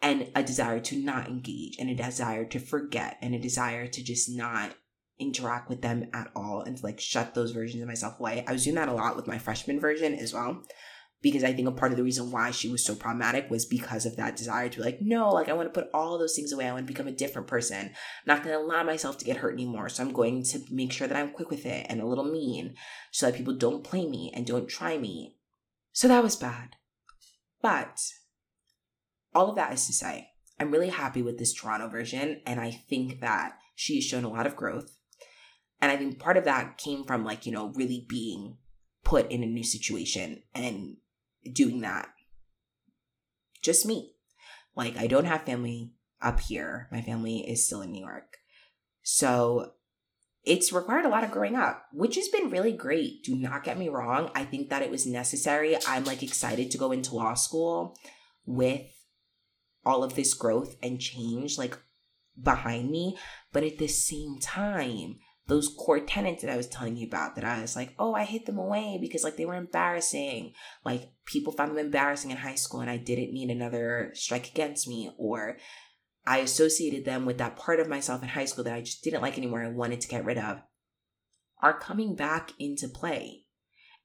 and 0.00 0.30
a 0.34 0.42
desire 0.42 0.80
to 0.80 0.98
not 0.98 1.28
engage 1.28 1.76
and 1.78 1.88
a 1.88 1.94
desire 1.94 2.44
to 2.44 2.58
forget 2.58 3.16
and 3.22 3.34
a 3.34 3.38
desire 3.38 3.86
to 3.86 4.02
just 4.02 4.28
not 4.28 4.74
interact 5.18 5.68
with 5.68 5.82
them 5.82 6.08
at 6.12 6.30
all 6.34 6.62
and 6.62 6.76
to 6.76 6.84
like 6.84 7.00
shut 7.00 7.34
those 7.34 7.52
versions 7.52 7.80
of 7.80 7.88
myself 7.88 8.18
away. 8.18 8.44
I 8.46 8.52
was 8.52 8.64
doing 8.64 8.76
that 8.76 8.88
a 8.88 8.92
lot 8.92 9.16
with 9.16 9.28
my 9.28 9.38
freshman 9.38 9.78
version 9.78 10.14
as 10.14 10.34
well. 10.34 10.62
Because 11.22 11.44
I 11.44 11.52
think 11.52 11.68
a 11.68 11.72
part 11.72 11.92
of 11.92 11.96
the 11.96 12.02
reason 12.02 12.32
why 12.32 12.50
she 12.50 12.68
was 12.68 12.84
so 12.84 12.96
problematic 12.96 13.48
was 13.48 13.64
because 13.64 14.06
of 14.06 14.16
that 14.16 14.34
desire 14.36 14.68
to 14.68 14.78
be 14.78 14.82
like, 14.82 15.00
no, 15.00 15.30
like 15.30 15.48
I 15.48 15.52
want 15.52 15.72
to 15.72 15.80
put 15.80 15.88
all 15.94 16.18
those 16.18 16.34
things 16.34 16.52
away. 16.52 16.66
I 16.66 16.72
want 16.72 16.86
to 16.86 16.92
become 16.92 17.06
a 17.06 17.12
different 17.12 17.46
person. 17.46 17.86
I'm 17.86 17.92
not 18.26 18.42
going 18.42 18.56
to 18.56 18.60
allow 18.60 18.82
myself 18.82 19.18
to 19.18 19.24
get 19.24 19.36
hurt 19.36 19.54
anymore. 19.54 19.88
So 19.88 20.02
I'm 20.02 20.12
going 20.12 20.42
to 20.44 20.60
make 20.70 20.92
sure 20.92 21.06
that 21.06 21.16
I'm 21.16 21.30
quick 21.30 21.48
with 21.48 21.64
it 21.64 21.86
and 21.88 22.00
a 22.00 22.06
little 22.06 22.24
mean 22.24 22.74
so 23.12 23.26
that 23.26 23.36
people 23.36 23.54
don't 23.54 23.84
play 23.84 24.04
me 24.06 24.32
and 24.34 24.44
don't 24.44 24.68
try 24.68 24.98
me. 24.98 25.36
So 25.92 26.08
that 26.08 26.24
was 26.24 26.34
bad. 26.34 26.76
But 27.60 28.00
all 29.32 29.48
of 29.48 29.56
that 29.56 29.72
is 29.72 29.86
to 29.86 29.92
say, 29.92 30.30
I'm 30.58 30.72
really 30.72 30.88
happy 30.88 31.22
with 31.22 31.38
this 31.38 31.52
Toronto 31.52 31.88
version. 31.88 32.42
And 32.46 32.60
I 32.60 32.72
think 32.72 33.20
that 33.20 33.58
she 33.76 33.94
has 33.96 34.04
shown 34.04 34.24
a 34.24 34.30
lot 34.30 34.46
of 34.46 34.56
growth. 34.56 34.96
And 35.80 35.92
I 35.92 35.96
think 35.96 36.18
part 36.18 36.36
of 36.36 36.44
that 36.44 36.78
came 36.78 37.04
from 37.04 37.24
like, 37.24 37.46
you 37.46 37.52
know, 37.52 37.72
really 37.76 38.06
being 38.08 38.56
put 39.04 39.30
in 39.30 39.42
a 39.42 39.46
new 39.46 39.64
situation 39.64 40.42
and 40.54 40.96
doing 41.50 41.80
that. 41.80 42.08
Just 43.62 43.86
me. 43.86 44.14
Like, 44.74 44.96
I 44.96 45.06
don't 45.06 45.24
have 45.24 45.42
family 45.42 45.92
up 46.20 46.40
here. 46.40 46.88
My 46.90 47.02
family 47.02 47.40
is 47.40 47.66
still 47.66 47.82
in 47.82 47.92
New 47.92 48.04
York. 48.04 48.38
So 49.02 49.72
it's 50.44 50.72
required 50.72 51.04
a 51.04 51.08
lot 51.08 51.24
of 51.24 51.30
growing 51.30 51.56
up, 51.56 51.86
which 51.92 52.16
has 52.16 52.28
been 52.28 52.50
really 52.50 52.72
great. 52.72 53.22
Do 53.22 53.36
not 53.36 53.64
get 53.64 53.78
me 53.78 53.88
wrong. 53.88 54.30
I 54.34 54.44
think 54.44 54.70
that 54.70 54.82
it 54.82 54.90
was 54.90 55.06
necessary. 55.06 55.76
I'm 55.86 56.04
like 56.04 56.22
excited 56.22 56.70
to 56.70 56.78
go 56.78 56.92
into 56.92 57.14
law 57.14 57.34
school 57.34 57.96
with 58.44 58.86
all 59.84 60.02
of 60.02 60.14
this 60.14 60.34
growth 60.34 60.76
and 60.82 61.00
change 61.00 61.58
like 61.58 61.78
behind 62.40 62.90
me. 62.90 63.16
But 63.52 63.64
at 63.64 63.78
the 63.78 63.88
same 63.88 64.38
time, 64.40 65.18
those 65.48 65.74
core 65.76 66.00
tenants 66.00 66.42
that 66.42 66.52
I 66.52 66.56
was 66.56 66.68
telling 66.68 66.96
you 66.96 67.06
about 67.06 67.34
that 67.34 67.44
I 67.44 67.60
was 67.60 67.74
like, 67.74 67.94
oh, 67.98 68.14
I 68.14 68.24
hid 68.24 68.46
them 68.46 68.58
away 68.58 68.98
because 69.00 69.24
like 69.24 69.36
they 69.36 69.44
were 69.44 69.56
embarrassing. 69.56 70.52
Like 70.84 71.10
people 71.26 71.52
found 71.52 71.70
them 71.70 71.78
embarrassing 71.78 72.30
in 72.30 72.36
high 72.36 72.54
school 72.54 72.80
and 72.80 72.90
I 72.90 72.96
didn't 72.96 73.32
need 73.32 73.50
another 73.50 74.12
strike 74.14 74.48
against 74.48 74.86
me 74.88 75.10
or 75.18 75.58
I 76.24 76.38
associated 76.38 77.04
them 77.04 77.26
with 77.26 77.38
that 77.38 77.56
part 77.56 77.80
of 77.80 77.88
myself 77.88 78.22
in 78.22 78.28
high 78.28 78.44
school 78.44 78.64
that 78.64 78.74
I 78.74 78.82
just 78.82 79.02
didn't 79.02 79.22
like 79.22 79.36
anymore 79.36 79.60
and 79.60 79.76
wanted 79.76 80.00
to 80.02 80.08
get 80.08 80.24
rid 80.24 80.38
of 80.38 80.62
are 81.62 81.78
coming 81.78 82.14
back 82.14 82.52
into 82.58 82.88
play. 82.88 83.44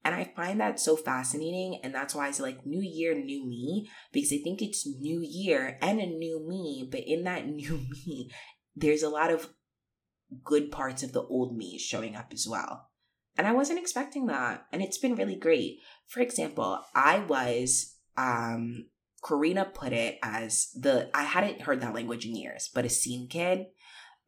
And 0.06 0.16
I 0.16 0.32
find 0.36 0.62
that 0.62 0.80
so 0.80 0.96
fascinating. 0.96 1.82
And 1.84 1.94
that's 1.94 2.16
why 2.16 2.28
I 2.28 2.32
say, 2.32 2.44
like, 2.44 2.66
new 2.66 2.82
year, 2.82 3.14
new 3.14 3.46
me, 3.46 3.90
because 4.14 4.32
I 4.32 4.38
think 4.38 4.62
it's 4.62 4.88
new 4.88 5.22
year 5.22 5.78
and 5.82 6.00
a 6.00 6.06
new 6.06 6.48
me. 6.48 6.88
But 6.90 7.02
in 7.02 7.24
that 7.24 7.48
new 7.50 7.82
me, 8.06 8.32
there's 8.76 9.04
a 9.04 9.10
lot 9.10 9.32
of 9.32 9.50
good 10.44 10.72
parts 10.72 11.04
of 11.04 11.14
the 11.14 11.24
old 11.24 11.56
me 11.56 11.78
showing 11.78 12.16
up 12.16 12.32
as 12.34 12.48
well. 12.48 12.90
And 13.38 13.46
I 13.48 13.54
wasn't 13.54 13.80
expecting 13.80 14.26
that. 14.28 14.66
And 14.72 14.82
it's 14.82 14.98
been 14.98 15.16
really 15.16 15.36
great. 15.36 15.80
For 16.08 16.22
example, 16.22 16.82
I 16.96 17.20
was, 17.20 17.96
um, 18.18 18.88
Karina 19.24 19.66
put 19.66 19.94
it 19.94 20.18
as 20.24 20.72
the, 20.76 21.10
I 21.14 21.24
hadn't 21.24 21.62
heard 21.62 21.82
that 21.82 21.94
language 21.94 22.26
in 22.26 22.36
years, 22.36 22.70
but 22.74 22.86
a 22.86 22.90
scene 22.90 23.28
kid. 23.28 23.68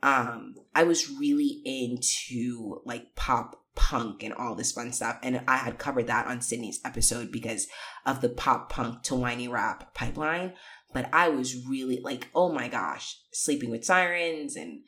um, 0.02 0.56
I 0.74 0.84
was 0.84 1.10
really 1.10 1.62
into 1.66 2.82
like 2.86 3.16
pop 3.16 3.56
punk 3.76 4.24
and 4.24 4.34
all 4.34 4.56
this 4.56 4.72
fun 4.72 4.91
stuff. 4.91 5.18
And 5.24 5.41
I 5.47 5.58
had 5.58 5.78
covered 5.78 6.08
that 6.08 6.28
on 6.28 6.41
Sydney's 6.41 6.80
episode 6.86 7.32
because 7.32 7.68
of 8.06 8.22
the 8.22 8.30
pop 8.30 8.70
punk 8.70 9.04
to 9.04 9.16
whiny 9.16 9.47
rap 9.47 9.93
pipeline. 9.93 10.54
But 10.93 11.10
I 11.14 11.30
was 11.30 11.68
really 11.68 12.00
like, 12.02 12.30
oh 12.34 12.52
my 12.52 12.68
gosh, 12.68 13.18
sleeping 13.32 13.70
with 13.70 13.86
sirens 13.86 14.56
and 14.56 14.82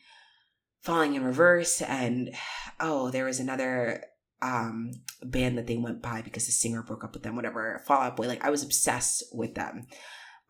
falling 0.81 1.15
in 1.15 1.23
reverse. 1.23 1.81
And 1.81 2.35
oh, 2.79 3.09
there 3.09 3.25
was 3.25 3.39
another 3.39 4.03
um 4.41 4.91
band 5.23 5.55
that 5.57 5.67
they 5.67 5.77
went 5.77 6.01
by 6.01 6.21
because 6.21 6.47
the 6.47 6.51
singer 6.51 6.81
broke 6.81 7.03
up 7.03 7.13
with 7.13 7.23
them, 7.23 7.35
whatever. 7.35 7.81
Fall 7.85 8.01
Out 8.01 8.17
Boy. 8.17 8.27
Like 8.27 8.43
I 8.43 8.49
was 8.49 8.63
obsessed 8.63 9.23
with 9.31 9.55
them. 9.55 9.87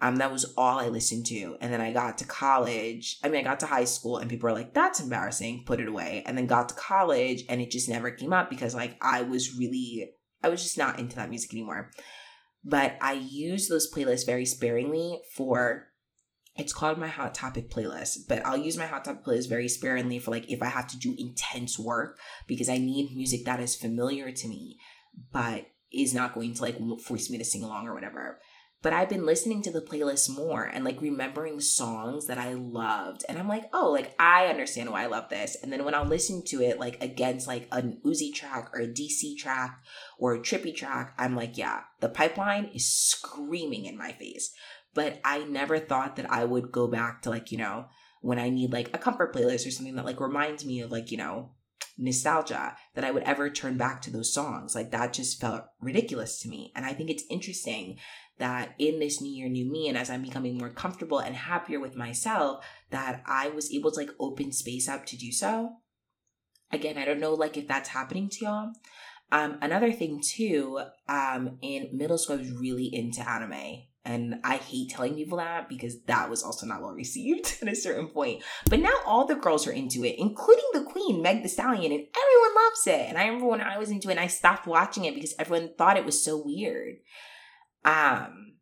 Um, 0.03 0.15
that 0.15 0.31
was 0.31 0.51
all 0.57 0.79
I 0.79 0.87
listened 0.87 1.27
to. 1.27 1.57
And 1.61 1.71
then 1.71 1.79
I 1.79 1.93
got 1.93 2.17
to 2.17 2.25
college. 2.25 3.19
I 3.23 3.29
mean, 3.29 3.41
I 3.41 3.43
got 3.43 3.59
to 3.59 3.67
high 3.67 3.83
school 3.83 4.17
and 4.17 4.27
people 4.29 4.49
were 4.49 4.55
like, 4.55 4.73
that's 4.73 4.99
embarrassing, 4.99 5.63
put 5.67 5.79
it 5.79 5.87
away. 5.87 6.23
And 6.25 6.35
then 6.35 6.47
got 6.47 6.69
to 6.69 6.75
college 6.75 7.43
and 7.47 7.61
it 7.61 7.69
just 7.69 7.87
never 7.87 8.09
came 8.09 8.33
up 8.33 8.49
because 8.49 8.73
like 8.73 8.97
I 8.99 9.21
was 9.21 9.55
really, 9.55 10.13
I 10.43 10.49
was 10.49 10.63
just 10.63 10.77
not 10.77 10.97
into 10.97 11.17
that 11.17 11.29
music 11.29 11.53
anymore. 11.53 11.91
But 12.63 12.97
I 12.99 13.13
use 13.13 13.67
those 13.67 13.93
playlists 13.93 14.25
very 14.25 14.45
sparingly 14.45 15.19
for, 15.35 15.90
it's 16.55 16.73
called 16.73 16.97
my 16.97 17.07
Hot 17.07 17.33
Topic 17.33 17.69
playlist, 17.69 18.27
but 18.27 18.45
I'll 18.45 18.57
use 18.57 18.77
my 18.77 18.85
Hot 18.85 19.05
Topic 19.05 19.23
playlist 19.23 19.49
very 19.49 19.67
sparingly 19.67 20.19
for 20.19 20.31
like 20.31 20.51
if 20.51 20.61
I 20.61 20.67
have 20.67 20.87
to 20.87 20.97
do 20.97 21.15
intense 21.17 21.79
work 21.79 22.19
because 22.47 22.69
I 22.69 22.77
need 22.77 23.15
music 23.15 23.45
that 23.45 23.59
is 23.59 23.75
familiar 23.75 24.31
to 24.31 24.47
me, 24.47 24.77
but 25.31 25.67
is 25.93 26.13
not 26.13 26.33
going 26.33 26.53
to 26.53 26.61
like 26.61 26.77
force 27.01 27.29
me 27.29 27.37
to 27.37 27.45
sing 27.45 27.63
along 27.63 27.87
or 27.87 27.93
whatever 27.93 28.39
but 28.81 28.93
I've 28.93 29.09
been 29.09 29.25
listening 29.25 29.61
to 29.63 29.71
the 29.71 29.81
playlist 29.81 30.35
more 30.35 30.63
and 30.63 30.83
like 30.83 31.01
remembering 31.01 31.59
songs 31.59 32.25
that 32.25 32.39
I 32.39 32.53
loved. 32.53 33.23
And 33.29 33.37
I'm 33.37 33.47
like, 33.47 33.69
oh, 33.73 33.91
like 33.91 34.15
I 34.19 34.47
understand 34.47 34.89
why 34.89 35.03
I 35.03 35.07
love 35.07 35.29
this. 35.29 35.55
And 35.61 35.71
then 35.71 35.85
when 35.85 35.93
I'll 35.93 36.05
listen 36.05 36.43
to 36.47 36.61
it 36.61 36.79
like 36.79 37.01
against 37.01 37.47
like 37.47 37.67
an 37.71 38.01
Uzi 38.03 38.33
track 38.33 38.71
or 38.73 38.81
a 38.81 38.87
DC 38.87 39.37
track 39.37 39.79
or 40.17 40.33
a 40.33 40.39
Trippie 40.39 40.75
track, 40.75 41.13
I'm 41.19 41.35
like, 41.35 41.57
yeah, 41.57 41.81
the 41.99 42.09
pipeline 42.09 42.71
is 42.73 42.91
screaming 42.91 43.85
in 43.85 43.97
my 43.97 44.13
face. 44.13 44.51
But 44.93 45.21
I 45.23 45.43
never 45.45 45.79
thought 45.79 46.17
that 46.17 46.31
I 46.31 46.43
would 46.43 46.71
go 46.71 46.87
back 46.87 47.21
to 47.21 47.29
like, 47.29 47.51
you 47.51 47.57
know, 47.57 47.85
when 48.21 48.39
I 48.39 48.49
need 48.49 48.73
like 48.73 48.89
a 48.93 48.99
comfort 48.99 49.33
playlist 49.33 49.65
or 49.65 49.71
something 49.71 49.95
that 49.95 50.05
like 50.05 50.19
reminds 50.19 50.65
me 50.65 50.81
of 50.81 50.91
like, 50.91 51.11
you 51.11 51.17
know, 51.17 51.51
nostalgia 51.97 52.75
that 52.95 53.03
I 53.03 53.11
would 53.11 53.23
ever 53.23 53.49
turn 53.49 53.77
back 53.77 54.01
to 54.01 54.11
those 54.11 54.33
songs. 54.33 54.75
Like 54.75 54.91
that 54.91 55.13
just 55.13 55.39
felt 55.39 55.65
ridiculous 55.79 56.39
to 56.41 56.49
me. 56.49 56.71
And 56.75 56.85
I 56.85 56.93
think 56.93 57.09
it's 57.09 57.23
interesting 57.29 57.97
that 58.37 58.73
in 58.79 58.99
this 58.99 59.21
new 59.21 59.31
year, 59.31 59.47
new 59.49 59.69
me, 59.69 59.87
and 59.87 59.97
as 59.97 60.09
I'm 60.09 60.23
becoming 60.23 60.57
more 60.57 60.69
comfortable 60.69 61.19
and 61.19 61.35
happier 61.35 61.79
with 61.79 61.95
myself, 61.95 62.65
that 62.89 63.21
I 63.25 63.49
was 63.49 63.71
able 63.71 63.91
to 63.91 63.99
like 63.99 64.09
open 64.19 64.51
space 64.51 64.89
up 64.89 65.05
to 65.07 65.17
do 65.17 65.31
so. 65.31 65.77
Again, 66.71 66.97
I 66.97 67.05
don't 67.05 67.19
know 67.19 67.33
like 67.33 67.57
if 67.57 67.67
that's 67.67 67.89
happening 67.89 68.29
to 68.29 68.45
y'all. 68.45 68.71
Um, 69.31 69.57
another 69.61 69.91
thing 69.91 70.21
too, 70.21 70.81
um, 71.07 71.57
in 71.61 71.89
middle 71.93 72.17
school, 72.17 72.35
I 72.35 72.39
was 72.39 72.51
really 72.51 72.93
into 72.93 73.27
anime. 73.27 73.83
And 74.03 74.35
I 74.43 74.57
hate 74.57 74.89
telling 74.89 75.13
people 75.13 75.37
that 75.37 75.69
because 75.69 76.01
that 76.03 76.29
was 76.29 76.41
also 76.41 76.65
not 76.65 76.81
well 76.81 76.93
received 76.93 77.57
at 77.61 77.67
a 77.67 77.75
certain 77.75 78.07
point. 78.07 78.43
But 78.69 78.79
now 78.79 78.93
all 79.05 79.27
the 79.27 79.35
girls 79.35 79.67
are 79.67 79.71
into 79.71 80.03
it, 80.03 80.15
including 80.17 80.65
the 80.73 80.83
queen, 80.83 81.21
Meg 81.21 81.43
the 81.43 81.49
Stallion, 81.49 81.91
and 81.91 82.07
everyone 82.07 82.63
loves 82.63 82.87
it. 82.87 83.09
And 83.09 83.17
I 83.17 83.25
remember 83.25 83.47
when 83.47 83.61
I 83.61 83.77
was 83.77 83.91
into 83.91 84.09
it, 84.09 84.13
and 84.13 84.19
I 84.19 84.27
stopped 84.27 84.65
watching 84.65 85.05
it 85.05 85.13
because 85.13 85.35
everyone 85.37 85.75
thought 85.77 85.97
it 85.97 86.05
was 86.05 86.23
so 86.23 86.41
weird. 86.43 86.95
Um, 87.85 88.53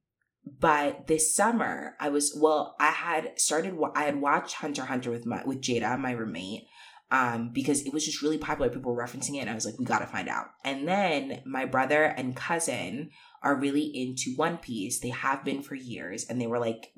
but 0.59 1.07
this 1.07 1.33
summer 1.33 1.95
I 1.99 2.09
was 2.09 2.37
well, 2.39 2.75
I 2.79 2.91
had 2.91 3.39
started 3.39 3.77
I 3.95 4.03
had 4.03 4.19
watched 4.19 4.55
Hunter 4.55 4.85
Hunter 4.85 5.11
with 5.11 5.25
my 5.25 5.43
with 5.45 5.61
Jada, 5.61 5.97
my 5.97 6.11
roommate. 6.11 6.63
Um, 7.11 7.49
because 7.53 7.81
it 7.81 7.93
was 7.93 8.05
just 8.05 8.21
really 8.21 8.37
popular. 8.37 8.69
People 8.69 8.93
were 8.93 9.03
referencing 9.03 9.35
it, 9.35 9.39
and 9.39 9.49
I 9.49 9.55
was 9.55 9.65
like, 9.65 9.79
we 9.79 9.85
gotta 9.85 10.05
find 10.05 10.29
out. 10.29 10.45
And 10.63 10.87
then 10.87 11.41
my 11.45 11.65
brother 11.65 12.03
and 12.03 12.35
cousin 12.35 13.09
are 13.41 13.55
really 13.55 13.85
into 13.85 14.35
One 14.35 14.57
Piece. 14.57 14.99
They 14.99 15.09
have 15.09 15.43
been 15.43 15.63
for 15.63 15.73
years, 15.73 16.25
and 16.29 16.39
they 16.39 16.45
were 16.45 16.59
like, 16.59 16.93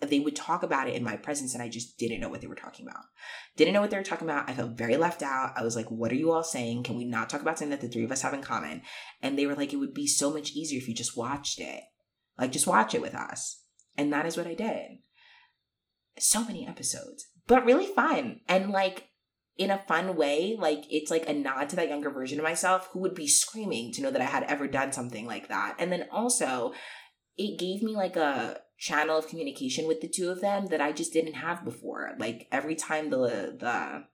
they 0.00 0.20
would 0.20 0.36
talk 0.36 0.62
about 0.62 0.88
it 0.88 0.94
in 0.94 1.04
my 1.04 1.16
presence, 1.16 1.54
and 1.54 1.62
I 1.62 1.68
just 1.68 1.98
didn't 1.98 2.20
know 2.20 2.28
what 2.28 2.40
they 2.40 2.46
were 2.46 2.54
talking 2.54 2.86
about. 2.86 3.04
Didn't 3.56 3.74
know 3.74 3.80
what 3.80 3.90
they 3.90 3.96
were 3.96 4.02
talking 4.02 4.26
about. 4.26 4.48
I 4.48 4.54
felt 4.54 4.76
very 4.76 4.96
left 4.96 5.22
out. 5.22 5.52
I 5.56 5.62
was 5.62 5.76
like, 5.76 5.90
what 5.90 6.10
are 6.12 6.16
you 6.16 6.32
all 6.32 6.42
saying? 6.42 6.84
Can 6.84 6.96
we 6.96 7.04
not 7.04 7.28
talk 7.28 7.42
about 7.42 7.58
something 7.58 7.70
that 7.70 7.80
the 7.80 7.88
three 7.88 8.04
of 8.04 8.12
us 8.12 8.22
have 8.22 8.34
in 8.34 8.42
common? 8.42 8.82
And 9.22 9.38
they 9.38 9.46
were 9.46 9.54
like, 9.54 9.72
it 9.72 9.76
would 9.76 9.94
be 9.94 10.06
so 10.06 10.32
much 10.32 10.52
easier 10.52 10.78
if 10.78 10.88
you 10.88 10.94
just 10.94 11.16
watched 11.16 11.60
it. 11.60 11.82
Like, 12.38 12.52
just 12.52 12.66
watch 12.66 12.94
it 12.94 13.02
with 13.02 13.14
us. 13.14 13.62
And 13.96 14.12
that 14.12 14.26
is 14.26 14.36
what 14.36 14.46
I 14.46 14.54
did. 14.54 14.98
So 16.18 16.44
many 16.44 16.66
episodes, 16.66 17.26
but 17.46 17.64
really 17.64 17.86
fun. 17.86 18.40
And 18.48 18.70
like, 18.70 19.09
in 19.60 19.70
a 19.70 19.78
fun 19.86 20.16
way, 20.16 20.56
like 20.58 20.86
it's 20.90 21.10
like 21.10 21.28
a 21.28 21.34
nod 21.34 21.68
to 21.68 21.76
that 21.76 21.90
younger 21.90 22.08
version 22.08 22.38
of 22.38 22.44
myself 22.44 22.88
who 22.92 22.98
would 22.98 23.14
be 23.14 23.28
screaming 23.28 23.92
to 23.92 24.00
know 24.00 24.10
that 24.10 24.22
I 24.22 24.24
had 24.24 24.44
ever 24.44 24.66
done 24.66 24.90
something 24.90 25.26
like 25.26 25.48
that. 25.48 25.76
And 25.78 25.92
then 25.92 26.06
also, 26.10 26.72
it 27.36 27.58
gave 27.58 27.82
me 27.82 27.94
like 27.94 28.16
a 28.16 28.62
channel 28.78 29.18
of 29.18 29.28
communication 29.28 29.86
with 29.86 30.00
the 30.00 30.08
two 30.08 30.30
of 30.30 30.40
them 30.40 30.68
that 30.68 30.80
I 30.80 30.92
just 30.92 31.12
didn't 31.12 31.34
have 31.34 31.62
before. 31.62 32.12
Like 32.18 32.48
every 32.50 32.74
time 32.74 33.10
the 33.10 33.54
the 33.60 34.04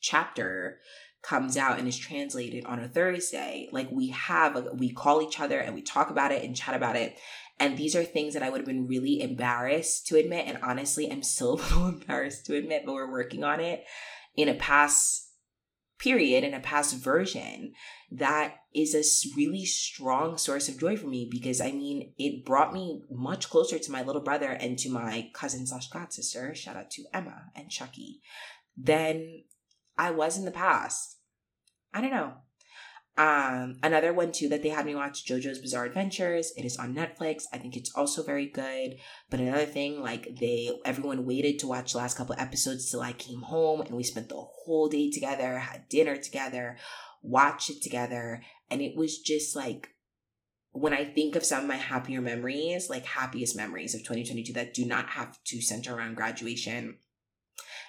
chapter 0.00 0.78
comes 1.20 1.56
out 1.56 1.80
and 1.80 1.88
is 1.88 1.98
translated 1.98 2.64
on 2.64 2.78
a 2.78 2.86
Thursday, 2.86 3.68
like 3.72 3.90
we 3.90 4.10
have 4.10 4.54
a, 4.54 4.72
we 4.72 4.92
call 4.92 5.20
each 5.20 5.40
other 5.40 5.58
and 5.58 5.74
we 5.74 5.82
talk 5.82 6.10
about 6.10 6.30
it 6.30 6.44
and 6.44 6.54
chat 6.54 6.76
about 6.76 6.94
it. 6.94 7.18
And 7.58 7.76
these 7.76 7.96
are 7.96 8.04
things 8.04 8.34
that 8.34 8.44
I 8.44 8.50
would 8.50 8.58
have 8.58 8.66
been 8.66 8.86
really 8.86 9.20
embarrassed 9.20 10.06
to 10.08 10.16
admit. 10.16 10.46
And 10.46 10.58
honestly, 10.62 11.10
I'm 11.10 11.24
still 11.24 11.54
a 11.54 11.56
little 11.56 11.88
embarrassed 11.88 12.46
to 12.46 12.54
admit, 12.54 12.84
but 12.86 12.94
we're 12.94 13.10
working 13.10 13.42
on 13.42 13.58
it 13.58 13.82
in 14.36 14.48
a 14.48 14.54
past 14.54 15.30
period, 15.98 16.44
in 16.44 16.54
a 16.54 16.60
past 16.60 16.96
version 16.96 17.72
that 18.10 18.56
is 18.74 18.94
a 18.94 19.36
really 19.36 19.64
strong 19.64 20.38
source 20.38 20.68
of 20.68 20.78
joy 20.78 20.96
for 20.96 21.06
me 21.06 21.28
because 21.30 21.60
I 21.60 21.72
mean, 21.72 22.12
it 22.18 22.44
brought 22.44 22.72
me 22.72 23.02
much 23.10 23.48
closer 23.50 23.78
to 23.78 23.92
my 23.92 24.02
little 24.02 24.22
brother 24.22 24.50
and 24.50 24.78
to 24.78 24.90
my 24.90 25.30
cousin 25.32 25.66
slash 25.66 25.88
god 25.88 26.12
sister, 26.12 26.54
shout 26.54 26.76
out 26.76 26.90
to 26.92 27.04
Emma 27.12 27.50
and 27.56 27.70
Chucky, 27.70 28.20
than 28.76 29.44
I 29.98 30.10
was 30.10 30.38
in 30.38 30.44
the 30.44 30.50
past. 30.50 31.16
I 31.92 32.00
don't 32.00 32.10
know. 32.10 32.34
Um, 33.18 33.76
another 33.82 34.12
one 34.12 34.30
too 34.30 34.48
that 34.50 34.62
they 34.62 34.68
had 34.68 34.84
me 34.84 34.94
watch 34.94 35.24
JoJo's 35.24 35.58
Bizarre 35.58 35.86
Adventures. 35.86 36.52
It 36.56 36.66
is 36.66 36.76
on 36.76 36.94
Netflix. 36.94 37.44
I 37.50 37.58
think 37.58 37.76
it's 37.76 37.92
also 37.94 38.22
very 38.22 38.46
good. 38.46 38.96
But 39.30 39.40
another 39.40 39.64
thing, 39.64 40.02
like 40.02 40.36
they 40.38 40.70
everyone 40.84 41.24
waited 41.24 41.58
to 41.60 41.66
watch 41.66 41.92
the 41.92 41.98
last 41.98 42.18
couple 42.18 42.34
episodes 42.38 42.90
till 42.90 43.00
I 43.00 43.12
came 43.12 43.40
home 43.40 43.80
and 43.80 43.96
we 43.96 44.02
spent 44.02 44.28
the 44.28 44.34
whole 44.36 44.88
day 44.88 45.10
together, 45.10 45.58
had 45.58 45.88
dinner 45.88 46.16
together, 46.16 46.76
watched 47.22 47.70
it 47.70 47.82
together, 47.82 48.42
and 48.70 48.82
it 48.82 48.96
was 48.96 49.18
just 49.18 49.56
like 49.56 49.88
when 50.72 50.92
I 50.92 51.06
think 51.06 51.36
of 51.36 51.44
some 51.44 51.62
of 51.62 51.68
my 51.68 51.76
happier 51.76 52.20
memories, 52.20 52.90
like 52.90 53.06
happiest 53.06 53.56
memories 53.56 53.94
of 53.94 54.02
2022 54.02 54.52
that 54.52 54.74
do 54.74 54.84
not 54.84 55.08
have 55.08 55.42
to 55.44 55.62
center 55.62 55.94
around 55.96 56.16
graduation 56.16 56.98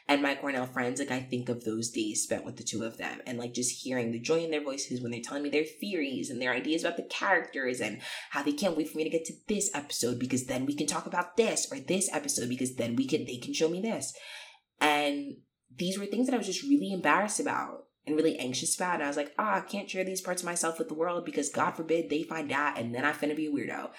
and 0.09 0.21
my 0.21 0.35
Cornell 0.35 0.65
friends, 0.65 0.99
like 0.99 1.11
I 1.11 1.19
think 1.19 1.49
of 1.49 1.65
those 1.65 1.89
days 1.89 2.23
spent 2.23 2.45
with 2.45 2.55
the 2.55 2.63
two 2.63 2.83
of 2.83 2.97
them 2.97 3.19
and 3.25 3.37
like 3.37 3.53
just 3.53 3.83
hearing 3.83 4.11
the 4.11 4.19
joy 4.19 4.43
in 4.43 4.51
their 4.51 4.63
voices 4.63 5.01
when 5.01 5.11
they're 5.11 5.21
telling 5.21 5.43
me 5.43 5.49
their 5.49 5.65
theories 5.65 6.29
and 6.29 6.41
their 6.41 6.53
ideas 6.53 6.83
about 6.83 6.95
the 6.95 7.03
characters 7.03 7.81
and 7.81 7.99
how 8.29 8.41
they 8.41 8.53
can't 8.53 8.77
wait 8.77 8.89
for 8.89 8.97
me 8.97 9.03
to 9.03 9.09
get 9.09 9.25
to 9.25 9.33
this 9.49 9.69
episode 9.73 10.17
because 10.17 10.45
then 10.45 10.65
we 10.65 10.75
can 10.75 10.87
talk 10.87 11.07
about 11.07 11.35
this 11.35 11.69
or 11.71 11.79
this 11.79 12.09
episode 12.13 12.47
because 12.47 12.75
then 12.75 12.95
we 12.95 13.05
can 13.05 13.25
they 13.25 13.37
can 13.37 13.53
show 13.53 13.67
me 13.67 13.81
this. 13.81 14.13
And 14.79 15.37
these 15.75 15.99
were 15.99 16.05
things 16.05 16.27
that 16.27 16.33
I 16.33 16.37
was 16.37 16.47
just 16.47 16.63
really 16.63 16.93
embarrassed 16.93 17.41
about 17.41 17.87
and 18.05 18.15
really 18.15 18.39
anxious 18.39 18.75
about. 18.77 18.95
And 18.95 19.03
I 19.03 19.07
was 19.07 19.17
like, 19.17 19.33
ah, 19.37 19.55
oh, 19.55 19.57
I 19.57 19.61
can't 19.61 19.89
share 19.89 20.05
these 20.05 20.21
parts 20.21 20.41
of 20.41 20.45
myself 20.45 20.79
with 20.79 20.87
the 20.87 20.93
world 20.93 21.25
because 21.25 21.49
God 21.49 21.71
forbid 21.71 22.09
they 22.09 22.23
find 22.23 22.51
out 22.53 22.79
and 22.79 22.95
then 22.95 23.03
I'm 23.03 23.13
finna 23.13 23.35
be 23.35 23.47
a 23.47 23.51
weirdo. 23.51 23.89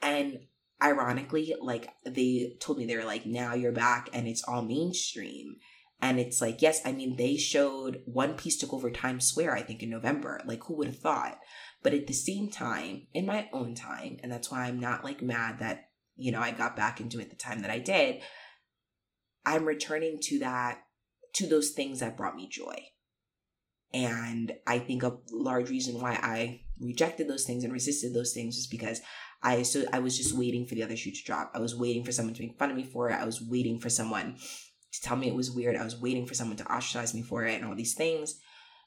And 0.00 0.38
ironically, 0.84 1.54
like 1.60 1.88
they 2.04 2.56
told 2.60 2.78
me 2.78 2.86
they 2.86 2.96
were 2.96 3.04
like, 3.04 3.24
now 3.24 3.54
you're 3.54 3.72
back 3.72 4.10
and 4.12 4.28
it's 4.28 4.44
all 4.44 4.62
mainstream. 4.62 5.56
And 6.02 6.20
it's 6.20 6.42
like, 6.42 6.60
yes, 6.60 6.82
I 6.84 6.92
mean, 6.92 7.16
they 7.16 7.36
showed 7.36 8.02
One 8.04 8.34
Piece 8.34 8.58
took 8.58 8.74
over 8.74 8.90
Times 8.90 9.26
Square, 9.26 9.56
I 9.56 9.62
think, 9.62 9.82
in 9.82 9.88
November. 9.88 10.40
Like, 10.44 10.64
who 10.64 10.76
would 10.76 10.88
have 10.88 10.98
thought? 10.98 11.38
But 11.82 11.94
at 11.94 12.06
the 12.06 12.12
same 12.12 12.50
time, 12.50 13.06
in 13.14 13.24
my 13.24 13.48
own 13.52 13.74
time, 13.74 14.18
and 14.22 14.30
that's 14.30 14.50
why 14.50 14.64
I'm 14.64 14.78
not 14.78 15.04
like 15.04 15.22
mad 15.22 15.60
that, 15.60 15.88
you 16.16 16.30
know, 16.30 16.40
I 16.40 16.50
got 16.50 16.76
back 16.76 17.00
into 17.00 17.20
it 17.20 17.30
the 17.30 17.36
time 17.36 17.62
that 17.62 17.70
I 17.70 17.78
did, 17.78 18.20
I'm 19.46 19.64
returning 19.64 20.18
to 20.24 20.38
that, 20.40 20.80
to 21.34 21.46
those 21.46 21.70
things 21.70 22.00
that 22.00 22.16
brought 22.16 22.36
me 22.36 22.48
joy. 22.50 22.76
And 23.94 24.52
I 24.66 24.80
think 24.80 25.04
a 25.04 25.18
large 25.30 25.70
reason 25.70 26.00
why 26.00 26.14
I 26.14 26.62
rejected 26.80 27.28
those 27.28 27.44
things 27.44 27.64
and 27.64 27.72
resisted 27.72 28.12
those 28.12 28.32
things 28.32 28.56
is 28.56 28.66
because 28.66 29.00
I 29.44 29.62
so 29.62 29.84
I 29.92 29.98
was 30.00 30.16
just 30.16 30.36
waiting 30.36 30.66
for 30.66 30.74
the 30.74 30.82
other 30.82 30.96
shoe 30.96 31.12
to 31.12 31.24
drop. 31.24 31.52
I 31.54 31.60
was 31.60 31.76
waiting 31.76 32.02
for 32.02 32.12
someone 32.12 32.34
to 32.34 32.42
make 32.42 32.58
fun 32.58 32.70
of 32.70 32.76
me 32.76 32.82
for 32.82 33.10
it. 33.10 33.14
I 33.14 33.26
was 33.26 33.42
waiting 33.42 33.78
for 33.78 33.90
someone 33.90 34.36
to 34.36 35.02
tell 35.02 35.16
me 35.16 35.28
it 35.28 35.34
was 35.34 35.50
weird. 35.50 35.76
I 35.76 35.84
was 35.84 36.00
waiting 36.00 36.26
for 36.26 36.34
someone 36.34 36.56
to 36.56 36.72
ostracize 36.72 37.14
me 37.14 37.22
for 37.22 37.44
it 37.44 37.54
and 37.54 37.64
all 37.64 37.76
these 37.76 37.94
things. 37.94 38.40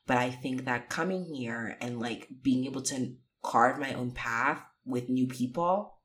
But 0.07 0.17
I 0.17 0.31
think 0.31 0.65
that 0.65 0.89
coming 0.89 1.25
here 1.25 1.77
and 1.79 1.99
like 1.99 2.27
being 2.41 2.65
able 2.65 2.81
to 2.83 3.13
carve 3.43 3.77
my 3.77 3.93
own 3.93 4.11
path 4.11 4.63
with 4.85 5.09
new 5.09 5.27
people 5.27 5.99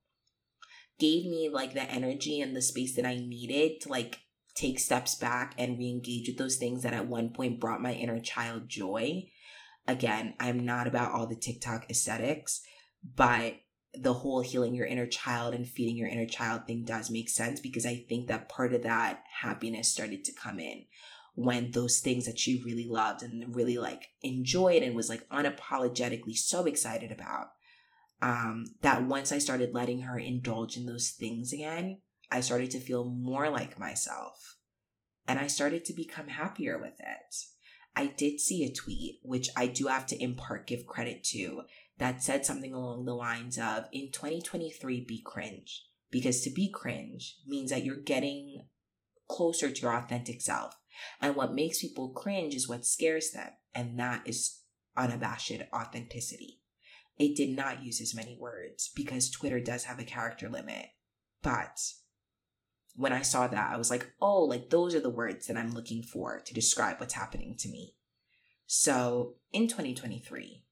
gave 0.98 1.24
me 1.24 1.48
like 1.48 1.72
the 1.72 1.90
energy 1.90 2.40
and 2.40 2.54
the 2.54 2.62
space 2.62 2.94
that 2.96 3.06
I 3.06 3.14
needed 3.14 3.80
to 3.82 3.88
like 3.88 4.20
take 4.54 4.78
steps 4.78 5.14
back 5.14 5.54
and 5.56 5.78
re-engage 5.78 6.28
with 6.28 6.36
those 6.36 6.56
things 6.56 6.82
that 6.82 6.92
at 6.92 7.08
one 7.08 7.30
point 7.30 7.60
brought 7.60 7.80
my 7.80 7.92
inner 7.94 8.20
child 8.20 8.68
joy. 8.68 9.24
Again, 9.86 10.34
I'm 10.38 10.64
not 10.66 10.86
about 10.86 11.12
all 11.12 11.26
the 11.26 11.36
TikTok 11.36 11.90
aesthetics, 11.90 12.60
but 13.02 13.54
the 13.94 14.12
whole 14.14 14.40
healing 14.40 14.74
your 14.74 14.86
inner 14.86 15.06
child 15.06 15.54
and 15.54 15.68
feeding 15.68 15.96
your 15.96 16.08
inner 16.08 16.26
child 16.26 16.66
thing 16.66 16.84
does 16.84 17.10
make 17.10 17.28
sense 17.28 17.60
because 17.60 17.84
I 17.84 18.04
think 18.08 18.28
that 18.28 18.48
part 18.48 18.72
of 18.72 18.82
that 18.82 19.22
happiness 19.40 19.88
started 19.88 20.24
to 20.24 20.32
come 20.32 20.58
in 20.58 20.84
when 21.34 21.70
those 21.70 22.00
things 22.00 22.26
that 22.26 22.38
she 22.38 22.62
really 22.64 22.86
loved 22.86 23.22
and 23.22 23.54
really 23.54 23.78
like 23.78 24.08
enjoyed 24.22 24.82
and 24.82 24.94
was 24.94 25.08
like 25.08 25.28
unapologetically 25.28 26.36
so 26.36 26.64
excited 26.64 27.12
about 27.12 27.48
um 28.20 28.64
that 28.80 29.04
once 29.04 29.32
I 29.32 29.38
started 29.38 29.74
letting 29.74 30.02
her 30.02 30.18
indulge 30.18 30.76
in 30.76 30.86
those 30.86 31.10
things 31.10 31.52
again 31.52 32.00
I 32.30 32.40
started 32.40 32.70
to 32.72 32.80
feel 32.80 33.04
more 33.04 33.50
like 33.50 33.78
myself 33.78 34.56
and 35.26 35.38
I 35.38 35.46
started 35.46 35.84
to 35.86 35.92
become 35.92 36.28
happier 36.28 36.78
with 36.78 36.98
it. 37.00 37.36
I 37.94 38.06
did 38.06 38.40
see 38.40 38.64
a 38.64 38.72
tweet, 38.72 39.20
which 39.22 39.48
I 39.56 39.66
do 39.66 39.86
have 39.86 40.06
to 40.06 40.16
in 40.16 40.34
part 40.34 40.66
give 40.66 40.86
credit 40.86 41.22
to, 41.24 41.62
that 42.02 42.20
said 42.20 42.44
something 42.44 42.74
along 42.74 43.04
the 43.04 43.14
lines 43.14 43.56
of 43.56 43.84
in 43.92 44.10
2023, 44.10 45.04
be 45.06 45.22
cringe. 45.24 45.84
Because 46.10 46.40
to 46.40 46.50
be 46.50 46.68
cringe 46.68 47.36
means 47.46 47.70
that 47.70 47.84
you're 47.84 47.94
getting 47.94 48.66
closer 49.28 49.70
to 49.70 49.80
your 49.80 49.94
authentic 49.94 50.40
self. 50.40 50.74
And 51.20 51.36
what 51.36 51.54
makes 51.54 51.78
people 51.78 52.08
cringe 52.08 52.56
is 52.56 52.68
what 52.68 52.84
scares 52.84 53.30
them. 53.30 53.50
And 53.72 54.00
that 54.00 54.22
is 54.26 54.62
unabashed 54.96 55.62
authenticity. 55.72 56.58
It 57.18 57.36
did 57.36 57.56
not 57.56 57.84
use 57.84 58.00
as 58.00 58.16
many 58.16 58.36
words 58.36 58.90
because 58.96 59.30
Twitter 59.30 59.60
does 59.60 59.84
have 59.84 60.00
a 60.00 60.04
character 60.04 60.48
limit. 60.48 60.86
But 61.40 61.78
when 62.96 63.12
I 63.12 63.22
saw 63.22 63.46
that, 63.46 63.72
I 63.72 63.76
was 63.76 63.90
like, 63.90 64.10
oh, 64.20 64.42
like 64.42 64.70
those 64.70 64.96
are 64.96 65.00
the 65.00 65.08
words 65.08 65.46
that 65.46 65.56
I'm 65.56 65.70
looking 65.70 66.02
for 66.02 66.40
to 66.40 66.52
describe 66.52 66.98
what's 66.98 67.14
happening 67.14 67.54
to 67.60 67.68
me. 67.68 67.94
So 68.66 69.36
in 69.52 69.68
2023, 69.68 70.64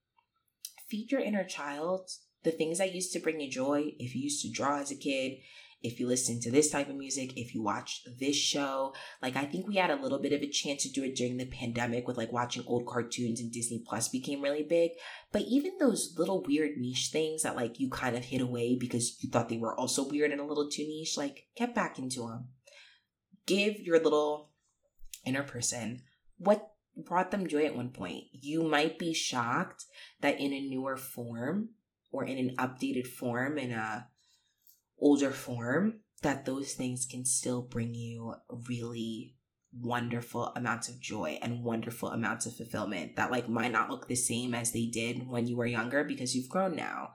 feed 0.90 1.12
your 1.12 1.20
inner 1.20 1.44
child 1.44 2.10
the 2.42 2.50
things 2.50 2.78
that 2.78 2.94
used 2.94 3.12
to 3.12 3.20
bring 3.20 3.40
you 3.40 3.50
joy. 3.50 3.92
If 3.98 4.14
you 4.14 4.22
used 4.22 4.42
to 4.42 4.50
draw 4.50 4.80
as 4.80 4.90
a 4.90 4.96
kid, 4.96 5.38
if 5.82 5.98
you 5.98 6.06
listen 6.06 6.40
to 6.40 6.50
this 6.50 6.70
type 6.70 6.90
of 6.90 6.96
music, 6.96 7.36
if 7.36 7.54
you 7.54 7.62
watch 7.62 8.02
this 8.18 8.36
show. 8.36 8.94
Like 9.22 9.36
I 9.36 9.44
think 9.44 9.66
we 9.66 9.76
had 9.76 9.90
a 9.90 10.00
little 10.00 10.18
bit 10.18 10.32
of 10.32 10.42
a 10.42 10.48
chance 10.48 10.82
to 10.82 10.90
do 10.90 11.02
it 11.04 11.16
during 11.16 11.38
the 11.38 11.46
pandemic 11.46 12.06
with 12.06 12.18
like 12.18 12.32
watching 12.32 12.64
old 12.66 12.86
cartoons 12.86 13.40
and 13.40 13.50
Disney 13.50 13.82
Plus 13.86 14.08
became 14.08 14.42
really 14.42 14.62
big. 14.62 14.92
But 15.32 15.42
even 15.42 15.78
those 15.78 16.14
little 16.18 16.42
weird 16.42 16.76
niche 16.76 17.08
things 17.12 17.42
that 17.42 17.56
like 17.56 17.80
you 17.80 17.88
kind 17.88 18.16
of 18.16 18.24
hid 18.24 18.42
away 18.42 18.76
because 18.78 19.22
you 19.22 19.30
thought 19.30 19.48
they 19.48 19.58
were 19.58 19.78
also 19.78 20.08
weird 20.08 20.32
and 20.32 20.40
a 20.40 20.44
little 20.44 20.68
too 20.68 20.86
niche, 20.86 21.16
like 21.16 21.46
get 21.56 21.74
back 21.74 21.98
into 21.98 22.20
them. 22.20 22.48
Give 23.46 23.78
your 23.80 23.98
little 24.02 24.50
inner 25.24 25.42
person 25.42 26.02
what 26.40 26.69
brought 26.96 27.30
them 27.30 27.46
joy 27.46 27.64
at 27.64 27.76
one 27.76 27.90
point. 27.90 28.24
You 28.32 28.62
might 28.62 28.98
be 28.98 29.14
shocked 29.14 29.84
that 30.20 30.40
in 30.40 30.52
a 30.52 30.60
newer 30.60 30.96
form 30.96 31.70
or 32.10 32.24
in 32.24 32.38
an 32.38 32.56
updated 32.56 33.06
form 33.06 33.58
in 33.58 33.72
a 33.72 34.08
older 34.98 35.30
form, 35.30 36.00
that 36.22 36.44
those 36.44 36.74
things 36.74 37.06
can 37.06 37.24
still 37.24 37.62
bring 37.62 37.94
you 37.94 38.34
really 38.68 39.34
wonderful 39.72 40.52
amounts 40.56 40.88
of 40.88 41.00
joy 41.00 41.38
and 41.40 41.62
wonderful 41.62 42.08
amounts 42.10 42.44
of 42.44 42.56
fulfillment 42.56 43.14
that 43.16 43.30
like 43.30 43.48
might 43.48 43.70
not 43.70 43.88
look 43.88 44.08
the 44.08 44.16
same 44.16 44.52
as 44.52 44.72
they 44.72 44.86
did 44.86 45.28
when 45.28 45.46
you 45.46 45.56
were 45.56 45.66
younger 45.66 46.02
because 46.02 46.34
you've 46.34 46.48
grown 46.48 46.74
now 46.74 47.10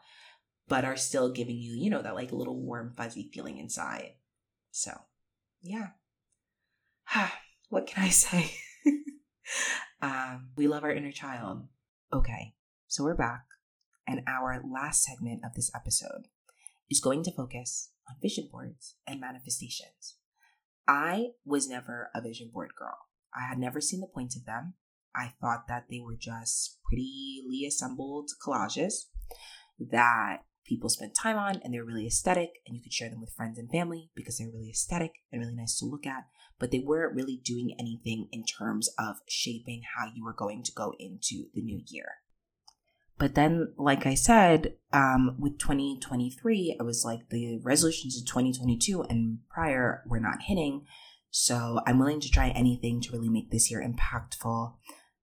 but 0.68 0.86
are 0.86 0.96
still 0.96 1.32
giving 1.32 1.58
you 1.58 1.74
you 1.74 1.90
know 1.90 2.02
that 2.02 2.16
like 2.16 2.32
little 2.32 2.60
warm 2.60 2.94
fuzzy 2.96 3.30
feeling 3.34 3.58
inside. 3.58 4.14
So 4.72 4.92
yeah. 5.62 5.90
What 7.70 7.88
can 7.88 8.04
i 8.04 8.10
say 8.10 8.52
um 10.02 10.50
we 10.56 10.68
love 10.68 10.84
our 10.84 10.92
inner 10.92 11.12
child 11.12 11.68
okay 12.14 12.54
so 12.88 13.04
we're 13.04 13.16
back 13.16 13.46
and 14.08 14.22
our 14.28 14.62
last 14.64 15.04
segment 15.04 15.42
of 15.44 15.54
this 15.56 15.72
episode 15.76 16.28
is 16.90 17.00
going 17.00 17.24
to 17.24 17.32
focus 17.32 17.92
on 18.08 18.16
vision 18.22 18.48
boards 18.52 18.96
and 19.08 19.20
manifestations. 19.20 20.18
I 20.88 21.30
was 21.44 21.68
never 21.68 22.10
a 22.14 22.22
vision 22.22 22.52
board 22.54 22.72
girl. 22.78 22.98
I 23.36 23.48
had 23.50 23.58
never 23.58 23.82
seen 23.82 24.02
the 24.02 24.08
point 24.08 24.36
of 24.36 24.46
them. 24.46 24.76
I 25.16 25.34
thought 25.42 25.68
that 25.68 25.86
they 25.90 26.00
were 26.00 26.18
just 26.20 26.80
prettily 26.86 27.66
assembled 27.68 28.30
collages 28.46 29.06
that 29.80 30.44
people 30.66 30.90
spent 30.90 31.16
time 31.16 31.38
on 31.38 31.62
and 31.64 31.74
they're 31.74 31.86
really 31.86 32.08
aesthetic 32.08 32.50
and 32.68 32.76
you 32.76 32.84
could 32.84 32.94
share 32.94 33.10
them 33.10 33.22
with 33.22 33.34
friends 33.34 33.58
and 33.58 33.70
family 33.70 34.10
because 34.16 34.38
they're 34.38 34.52
really 34.54 34.70
aesthetic 34.70 35.14
and 35.32 35.42
really 35.42 35.56
nice 35.56 35.78
to 35.80 35.86
look 35.86 36.06
at, 36.06 36.26
but 36.60 36.72
they 36.72 36.80
weren't 36.80 37.16
really 37.16 37.42
doing 37.44 37.76
anything 37.80 38.28
in 38.32 38.44
terms 38.44 38.90
of 38.98 39.18
shaping 39.28 39.84
how 39.98 40.08
you 40.14 40.24
were 40.24 40.34
going 40.34 40.64
to 40.64 40.72
go 40.72 40.94
into 41.00 41.46
the 41.54 41.62
new 41.62 41.82
year. 41.88 42.14
But 43.18 43.36
then, 43.36 43.74
like 43.78 44.06
I 44.06 44.14
said, 44.14 44.74
um, 44.92 45.38
with 45.40 45.58
2023, 45.58 46.78
I 46.80 46.84
was 46.84 47.06
like, 47.06 47.30
the 47.30 47.60
resolutions 47.64 48.20
of 48.20 48.28
2022 48.28 49.04
and 49.04 49.40
prior 49.50 50.04
were 50.06 50.20
not 50.20 50.44
hitting. 50.44 50.86
So 51.32 51.80
I'm 51.86 51.98
willing 51.98 52.20
to 52.22 52.30
try 52.30 52.50
anything 52.50 53.02
to 53.02 53.12
really 53.12 53.30
make 53.30 53.52
this 53.52 53.72
year 53.72 53.82
impactful 53.82 54.74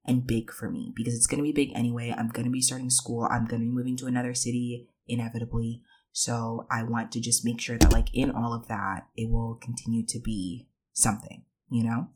and 0.05 0.27
big 0.27 0.51
for 0.51 0.71
me 0.71 0.93
because 0.97 1.15
it's 1.15 1.27
going 1.27 1.39
to 1.39 1.43
be 1.43 1.53
big 1.53 1.75
anyway. 1.75 2.15
I'm 2.17 2.29
going 2.29 2.47
to 2.47 2.51
be 2.51 2.63
starting 2.63 2.91
school. 2.91 3.29
I'm 3.31 3.47
going 3.47 3.61
to 3.61 3.67
be 3.67 3.73
moving 3.73 3.97
to 3.99 4.07
another 4.07 4.35
city 4.35 4.89
inevitably. 5.07 5.83
So 6.13 6.67
I 6.71 6.83
want 6.83 7.13
to 7.13 7.21
just 7.21 7.45
make 7.45 7.61
sure 7.61 7.79
that, 7.79 7.93
like, 7.93 8.15
in 8.15 8.31
all 8.31 8.53
of 8.53 8.69
that, 8.69 9.07
it 9.17 9.31
will 9.31 9.59
continue 9.61 10.05
to 10.07 10.21
be 10.21 10.69
something, 10.93 11.45
you 11.71 11.85
know? 11.85 12.09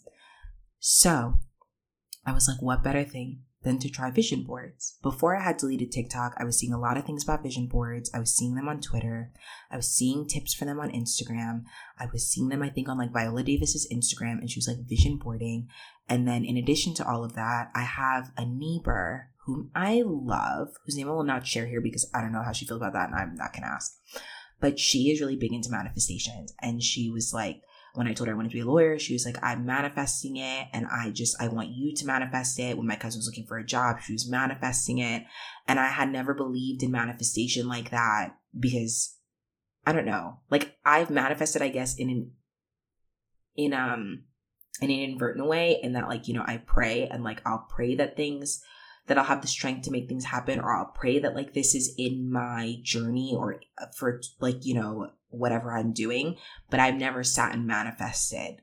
So 0.79 1.35
I 2.25 2.33
was 2.33 2.49
like, 2.49 2.61
what 2.63 2.83
better 2.83 3.05
thing 3.05 3.43
than 3.67 3.79
to 3.81 3.91
try 3.91 4.11
vision 4.13 4.45
boards. 4.45 4.97
Before 5.03 5.37
I 5.37 5.43
had 5.43 5.57
deleted 5.57 5.91
TikTok, 5.91 6.35
I 6.39 6.45
was 6.45 6.57
seeing 6.57 6.73
a 6.73 6.79
lot 6.79 6.97
of 6.97 7.05
things 7.05 7.25
about 7.25 7.43
vision 7.43 7.67
boards. 7.67 8.09
I 8.15 8.21
was 8.21 8.33
seeing 8.33 8.55
them 8.55 8.69
on 8.69 8.81
Twitter. 8.81 9.33
I 9.73 9.77
was 9.77 9.91
seeing 9.91 10.29
tips 10.29 10.55
for 10.55 10.65
them 10.65 10.79
on 10.79 10.93
Instagram. 10.93 11.65
I 11.99 12.07
was 12.13 12.29
seeing 12.29 12.49
them, 12.49 12.63
I 12.63 12.71
think, 12.71 12.89
on 12.89 12.97
like 12.97 13.13
Viola 13.13 13.43
Davis's 13.43 13.89
Instagram, 13.93 14.39
and 14.39 14.49
she 14.49 14.59
was 14.59 14.69
like 14.69 14.89
vision 14.89 15.17
boarding. 15.17 15.69
And 16.09 16.29
then 16.29 16.45
in 16.45 16.57
addition 16.57 16.95
to 16.95 17.07
all 17.07 17.25
of 17.25 17.35
that, 17.35 17.73
I 17.75 17.83
have 17.83 18.31
a 18.37 18.47
neighbor 18.47 19.31
whom 19.47 19.73
I 19.75 20.03
love, 20.07 20.69
whose 20.85 20.97
name 20.97 21.09
I 21.09 21.13
will 21.13 21.25
not 21.25 21.47
share 21.47 21.67
here 21.67 21.81
because 21.81 22.09
I 22.15 22.21
don't 22.21 22.33
know 22.33 22.45
how 22.45 22.53
she 22.53 22.67
feels 22.67 22.81
about 22.81 22.93
that, 22.93 23.11
and 23.11 23.19
I'm 23.19 23.35
not 23.35 23.53
gonna 23.53 23.67
ask. 23.67 23.99
But 24.61 24.79
she 24.79 25.11
is 25.11 25.21
really 25.21 25.37
big 25.37 25.53
into 25.53 25.71
manifestations, 25.71 26.55
and 26.63 26.81
she 26.81 27.11
was 27.11 27.35
like, 27.35 27.63
when 27.97 28.07
I 28.07 28.13
told 28.13 28.29
her 28.29 28.35
I 28.35 28.37
wanted 28.37 28.51
to 28.51 28.57
be 28.57 28.61
a 28.61 28.67
lawyer, 28.67 28.99
she 28.99 29.15
was 29.15 29.25
like, 29.25 29.39
I'm 29.43 29.65
manifesting 29.65 30.37
it 30.37 30.69
and 30.73 30.87
I 30.87 31.11
just, 31.11 31.41
I 31.41 31.49
want 31.49 31.71
you 31.71 31.95
to 31.95 32.07
manifest 32.07 32.59
it. 32.59 32.77
When 32.77 32.87
my 32.87 32.97
cousin 32.97 33.19
was 33.19 33.27
looking 33.27 33.47
for 33.47 33.59
a 33.59 33.65
job, 33.65 34.01
she 34.01 34.13
was 34.13 34.29
manifesting 34.29 34.99
it. 34.99 35.25
And 35.67 35.81
I 35.81 35.89
had 35.89 36.11
never 36.11 36.35
believed 36.35 36.83
in 36.83 36.91
manifestation 36.91 37.69
like 37.69 37.91
that 37.91 38.37
because 38.59 39.17
I 39.87 39.93
don't 39.93 40.07
know. 40.07 40.41
Like 40.51 40.77
I've 40.85 41.11
manifested, 41.11 41.63
I 41.63 41.69
guess, 41.69 41.97
in 41.97 42.11
an, 42.11 42.31
in, 43.57 43.73
um, 43.73 44.25
in 44.81 44.91
an 44.91 45.01
inadvertent 45.01 45.47
way 45.47 45.81
in 45.83 45.95
that 45.95 46.09
like, 46.09 46.29
you 46.29 46.35
know, 46.35 46.45
I 46.47 46.59
pray 46.59 47.09
and 47.09 47.25
like 47.25 47.41
I'll 47.47 47.67
pray 47.71 47.95
that 47.95 48.17
things 48.17 48.63
that 49.07 49.17
I'll 49.17 49.25
have 49.25 49.41
the 49.41 49.49
strength 49.49 49.83
to 49.85 49.91
make 49.91 50.09
things 50.09 50.25
happen, 50.25 50.61
or 50.61 50.75
I'll 50.75 50.93
pray 50.95 51.19
that 51.21 51.35
like 51.35 51.55
this 51.55 51.75
is 51.75 51.95
in 51.97 52.31
my 52.31 52.77
journey 52.83 53.35
or 53.37 53.61
for 53.97 54.21
like, 54.41 54.67
you 54.67 54.75
know, 54.75 55.11
whatever 55.39 55.73
I'm 55.73 55.93
doing, 55.93 56.37
but 56.71 56.81
I've 56.81 56.97
never 56.97 57.23
sat 57.23 57.55
and 57.55 57.67
manifested. 57.67 58.63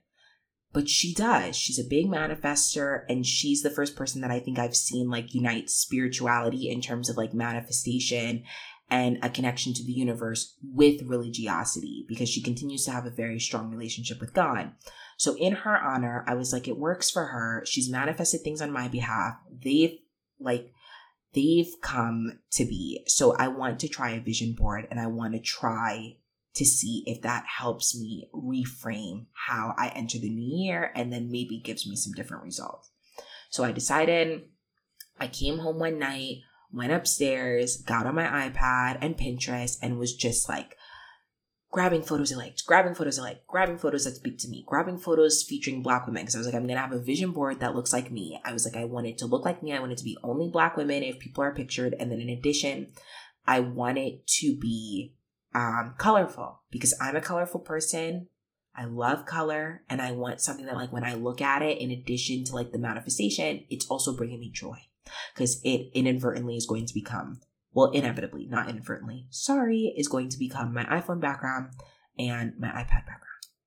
But 0.74 0.90
she 0.90 1.14
does. 1.14 1.56
She's 1.56 1.78
a 1.78 1.88
big 1.88 2.08
manifester, 2.08 3.04
and 3.08 3.26
she's 3.26 3.62
the 3.62 3.70
first 3.70 3.96
person 3.96 4.22
that 4.22 4.32
I 4.32 4.40
think 4.40 4.58
I've 4.58 4.76
seen 4.76 5.08
like 5.08 5.36
unite 5.36 5.70
spirituality 5.70 6.70
in 6.70 6.82
terms 6.82 7.10
of 7.10 7.18
like 7.18 7.34
manifestation 7.34 8.44
and 8.90 9.18
a 9.24 9.30
connection 9.30 9.74
to 9.74 9.84
the 9.84 9.92
universe 9.92 10.56
with 10.64 11.02
religiosity 11.04 12.06
because 12.08 12.30
she 12.30 12.42
continues 12.42 12.86
to 12.86 12.92
have 12.92 13.06
a 13.06 13.12
very 13.12 13.40
strong 13.40 13.70
relationship 13.70 14.20
with 14.20 14.34
God. 14.34 14.72
So, 15.18 15.36
in 15.38 15.54
her 15.54 15.78
honor, 15.78 16.24
I 16.28 16.34
was 16.34 16.52
like, 16.52 16.68
it 16.68 16.78
works 16.78 17.10
for 17.10 17.26
her. 17.28 17.64
She's 17.66 17.90
manifested 17.90 18.42
things 18.42 18.62
on 18.62 18.72
my 18.72 18.88
behalf. 18.88 19.36
They've 19.64 19.98
like, 20.40 20.72
they've 21.34 21.72
come 21.82 22.40
to 22.52 22.66
be. 22.66 23.04
So, 23.08 23.36
I 23.36 23.48
want 23.48 23.80
to 23.80 23.88
try 23.88 24.12
a 24.12 24.22
vision 24.22 24.54
board 24.54 24.88
and 24.90 25.00
I 25.00 25.08
want 25.08 25.34
to 25.34 25.40
try 25.40 26.18
to 26.56 26.66
see 26.66 27.04
if 27.08 27.22
that 27.22 27.46
helps 27.46 27.98
me 28.00 28.30
reframe 28.34 29.26
how 29.48 29.74
I 29.78 29.90
enter 29.90 30.20
the 30.20 30.30
new 30.30 30.64
year 30.64 30.92
and 30.96 31.12
then 31.12 31.32
maybe 31.32 31.60
gives 31.60 31.88
me 31.88 31.96
some 31.96 32.14
different 32.14 32.44
results. 32.44 32.92
So 33.50 33.64
I 33.64 33.72
decided, 33.72 34.44
I 35.20 35.28
came 35.28 35.60
home 35.60 35.80
one 35.80 36.00
night, 36.00 36.38
went 36.72 36.92
upstairs, 36.92 37.78
got 37.78 38.06
on 38.06 38.16
my 38.16 38.26
iPad 38.26 38.98
and 39.02 39.18
Pinterest, 39.18 39.78
and 39.82 39.98
was 39.98 40.16
just 40.16 40.48
like 40.50 40.76
grabbing 41.72 42.04
photos 42.04 42.32
I 42.32 42.36
liked, 42.36 42.66
grabbing 42.68 42.94
photos 42.94 43.18
I 43.18 43.24
liked, 43.24 43.48
grabbing 43.48 43.80
photos 43.80 44.06
that 44.06 44.16
speak 44.16 44.38
to 44.40 44.48
me, 44.48 44.64
grabbing 44.68 45.00
photos 45.00 45.44
featuring 45.44 45.82
black 45.82 46.06
women. 46.06 46.22
Because 46.22 46.36
I 46.36 46.38
was 46.38 46.48
like, 46.48 46.56
I'm 46.56 46.68
gonna 46.68 46.80
have 46.80 46.92
a 46.92 47.00
vision 47.00 47.32
board 47.32 47.60
that 47.60 47.76
looks 47.76 47.92
like 47.92 48.12
me. 48.12 48.40
I 48.46 48.54
was 48.54 48.64
like, 48.64 48.76
I 48.76 48.86
want 48.86 49.08
it 49.08 49.18
to 49.20 49.26
look 49.26 49.44
like 49.44 49.64
me. 49.64 49.74
I 49.74 49.80
want 49.80 49.92
it 49.92 49.98
to 49.98 50.04
be 50.04 50.18
only 50.24 50.50
black 50.50 50.78
women 50.78 51.02
if 51.02 51.20
people 51.20 51.44
are 51.44 51.54
pictured. 51.54 51.96
And 52.00 52.12
then 52.12 52.22
in 52.22 52.30
addition, 52.30 52.94
I 53.48 53.60
want 53.60 53.98
it 53.98 54.26
to 54.40 54.56
be 54.56 55.16
um, 55.54 55.96
colorful 55.98 56.62
because 56.72 56.94
I'm 57.00 57.16
a 57.16 57.22
colorful 57.22 57.60
person. 57.60 58.28
I 58.76 58.86
love 58.86 59.26
color 59.26 59.84
and 59.88 60.02
I 60.02 60.12
want 60.12 60.42
something 60.42 60.66
that 60.66 60.76
like 60.76 60.92
when 60.92 61.04
I 61.04 61.14
look 61.14 61.42
at 61.42 61.62
it, 61.62 61.78
in 61.78 61.92
addition 61.92 62.44
to 62.46 62.56
like 62.56 62.72
the 62.72 62.80
manifestation, 62.80 63.66
it's 63.70 63.86
also 63.88 64.16
bringing 64.16 64.40
me 64.40 64.50
joy 64.52 64.78
because 65.34 65.62
it 65.64 65.92
inadvertently 65.94 66.58
is 66.58 66.66
going 66.66 66.88
to 66.88 66.94
become, 66.94 67.42
well, 67.72 67.92
inevitably, 67.92 68.48
not 68.48 68.70
inadvertently, 68.70 69.28
sorry, 69.30 69.94
is 69.96 70.08
going 70.08 70.30
to 70.30 70.40
become 70.40 70.74
my 70.74 70.86
iPhone 70.86 71.22
background 71.22 71.74
and 72.18 72.54
my 72.60 72.70
iPad 72.70 73.06
background. 73.06 73.20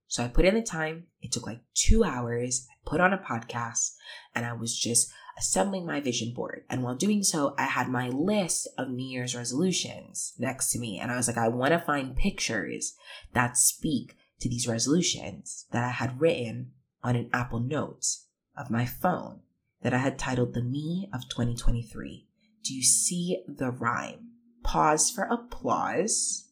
So 0.08 0.24
I 0.24 0.28
put 0.28 0.44
in 0.44 0.54
the 0.54 0.62
time. 0.62 1.04
It 1.20 1.32
took 1.32 1.46
like 1.46 1.60
two 1.74 2.04
hours. 2.04 2.66
I 2.70 2.74
put 2.88 3.00
on 3.00 3.12
a 3.12 3.18
podcast 3.18 3.92
and 4.34 4.46
I 4.46 4.52
was 4.52 4.76
just 4.76 5.12
assembling 5.38 5.86
my 5.86 6.00
vision 6.00 6.32
board. 6.32 6.64
And 6.70 6.82
while 6.82 6.94
doing 6.94 7.22
so, 7.22 7.54
I 7.58 7.64
had 7.64 7.88
my 7.88 8.08
list 8.08 8.68
of 8.78 8.88
New 8.88 9.06
Year's 9.06 9.36
resolutions 9.36 10.34
next 10.38 10.70
to 10.72 10.78
me. 10.78 10.98
And 10.98 11.10
I 11.12 11.16
was 11.16 11.28
like, 11.28 11.36
I 11.36 11.48
want 11.48 11.72
to 11.72 11.78
find 11.78 12.16
pictures 12.16 12.94
that 13.32 13.56
speak 13.56 14.16
to 14.40 14.48
these 14.48 14.68
resolutions 14.68 15.66
that 15.72 15.84
I 15.84 15.90
had 15.90 16.20
written 16.20 16.72
on 17.02 17.16
an 17.16 17.30
Apple 17.32 17.60
Notes 17.60 18.26
of 18.56 18.70
my 18.70 18.86
phone 18.86 19.40
that 19.82 19.94
I 19.94 19.98
had 19.98 20.18
titled 20.18 20.54
The 20.54 20.62
Me 20.62 21.08
of 21.12 21.28
2023. 21.28 22.26
Do 22.64 22.74
you 22.74 22.82
see 22.82 23.42
the 23.46 23.70
rhyme? 23.70 24.30
Pause 24.64 25.10
for 25.10 25.24
applause. 25.24 26.48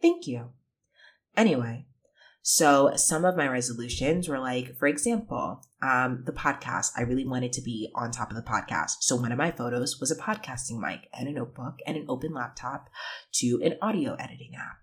Thank 0.00 0.26
you. 0.26 0.50
Anyway, 1.36 1.86
so 2.42 2.92
some 2.96 3.24
of 3.24 3.36
my 3.36 3.46
resolutions 3.46 4.28
were 4.28 4.38
like, 4.38 4.76
for 4.76 4.86
example, 4.86 5.64
um, 5.82 6.22
the 6.24 6.32
podcast. 6.32 6.92
I 6.96 7.02
really 7.02 7.26
wanted 7.26 7.52
to 7.54 7.62
be 7.62 7.90
on 7.94 8.10
top 8.10 8.30
of 8.30 8.36
the 8.36 8.42
podcast. 8.42 8.98
So 9.00 9.16
one 9.16 9.32
of 9.32 9.38
my 9.38 9.50
photos 9.50 10.00
was 10.00 10.10
a 10.10 10.16
podcasting 10.16 10.78
mic 10.78 11.08
and 11.12 11.28
a 11.28 11.32
notebook 11.32 11.78
and 11.86 11.96
an 11.96 12.06
open 12.08 12.32
laptop 12.32 12.88
to 13.34 13.60
an 13.64 13.76
audio 13.82 14.14
editing 14.14 14.54
app. 14.56 14.78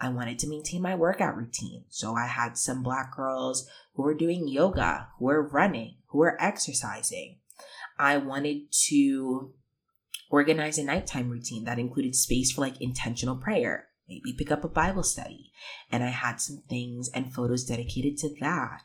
I 0.00 0.10
wanted 0.10 0.38
to 0.40 0.48
maintain 0.48 0.82
my 0.82 0.94
workout 0.94 1.36
routine. 1.36 1.84
So 1.88 2.14
I 2.14 2.26
had 2.26 2.58
some 2.58 2.82
black 2.82 3.16
girls 3.16 3.68
who 3.94 4.02
were 4.02 4.14
doing 4.14 4.48
yoga, 4.48 5.08
who 5.18 5.26
were 5.26 5.48
running, 5.48 5.96
who 6.08 6.18
were 6.18 6.40
exercising. 6.40 7.38
I 7.98 8.18
wanted 8.18 8.72
to 8.88 9.54
organize 10.30 10.78
a 10.78 10.84
nighttime 10.84 11.30
routine 11.30 11.64
that 11.64 11.78
included 11.78 12.14
space 12.14 12.52
for 12.52 12.62
like 12.62 12.80
intentional 12.80 13.36
prayer 13.36 13.88
maybe 14.12 14.36
pick 14.36 14.50
up 14.50 14.64
a 14.64 14.68
Bible 14.68 15.02
study. 15.02 15.52
And 15.90 16.02
I 16.02 16.08
had 16.08 16.40
some 16.40 16.62
things 16.68 17.08
and 17.14 17.32
photos 17.32 17.64
dedicated 17.64 18.16
to 18.18 18.30
that. 18.40 18.82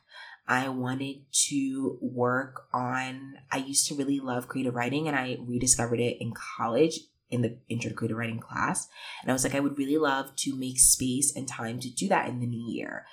I 0.48 0.70
wanted 0.70 1.18
to 1.48 1.98
work 2.02 2.68
on, 2.74 3.36
I 3.52 3.58
used 3.58 3.88
to 3.88 3.95
really 3.95 4.20
love 4.20 4.48
creative 4.48 4.76
writing 4.76 5.08
and 5.08 5.18
I 5.18 5.38
rediscovered 5.45 6.00
it 6.00 6.18
in 6.22 6.34
college 6.34 7.00
in 7.30 7.41
the 7.41 7.58
intro 7.68 7.89
to 7.89 7.95
creative 7.95 8.18
writing 8.18 8.39
class. 8.39 8.88
And 9.22 9.30
I 9.30 9.34
was 9.34 9.43
like, 9.43 9.56
I 9.56 9.60
would 9.60 9.78
really 9.78 9.98
love 9.98 10.36
to 10.38 10.56
make 10.58 10.80
space 10.80 11.36
and 11.36 11.48
time 11.48 11.80
to 11.82 11.89
do 11.89 12.08
that 12.08 12.30
in 12.30 12.39
the 12.39 12.48
new 12.48 12.72
year. 12.72 13.06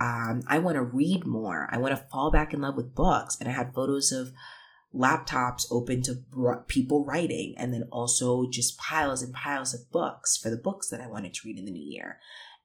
Um, 0.00 0.42
I 0.46 0.58
want 0.58 0.76
to 0.76 0.82
read 0.82 1.26
more. 1.26 1.68
I 1.72 1.78
want 1.78 1.96
to 1.96 2.04
fall 2.10 2.30
back 2.30 2.52
in 2.52 2.60
love 2.60 2.76
with 2.76 2.94
books. 2.94 3.38
And 3.40 3.48
I 3.48 3.52
had 3.52 3.74
photos 3.74 4.12
of 4.12 4.32
laptops 4.94 5.64
open 5.70 6.02
to 6.02 6.18
people 6.68 7.04
writing 7.04 7.54
and 7.56 7.72
then 7.72 7.88
also 7.90 8.48
just 8.50 8.76
piles 8.78 9.22
and 9.22 9.32
piles 9.32 9.72
of 9.72 9.90
books 9.90 10.36
for 10.36 10.50
the 10.50 10.56
books 10.56 10.88
that 10.90 11.00
I 11.00 11.06
wanted 11.06 11.32
to 11.34 11.40
read 11.46 11.58
in 11.58 11.64
the 11.64 11.70
new 11.70 11.82
year. 11.82 12.18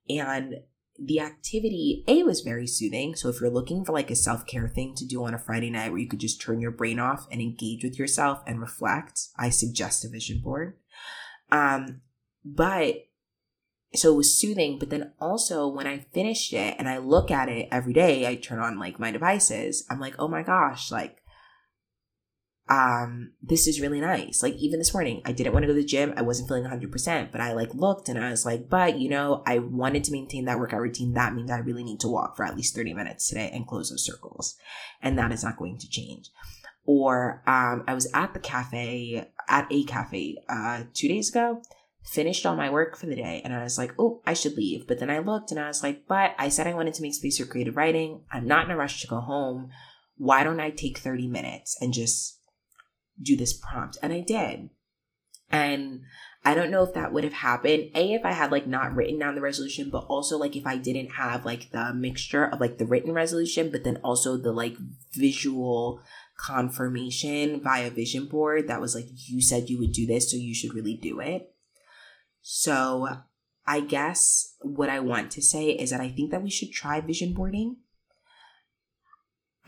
And 0.10 0.56
the 1.00 1.20
activity, 1.20 2.04
A, 2.08 2.24
was 2.24 2.42
very 2.42 2.68
soothing. 2.68 3.16
So 3.16 3.30
if 3.30 3.40
you're 3.40 3.50
looking 3.50 3.86
for 3.86 3.92
like 3.92 4.10
a 4.10 4.16
self 4.16 4.46
care 4.46 4.68
thing 4.68 4.96
to 4.96 5.06
do 5.06 5.24
on 5.24 5.34
a 5.34 5.40
Friday 5.40 5.70
night 5.70 5.92
where 5.92 6.00
you 6.00 6.08
could 6.08 6.20
just 6.20 6.42
turn 6.42 6.60
your 6.60 6.72
brain 6.72 7.00
off 7.00 7.28
and 7.32 7.42
engage 7.42 7.84
with 7.84 8.00
yourself 8.00 8.42
and 8.48 8.60
reflect, 8.60 9.28
I 9.38 9.50
suggest 9.50 10.06
a 10.06 10.10
vision 10.10 10.40
board. 10.40 10.78
Um, 11.52 12.02
but 12.44 13.08
so 13.94 14.14
it 14.14 14.18
was 14.18 14.38
soothing, 14.38 14.80
but 14.80 14.90
then 14.90 15.14
also 15.20 15.68
when 15.68 15.88
I 15.88 16.06
finished 16.14 16.54
it 16.54 16.76
and 16.78 16.90
I 16.90 16.98
look 16.98 17.32
at 17.32 17.50
it 17.50 17.70
every 17.72 17.94
day, 17.94 18.28
I 18.28 18.36
turn 18.36 18.60
on 18.60 18.80
like 18.80 19.00
my 19.00 19.12
devices, 19.12 19.86
I'm 19.90 20.00
like, 20.00 20.16
oh 20.20 20.28
my 20.28 20.44
gosh, 20.44 20.92
like 20.92 21.18
um, 22.70 23.32
this 23.42 23.68
is 23.68 23.80
really 23.80 24.02
nice. 24.02 24.44
Like 24.44 24.56
even 24.56 24.80
this 24.80 24.94
morning, 24.94 25.22
I 25.26 25.32
didn't 25.32 25.54
want 25.54 25.64
to 25.64 25.68
go 25.68 25.74
to 25.74 25.80
the 25.80 25.88
gym. 25.88 26.14
I 26.18 26.22
wasn't 26.22 26.50
feeling 26.50 26.66
100%, 26.66 27.32
but 27.32 27.40
I 27.40 27.54
like 27.54 27.74
looked 27.74 28.10
and 28.10 28.20
I 28.20 28.30
was 28.30 28.46
like, 28.46 28.70
but 28.70 29.00
you 29.00 29.10
know, 29.10 29.42
I 29.46 29.60
wanted 29.60 30.04
to 30.06 30.12
maintain 30.12 30.46
that 30.46 30.60
workout 30.60 30.82
routine. 30.82 31.14
That 31.14 31.34
means 31.34 31.50
I 31.50 31.60
really 31.60 31.84
need 31.84 32.02
to 32.02 32.10
walk 32.10 32.36
for 32.36 32.44
at 32.44 32.58
least 32.58 32.76
30 32.76 32.94
minutes 32.94 33.30
today 33.30 33.50
and 33.54 33.66
close 33.66 33.90
those 33.90 34.06
circles. 34.06 34.58
And 35.02 35.18
that 35.18 35.32
is 35.32 35.44
not 35.44 35.58
going 35.58 35.78
to 35.78 35.90
change. 35.90 36.30
Or, 36.86 37.44
um, 37.48 37.84
I 37.88 37.94
was 37.94 38.10
at 38.14 38.34
the 38.34 38.40
cafe, 38.40 39.30
at 39.50 39.68
a 39.70 39.84
cafe, 39.84 40.38
uh, 40.50 40.84
two 40.94 41.08
days 41.08 41.30
ago, 41.30 41.62
finished 42.04 42.46
all 42.46 42.56
my 42.56 42.70
work 42.70 42.98
for 42.98 43.06
the 43.06 43.16
day. 43.16 43.42
And 43.44 43.54
I 43.54 43.64
was 43.64 43.78
like, 43.78 43.94
oh, 44.00 44.22
I 44.26 44.34
should 44.34 44.56
leave. 44.56 44.88
But 44.88 45.00
then 45.00 45.10
I 45.10 45.20
looked 45.20 45.52
and 45.52 45.60
I 45.60 45.68
was 45.68 45.84
like, 45.84 46.08
but 46.08 46.34
I 46.38 46.50
said 46.50 46.68
I 46.68 46.74
wanted 46.74 46.94
to 46.96 47.02
make 47.02 47.14
space 47.14 47.38
for 47.38 47.46
creative 47.46 47.76
writing. 47.76 48.22
I'm 48.32 48.48
not 48.48 48.66
in 48.66 48.72
a 48.72 48.78
rush 48.78 49.02
to 49.02 49.08
go 49.08 49.20
home. 49.20 49.70
Why 50.18 50.44
don't 50.44 50.62
I 50.62 50.70
take 50.70 50.98
30 50.98 51.28
minutes 51.28 51.78
and 51.82 51.94
just 51.94 52.37
do 53.22 53.36
this 53.36 53.54
prompt. 53.54 53.98
And 54.02 54.14
I 54.14 54.22
did. 54.22 54.70
And 55.50 56.02
I 56.44 56.54
don't 56.54 56.72
know 56.72 56.84
if 56.84 56.94
that 56.94 57.12
would 57.12 57.24
have 57.24 57.34
happened. 57.34 57.92
A, 57.96 58.14
if 58.14 58.26
I 58.26 58.32
had 58.32 58.52
like 58.52 58.68
not 58.68 58.96
written 58.96 59.20
down 59.20 59.36
the 59.36 59.42
resolution, 59.42 59.90
but 59.90 60.06
also 60.06 60.38
like 60.38 60.56
if 60.56 60.66
I 60.66 60.78
didn't 60.78 61.12
have 61.12 61.46
like 61.46 61.72
the 61.72 61.94
mixture 61.94 62.46
of 62.46 62.60
like 62.60 62.78
the 62.78 62.86
written 62.86 63.14
resolution, 63.14 63.70
but 63.72 63.84
then 63.84 63.98
also 64.04 64.38
the 64.38 64.52
like 64.52 64.76
visual 65.14 66.02
confirmation 66.38 67.62
via 67.62 67.90
vision 67.90 68.28
board 68.28 68.68
that 68.68 68.80
was 68.82 68.96
like, 68.96 69.08
you 69.10 69.42
said 69.42 69.70
you 69.70 69.78
would 69.80 69.92
do 69.92 70.06
this, 70.06 70.32
so 70.32 70.38
you 70.38 70.54
should 70.54 70.74
really 70.74 70.96
do 70.96 71.20
it. 71.20 71.54
So 72.42 73.08
I 73.66 73.82
guess 73.82 74.56
what 74.62 74.90
I 74.90 75.02
want 75.02 75.32
to 75.32 75.42
say 75.42 75.72
is 75.72 75.90
that 75.90 76.00
I 76.00 76.10
think 76.10 76.32
that 76.32 76.44
we 76.44 76.50
should 76.50 76.72
try 76.72 77.02
vision 77.02 77.34
boarding. 77.34 77.78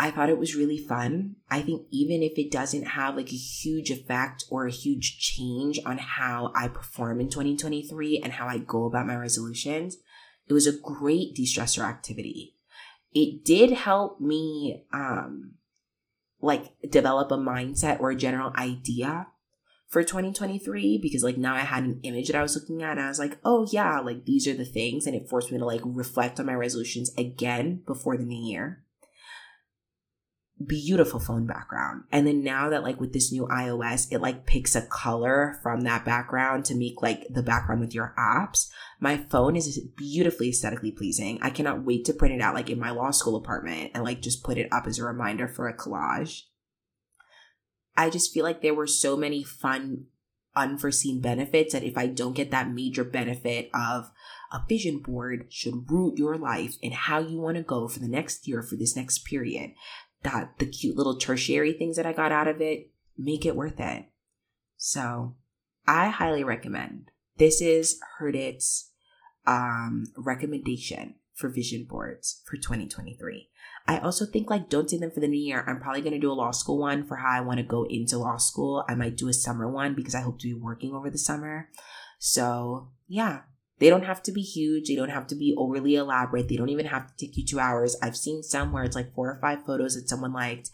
I 0.01 0.11
thought 0.11 0.29
it 0.29 0.39
was 0.39 0.55
really 0.55 0.77
fun. 0.77 1.35
I 1.51 1.61
think 1.61 1.85
even 1.91 2.23
if 2.23 2.37
it 2.37 2.51
doesn't 2.51 2.87
have 2.87 3.17
like 3.17 3.33
a 3.33 3.35
huge 3.35 3.91
effect 3.91 4.45
or 4.49 4.65
a 4.65 4.71
huge 4.71 5.19
change 5.19 5.77
on 5.85 5.97
how 5.97 6.53
I 6.55 6.69
perform 6.69 7.19
in 7.19 7.29
2023 7.29 8.21
and 8.23 8.31
how 8.31 8.47
I 8.47 8.59
go 8.59 8.85
about 8.85 9.07
my 9.07 9.15
resolutions, 9.15 9.97
it 10.47 10.53
was 10.53 10.65
a 10.65 10.79
great 10.79 11.35
de-stressor 11.35 11.83
activity. 11.83 12.55
It 13.11 13.43
did 13.43 13.71
help 13.71 14.21
me 14.21 14.85
um 14.93 15.55
like 16.41 16.71
develop 16.89 17.29
a 17.31 17.37
mindset 17.37 17.99
or 17.99 18.11
a 18.11 18.15
general 18.15 18.53
idea 18.55 19.27
for 19.89 20.01
2023 20.01 20.97
because 21.01 21.23
like 21.23 21.37
now 21.37 21.55
I 21.55 21.61
had 21.61 21.83
an 21.83 21.99
image 22.03 22.27
that 22.27 22.37
I 22.37 22.41
was 22.41 22.55
looking 22.55 22.83
at 22.83 22.91
and 22.91 23.01
I 23.01 23.09
was 23.09 23.19
like, 23.19 23.37
oh 23.43 23.67
yeah, 23.69 23.99
like 23.99 24.23
these 24.23 24.47
are 24.47 24.53
the 24.53 24.63
things 24.63 25.05
and 25.05 25.15
it 25.15 25.27
forced 25.27 25.51
me 25.51 25.57
to 25.57 25.65
like 25.65 25.81
reflect 25.83 26.39
on 26.39 26.45
my 26.45 26.53
resolutions 26.53 27.11
again 27.17 27.81
before 27.85 28.15
the 28.15 28.23
new 28.23 28.41
year 28.49 28.85
beautiful 30.65 31.19
phone 31.19 31.45
background. 31.45 32.03
And 32.11 32.27
then 32.27 32.43
now 32.43 32.69
that 32.69 32.83
like 32.83 32.99
with 32.99 33.13
this 33.13 33.31
new 33.31 33.47
iOS, 33.47 34.11
it 34.11 34.19
like 34.19 34.45
picks 34.45 34.75
a 34.75 34.81
color 34.81 35.59
from 35.63 35.81
that 35.81 36.05
background 36.05 36.65
to 36.65 36.75
make 36.75 37.01
like 37.01 37.25
the 37.29 37.43
background 37.43 37.81
with 37.81 37.93
your 37.93 38.13
apps. 38.17 38.69
My 38.99 39.17
phone 39.17 39.55
is 39.55 39.79
beautifully 39.95 40.49
aesthetically 40.49 40.91
pleasing. 40.91 41.39
I 41.41 41.49
cannot 41.49 41.85
wait 41.85 42.05
to 42.05 42.13
print 42.13 42.35
it 42.35 42.41
out 42.41 42.55
like 42.55 42.69
in 42.69 42.79
my 42.79 42.91
law 42.91 43.11
school 43.11 43.37
apartment 43.37 43.91
and 43.93 44.03
like 44.03 44.21
just 44.21 44.43
put 44.43 44.57
it 44.57 44.67
up 44.71 44.85
as 44.85 44.99
a 44.99 45.05
reminder 45.05 45.47
for 45.47 45.67
a 45.67 45.77
collage. 45.77 46.41
I 47.95 48.09
just 48.09 48.33
feel 48.33 48.43
like 48.43 48.61
there 48.61 48.73
were 48.73 48.87
so 48.87 49.15
many 49.15 49.43
fun 49.43 50.05
unforeseen 50.55 51.21
benefits 51.21 51.73
that 51.73 51.83
if 51.83 51.97
I 51.97 52.07
don't 52.07 52.35
get 52.35 52.51
that 52.51 52.71
major 52.71 53.03
benefit 53.03 53.69
of 53.73 54.11
a 54.51 54.61
vision 54.67 54.99
board 54.99 55.45
should 55.49 55.89
root 55.89 56.17
your 56.17 56.37
life 56.37 56.75
and 56.81 56.93
how 56.93 57.19
you 57.19 57.39
want 57.39 57.57
to 57.57 57.63
go 57.63 57.87
for 57.87 57.99
the 57.99 58.07
next 58.07 58.47
year 58.47 58.63
for 58.63 58.75
this 58.75 58.95
next 58.95 59.19
period 59.19 59.71
that 60.23 60.57
the 60.59 60.65
cute 60.65 60.97
little 60.97 61.17
tertiary 61.17 61.73
things 61.73 61.95
that 61.95 62.05
I 62.05 62.13
got 62.13 62.31
out 62.31 62.47
of 62.47 62.61
it 62.61 62.91
make 63.17 63.45
it 63.45 63.55
worth 63.55 63.79
it. 63.79 64.05
So 64.77 65.35
I 65.87 66.09
highly 66.09 66.43
recommend. 66.43 67.11
This 67.37 67.61
is 67.61 67.99
Heard 68.17 68.35
It's 68.35 68.91
um, 69.45 70.05
recommendation 70.17 71.15
for 71.33 71.49
vision 71.49 71.85
boards 71.89 72.41
for 72.45 72.57
2023. 72.57 73.49
I 73.87 73.97
also 73.99 74.25
think 74.25 74.49
like 74.49 74.69
don't 74.69 74.87
do 74.87 74.99
them 74.99 75.09
for 75.09 75.19
the 75.19 75.27
new 75.27 75.39
year. 75.39 75.63
I'm 75.65 75.79
probably 75.79 76.01
going 76.01 76.13
to 76.13 76.19
do 76.19 76.31
a 76.31 76.33
law 76.33 76.51
school 76.51 76.77
one 76.77 77.05
for 77.05 77.15
how 77.15 77.29
I 77.29 77.41
want 77.41 77.57
to 77.57 77.63
go 77.63 77.85
into 77.89 78.19
law 78.19 78.37
school. 78.37 78.83
I 78.87 78.95
might 78.95 79.17
do 79.17 79.29
a 79.29 79.33
summer 79.33 79.69
one 79.69 79.95
because 79.95 80.13
I 80.13 80.21
hope 80.21 80.39
to 80.39 80.47
be 80.47 80.53
working 80.53 80.93
over 80.93 81.09
the 81.09 81.17
summer. 81.17 81.69
So 82.19 82.89
yeah, 83.07 83.41
they 83.79 83.89
don't 83.89 84.05
have 84.05 84.21
to 84.23 84.31
be 84.31 84.41
huge. 84.41 84.87
They 84.87 84.95
don't 84.95 85.09
have 85.09 85.27
to 85.27 85.35
be 85.35 85.55
overly 85.57 85.95
elaborate. 85.95 86.47
They 86.49 86.57
don't 86.57 86.69
even 86.69 86.87
have 86.87 87.07
to 87.07 87.13
take 87.17 87.37
you 87.37 87.45
two 87.45 87.59
hours. 87.59 87.95
I've 88.01 88.17
seen 88.17 88.43
some 88.43 88.71
where 88.71 88.83
it's 88.83 88.95
like 88.95 89.13
four 89.13 89.29
or 89.29 89.39
five 89.39 89.65
photos 89.65 89.95
that 89.95 90.09
someone 90.09 90.33
liked 90.33 90.69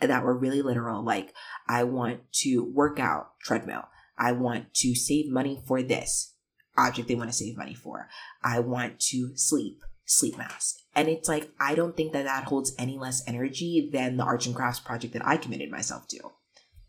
that 0.00 0.24
were 0.24 0.36
really 0.36 0.62
literal. 0.62 1.04
Like, 1.04 1.34
I 1.68 1.84
want 1.84 2.20
to 2.34 2.64
work 2.64 2.98
out 2.98 3.38
treadmill. 3.42 3.84
I 4.18 4.32
want 4.32 4.74
to 4.74 4.94
save 4.94 5.30
money 5.30 5.62
for 5.66 5.82
this 5.82 6.34
object 6.76 7.08
they 7.08 7.14
want 7.14 7.30
to 7.30 7.36
save 7.36 7.56
money 7.56 7.74
for. 7.74 8.08
I 8.42 8.60
want 8.60 9.00
to 9.10 9.36
sleep, 9.36 9.82
sleep 10.04 10.38
mask. 10.38 10.76
And 10.94 11.08
it's 11.08 11.28
like, 11.28 11.50
I 11.60 11.74
don't 11.74 11.96
think 11.96 12.12
that 12.12 12.24
that 12.24 12.44
holds 12.44 12.74
any 12.78 12.98
less 12.98 13.22
energy 13.26 13.88
than 13.92 14.16
the 14.16 14.24
arts 14.24 14.46
and 14.46 14.54
crafts 14.54 14.80
project 14.80 15.12
that 15.12 15.26
I 15.26 15.36
committed 15.36 15.70
myself 15.70 16.08
to. 16.08 16.32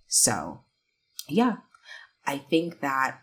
So, 0.07 0.61
yeah, 1.27 1.57
I 2.25 2.37
think 2.37 2.81
that 2.81 3.21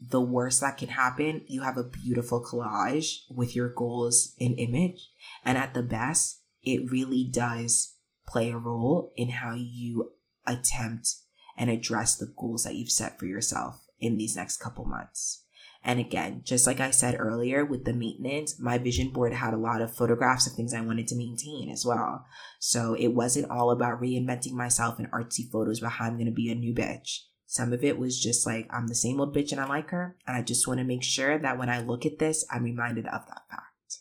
the 0.00 0.20
worst 0.20 0.60
that 0.60 0.78
can 0.78 0.88
happen, 0.88 1.42
you 1.46 1.62
have 1.62 1.76
a 1.76 1.84
beautiful 1.84 2.44
collage 2.44 3.22
with 3.30 3.56
your 3.56 3.68
goals 3.68 4.34
in 4.38 4.54
image. 4.54 5.10
And 5.44 5.58
at 5.58 5.74
the 5.74 5.82
best, 5.82 6.42
it 6.62 6.90
really 6.90 7.24
does 7.24 7.94
play 8.26 8.50
a 8.50 8.56
role 8.56 9.12
in 9.16 9.30
how 9.30 9.54
you 9.54 10.12
attempt 10.46 11.16
and 11.56 11.70
address 11.70 12.16
the 12.16 12.32
goals 12.36 12.64
that 12.64 12.76
you've 12.76 12.90
set 12.90 13.18
for 13.18 13.26
yourself 13.26 13.84
in 13.98 14.16
these 14.16 14.36
next 14.36 14.58
couple 14.58 14.84
months. 14.84 15.44
And 15.84 16.00
again, 16.00 16.42
just 16.44 16.66
like 16.66 16.80
I 16.80 16.90
said 16.90 17.16
earlier 17.18 17.64
with 17.64 17.84
the 17.84 17.92
maintenance, 17.92 18.58
my 18.58 18.78
vision 18.78 19.10
board 19.10 19.32
had 19.32 19.54
a 19.54 19.58
lot 19.58 19.80
of 19.80 19.94
photographs 19.94 20.46
of 20.46 20.52
things 20.52 20.74
I 20.74 20.80
wanted 20.80 21.06
to 21.08 21.16
maintain 21.16 21.70
as 21.70 21.84
well. 21.84 22.26
So 22.58 22.94
it 22.94 23.08
wasn't 23.08 23.50
all 23.50 23.70
about 23.70 24.00
reinventing 24.00 24.52
myself 24.52 24.98
in 24.98 25.06
artsy 25.06 25.50
photos 25.50 25.78
about 25.78 25.92
how 25.92 26.06
I'm 26.06 26.14
going 26.14 26.26
to 26.26 26.32
be 26.32 26.50
a 26.50 26.54
new 26.54 26.74
bitch. 26.74 27.20
Some 27.50 27.72
of 27.72 27.82
it 27.82 27.98
was 27.98 28.20
just 28.20 28.46
like, 28.46 28.68
I'm 28.68 28.88
the 28.88 28.94
same 28.94 29.18
old 29.18 29.34
bitch 29.34 29.52
and 29.52 29.60
I 29.60 29.66
like 29.66 29.88
her. 29.88 30.18
And 30.26 30.36
I 30.36 30.42
just 30.42 30.68
want 30.68 30.80
to 30.80 30.84
make 30.84 31.02
sure 31.02 31.38
that 31.38 31.58
when 31.58 31.70
I 31.70 31.80
look 31.80 32.04
at 32.04 32.18
this, 32.18 32.44
I'm 32.52 32.62
reminded 32.62 33.06
of 33.06 33.26
that 33.26 33.48
fact. 33.50 34.00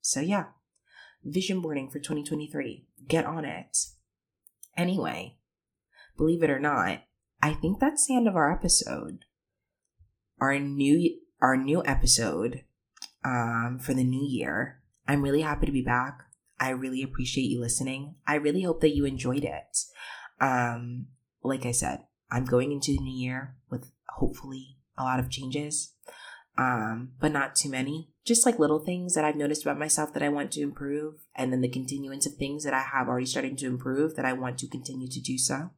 So 0.00 0.18
yeah, 0.18 0.46
vision 1.24 1.60
boarding 1.60 1.88
for 1.88 2.00
2023. 2.00 2.86
Get 3.06 3.24
on 3.24 3.44
it. 3.44 3.78
Anyway, 4.76 5.36
believe 6.16 6.42
it 6.42 6.50
or 6.50 6.58
not, 6.58 7.04
I 7.40 7.52
think 7.52 7.78
that's 7.78 8.08
the 8.08 8.16
end 8.16 8.26
of 8.26 8.34
our 8.34 8.52
episode. 8.52 9.26
Our 10.40 10.58
new 10.58 11.18
our 11.40 11.56
new 11.56 11.84
episode 11.86 12.64
um, 13.24 13.78
for 13.80 13.94
the 13.94 14.02
new 14.02 14.26
year. 14.26 14.80
I'm 15.06 15.22
really 15.22 15.42
happy 15.42 15.66
to 15.66 15.72
be 15.72 15.82
back. 15.82 16.24
I 16.58 16.70
really 16.70 17.04
appreciate 17.04 17.44
you 17.44 17.60
listening. 17.60 18.16
I 18.26 18.34
really 18.34 18.62
hope 18.62 18.80
that 18.80 18.96
you 18.96 19.04
enjoyed 19.04 19.44
it. 19.44 19.78
Um, 20.40 21.06
like 21.44 21.64
I 21.64 21.70
said, 21.70 22.00
I'm 22.30 22.44
going 22.44 22.72
into 22.72 22.92
the 22.92 23.00
new 23.00 23.16
year 23.16 23.56
with 23.70 23.90
hopefully 24.08 24.76
a 24.96 25.04
lot 25.04 25.18
of 25.18 25.30
changes, 25.30 25.94
um, 26.58 27.12
but 27.20 27.32
not 27.32 27.56
too 27.56 27.70
many. 27.70 28.10
Just 28.24 28.44
like 28.44 28.58
little 28.58 28.78
things 28.78 29.14
that 29.14 29.24
I've 29.24 29.36
noticed 29.36 29.62
about 29.62 29.78
myself 29.78 30.12
that 30.12 30.22
I 30.22 30.28
want 30.28 30.52
to 30.52 30.60
improve, 30.60 31.14
and 31.34 31.52
then 31.52 31.62
the 31.62 31.68
continuance 31.68 32.26
of 32.26 32.34
things 32.34 32.64
that 32.64 32.74
I 32.74 32.82
have 32.82 33.08
already 33.08 33.26
started 33.26 33.56
to 33.58 33.66
improve 33.66 34.14
that 34.16 34.24
I 34.24 34.32
want 34.32 34.58
to 34.58 34.68
continue 34.68 35.08
to 35.08 35.20
do 35.20 35.38
so. 35.38 35.70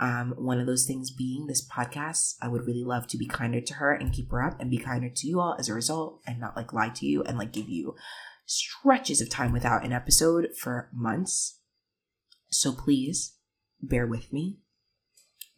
Um, 0.00 0.34
one 0.36 0.60
of 0.60 0.66
those 0.66 0.86
things 0.86 1.10
being 1.10 1.46
this 1.46 1.66
podcast. 1.66 2.36
I 2.40 2.48
would 2.48 2.66
really 2.66 2.84
love 2.84 3.08
to 3.08 3.18
be 3.18 3.26
kinder 3.26 3.60
to 3.60 3.74
her 3.74 3.92
and 3.92 4.12
keep 4.12 4.30
her 4.30 4.42
up 4.42 4.60
and 4.60 4.70
be 4.70 4.78
kinder 4.78 5.08
to 5.08 5.26
you 5.26 5.40
all 5.40 5.56
as 5.58 5.68
a 5.68 5.74
result 5.74 6.20
and 6.26 6.38
not 6.38 6.56
like 6.56 6.72
lie 6.72 6.90
to 6.90 7.06
you 7.06 7.22
and 7.24 7.36
like 7.36 7.52
give 7.52 7.68
you 7.68 7.96
stretches 8.46 9.20
of 9.20 9.28
time 9.28 9.52
without 9.52 9.84
an 9.84 9.92
episode 9.92 10.48
for 10.56 10.88
months. 10.92 11.58
So 12.50 12.72
please 12.72 13.34
bear 13.82 14.06
with 14.06 14.32
me. 14.32 14.60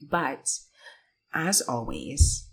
But 0.01 0.49
as 1.33 1.61
always, 1.61 2.49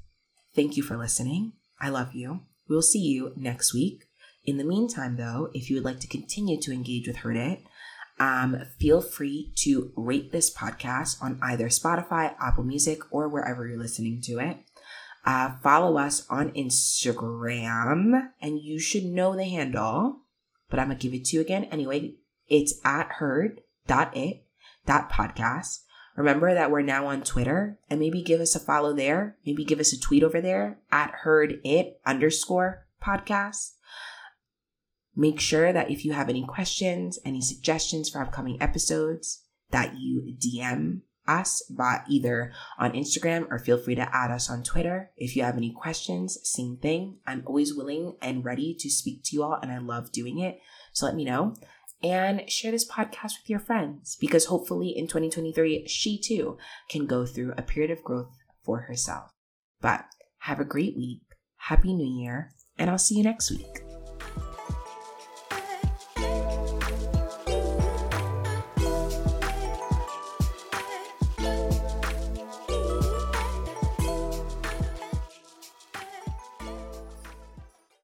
thank 0.55 0.77
you 0.77 0.83
for 0.83 0.97
listening. 0.97 1.53
I 1.79 1.89
love 1.89 2.13
you. 2.13 2.41
We'll 2.67 2.81
see 2.81 2.99
you 2.99 3.33
next 3.35 3.73
week. 3.73 4.05
In 4.45 4.57
the 4.57 4.63
meantime, 4.63 5.17
though, 5.17 5.49
if 5.53 5.69
you 5.69 5.75
would 5.75 5.85
like 5.85 5.99
to 6.01 6.07
continue 6.07 6.59
to 6.61 6.71
engage 6.71 7.07
with 7.07 7.17
Heard 7.17 7.37
It, 7.37 7.61
um, 8.19 8.63
feel 8.79 9.01
free 9.01 9.53
to 9.57 9.91
rate 9.95 10.31
this 10.31 10.51
podcast 10.53 11.21
on 11.21 11.37
either 11.41 11.67
Spotify, 11.67 12.33
Apple 12.39 12.63
Music, 12.63 12.99
or 13.11 13.27
wherever 13.27 13.67
you're 13.67 13.77
listening 13.77 14.21
to 14.23 14.39
it. 14.39 14.57
Uh, 15.25 15.57
follow 15.61 15.97
us 15.97 16.25
on 16.29 16.51
Instagram, 16.51 18.29
and 18.41 18.61
you 18.61 18.79
should 18.79 19.03
know 19.03 19.35
the 19.35 19.43
handle, 19.43 20.21
but 20.69 20.79
I'm 20.79 20.87
gonna 20.87 20.99
give 20.99 21.13
it 21.13 21.25
to 21.25 21.35
you 21.35 21.41
again 21.41 21.65
anyway. 21.65 22.15
It's 22.47 22.75
at 22.85 23.11
heard.it.podcast. 23.13 25.79
Remember 26.17 26.51
that 26.53 26.71
we're 26.71 26.81
now 26.81 27.05
on 27.05 27.21
Twitter, 27.21 27.77
and 27.91 27.99
maybe 27.99 28.23
give 28.23 28.41
us 28.41 28.55
a 28.55 28.59
follow 28.59 28.91
there. 28.91 29.37
Maybe 29.45 29.63
give 29.63 29.79
us 29.79 29.93
a 29.93 29.99
tweet 29.99 30.23
over 30.23 30.41
there 30.41 30.79
at 30.91 31.11
heard 31.21 31.61
it 31.63 32.01
underscore 32.05 32.87
podcast. 33.01 33.73
Make 35.15 35.39
sure 35.39 35.71
that 35.71 35.91
if 35.91 36.03
you 36.03 36.13
have 36.13 36.27
any 36.27 36.43
questions, 36.43 37.19
any 37.23 37.41
suggestions 37.41 38.09
for 38.09 38.19
upcoming 38.19 38.61
episodes, 38.61 39.43
that 39.69 39.93
you 39.99 40.35
DM 40.39 41.01
us 41.27 41.61
by 41.69 42.01
either 42.09 42.51
on 42.79 42.93
Instagram 42.93 43.45
or 43.51 43.59
feel 43.59 43.77
free 43.77 43.95
to 43.95 44.15
add 44.15 44.31
us 44.31 44.49
on 44.49 44.63
Twitter. 44.63 45.11
If 45.17 45.35
you 45.35 45.43
have 45.43 45.57
any 45.57 45.71
questions, 45.71 46.39
same 46.43 46.77
thing. 46.77 47.17
I'm 47.27 47.43
always 47.45 47.75
willing 47.75 48.15
and 48.21 48.43
ready 48.45 48.75
to 48.79 48.89
speak 48.89 49.23
to 49.25 49.35
you 49.35 49.43
all, 49.43 49.59
and 49.61 49.71
I 49.71 49.77
love 49.77 50.11
doing 50.11 50.39
it. 50.39 50.59
So 50.93 51.05
let 51.05 51.15
me 51.15 51.25
know. 51.25 51.53
And 52.03 52.49
share 52.49 52.71
this 52.71 52.89
podcast 52.89 53.39
with 53.41 53.49
your 53.49 53.59
friends 53.59 54.17
because 54.19 54.45
hopefully 54.45 54.89
in 54.89 55.07
2023, 55.07 55.87
she 55.87 56.19
too 56.19 56.57
can 56.89 57.07
go 57.07 57.25
through 57.25 57.53
a 57.57 57.63
period 57.63 57.91
of 57.91 58.03
growth 58.03 58.29
for 58.63 58.81
herself. 58.81 59.31
But 59.81 60.05
have 60.39 60.59
a 60.59 60.65
great 60.65 60.95
week. 60.95 61.21
Happy 61.55 61.93
New 61.93 62.21
Year, 62.21 62.51
and 62.77 62.89
I'll 62.89 62.97
see 62.97 63.15
you 63.15 63.23
next 63.23 63.49
week. 63.51 63.86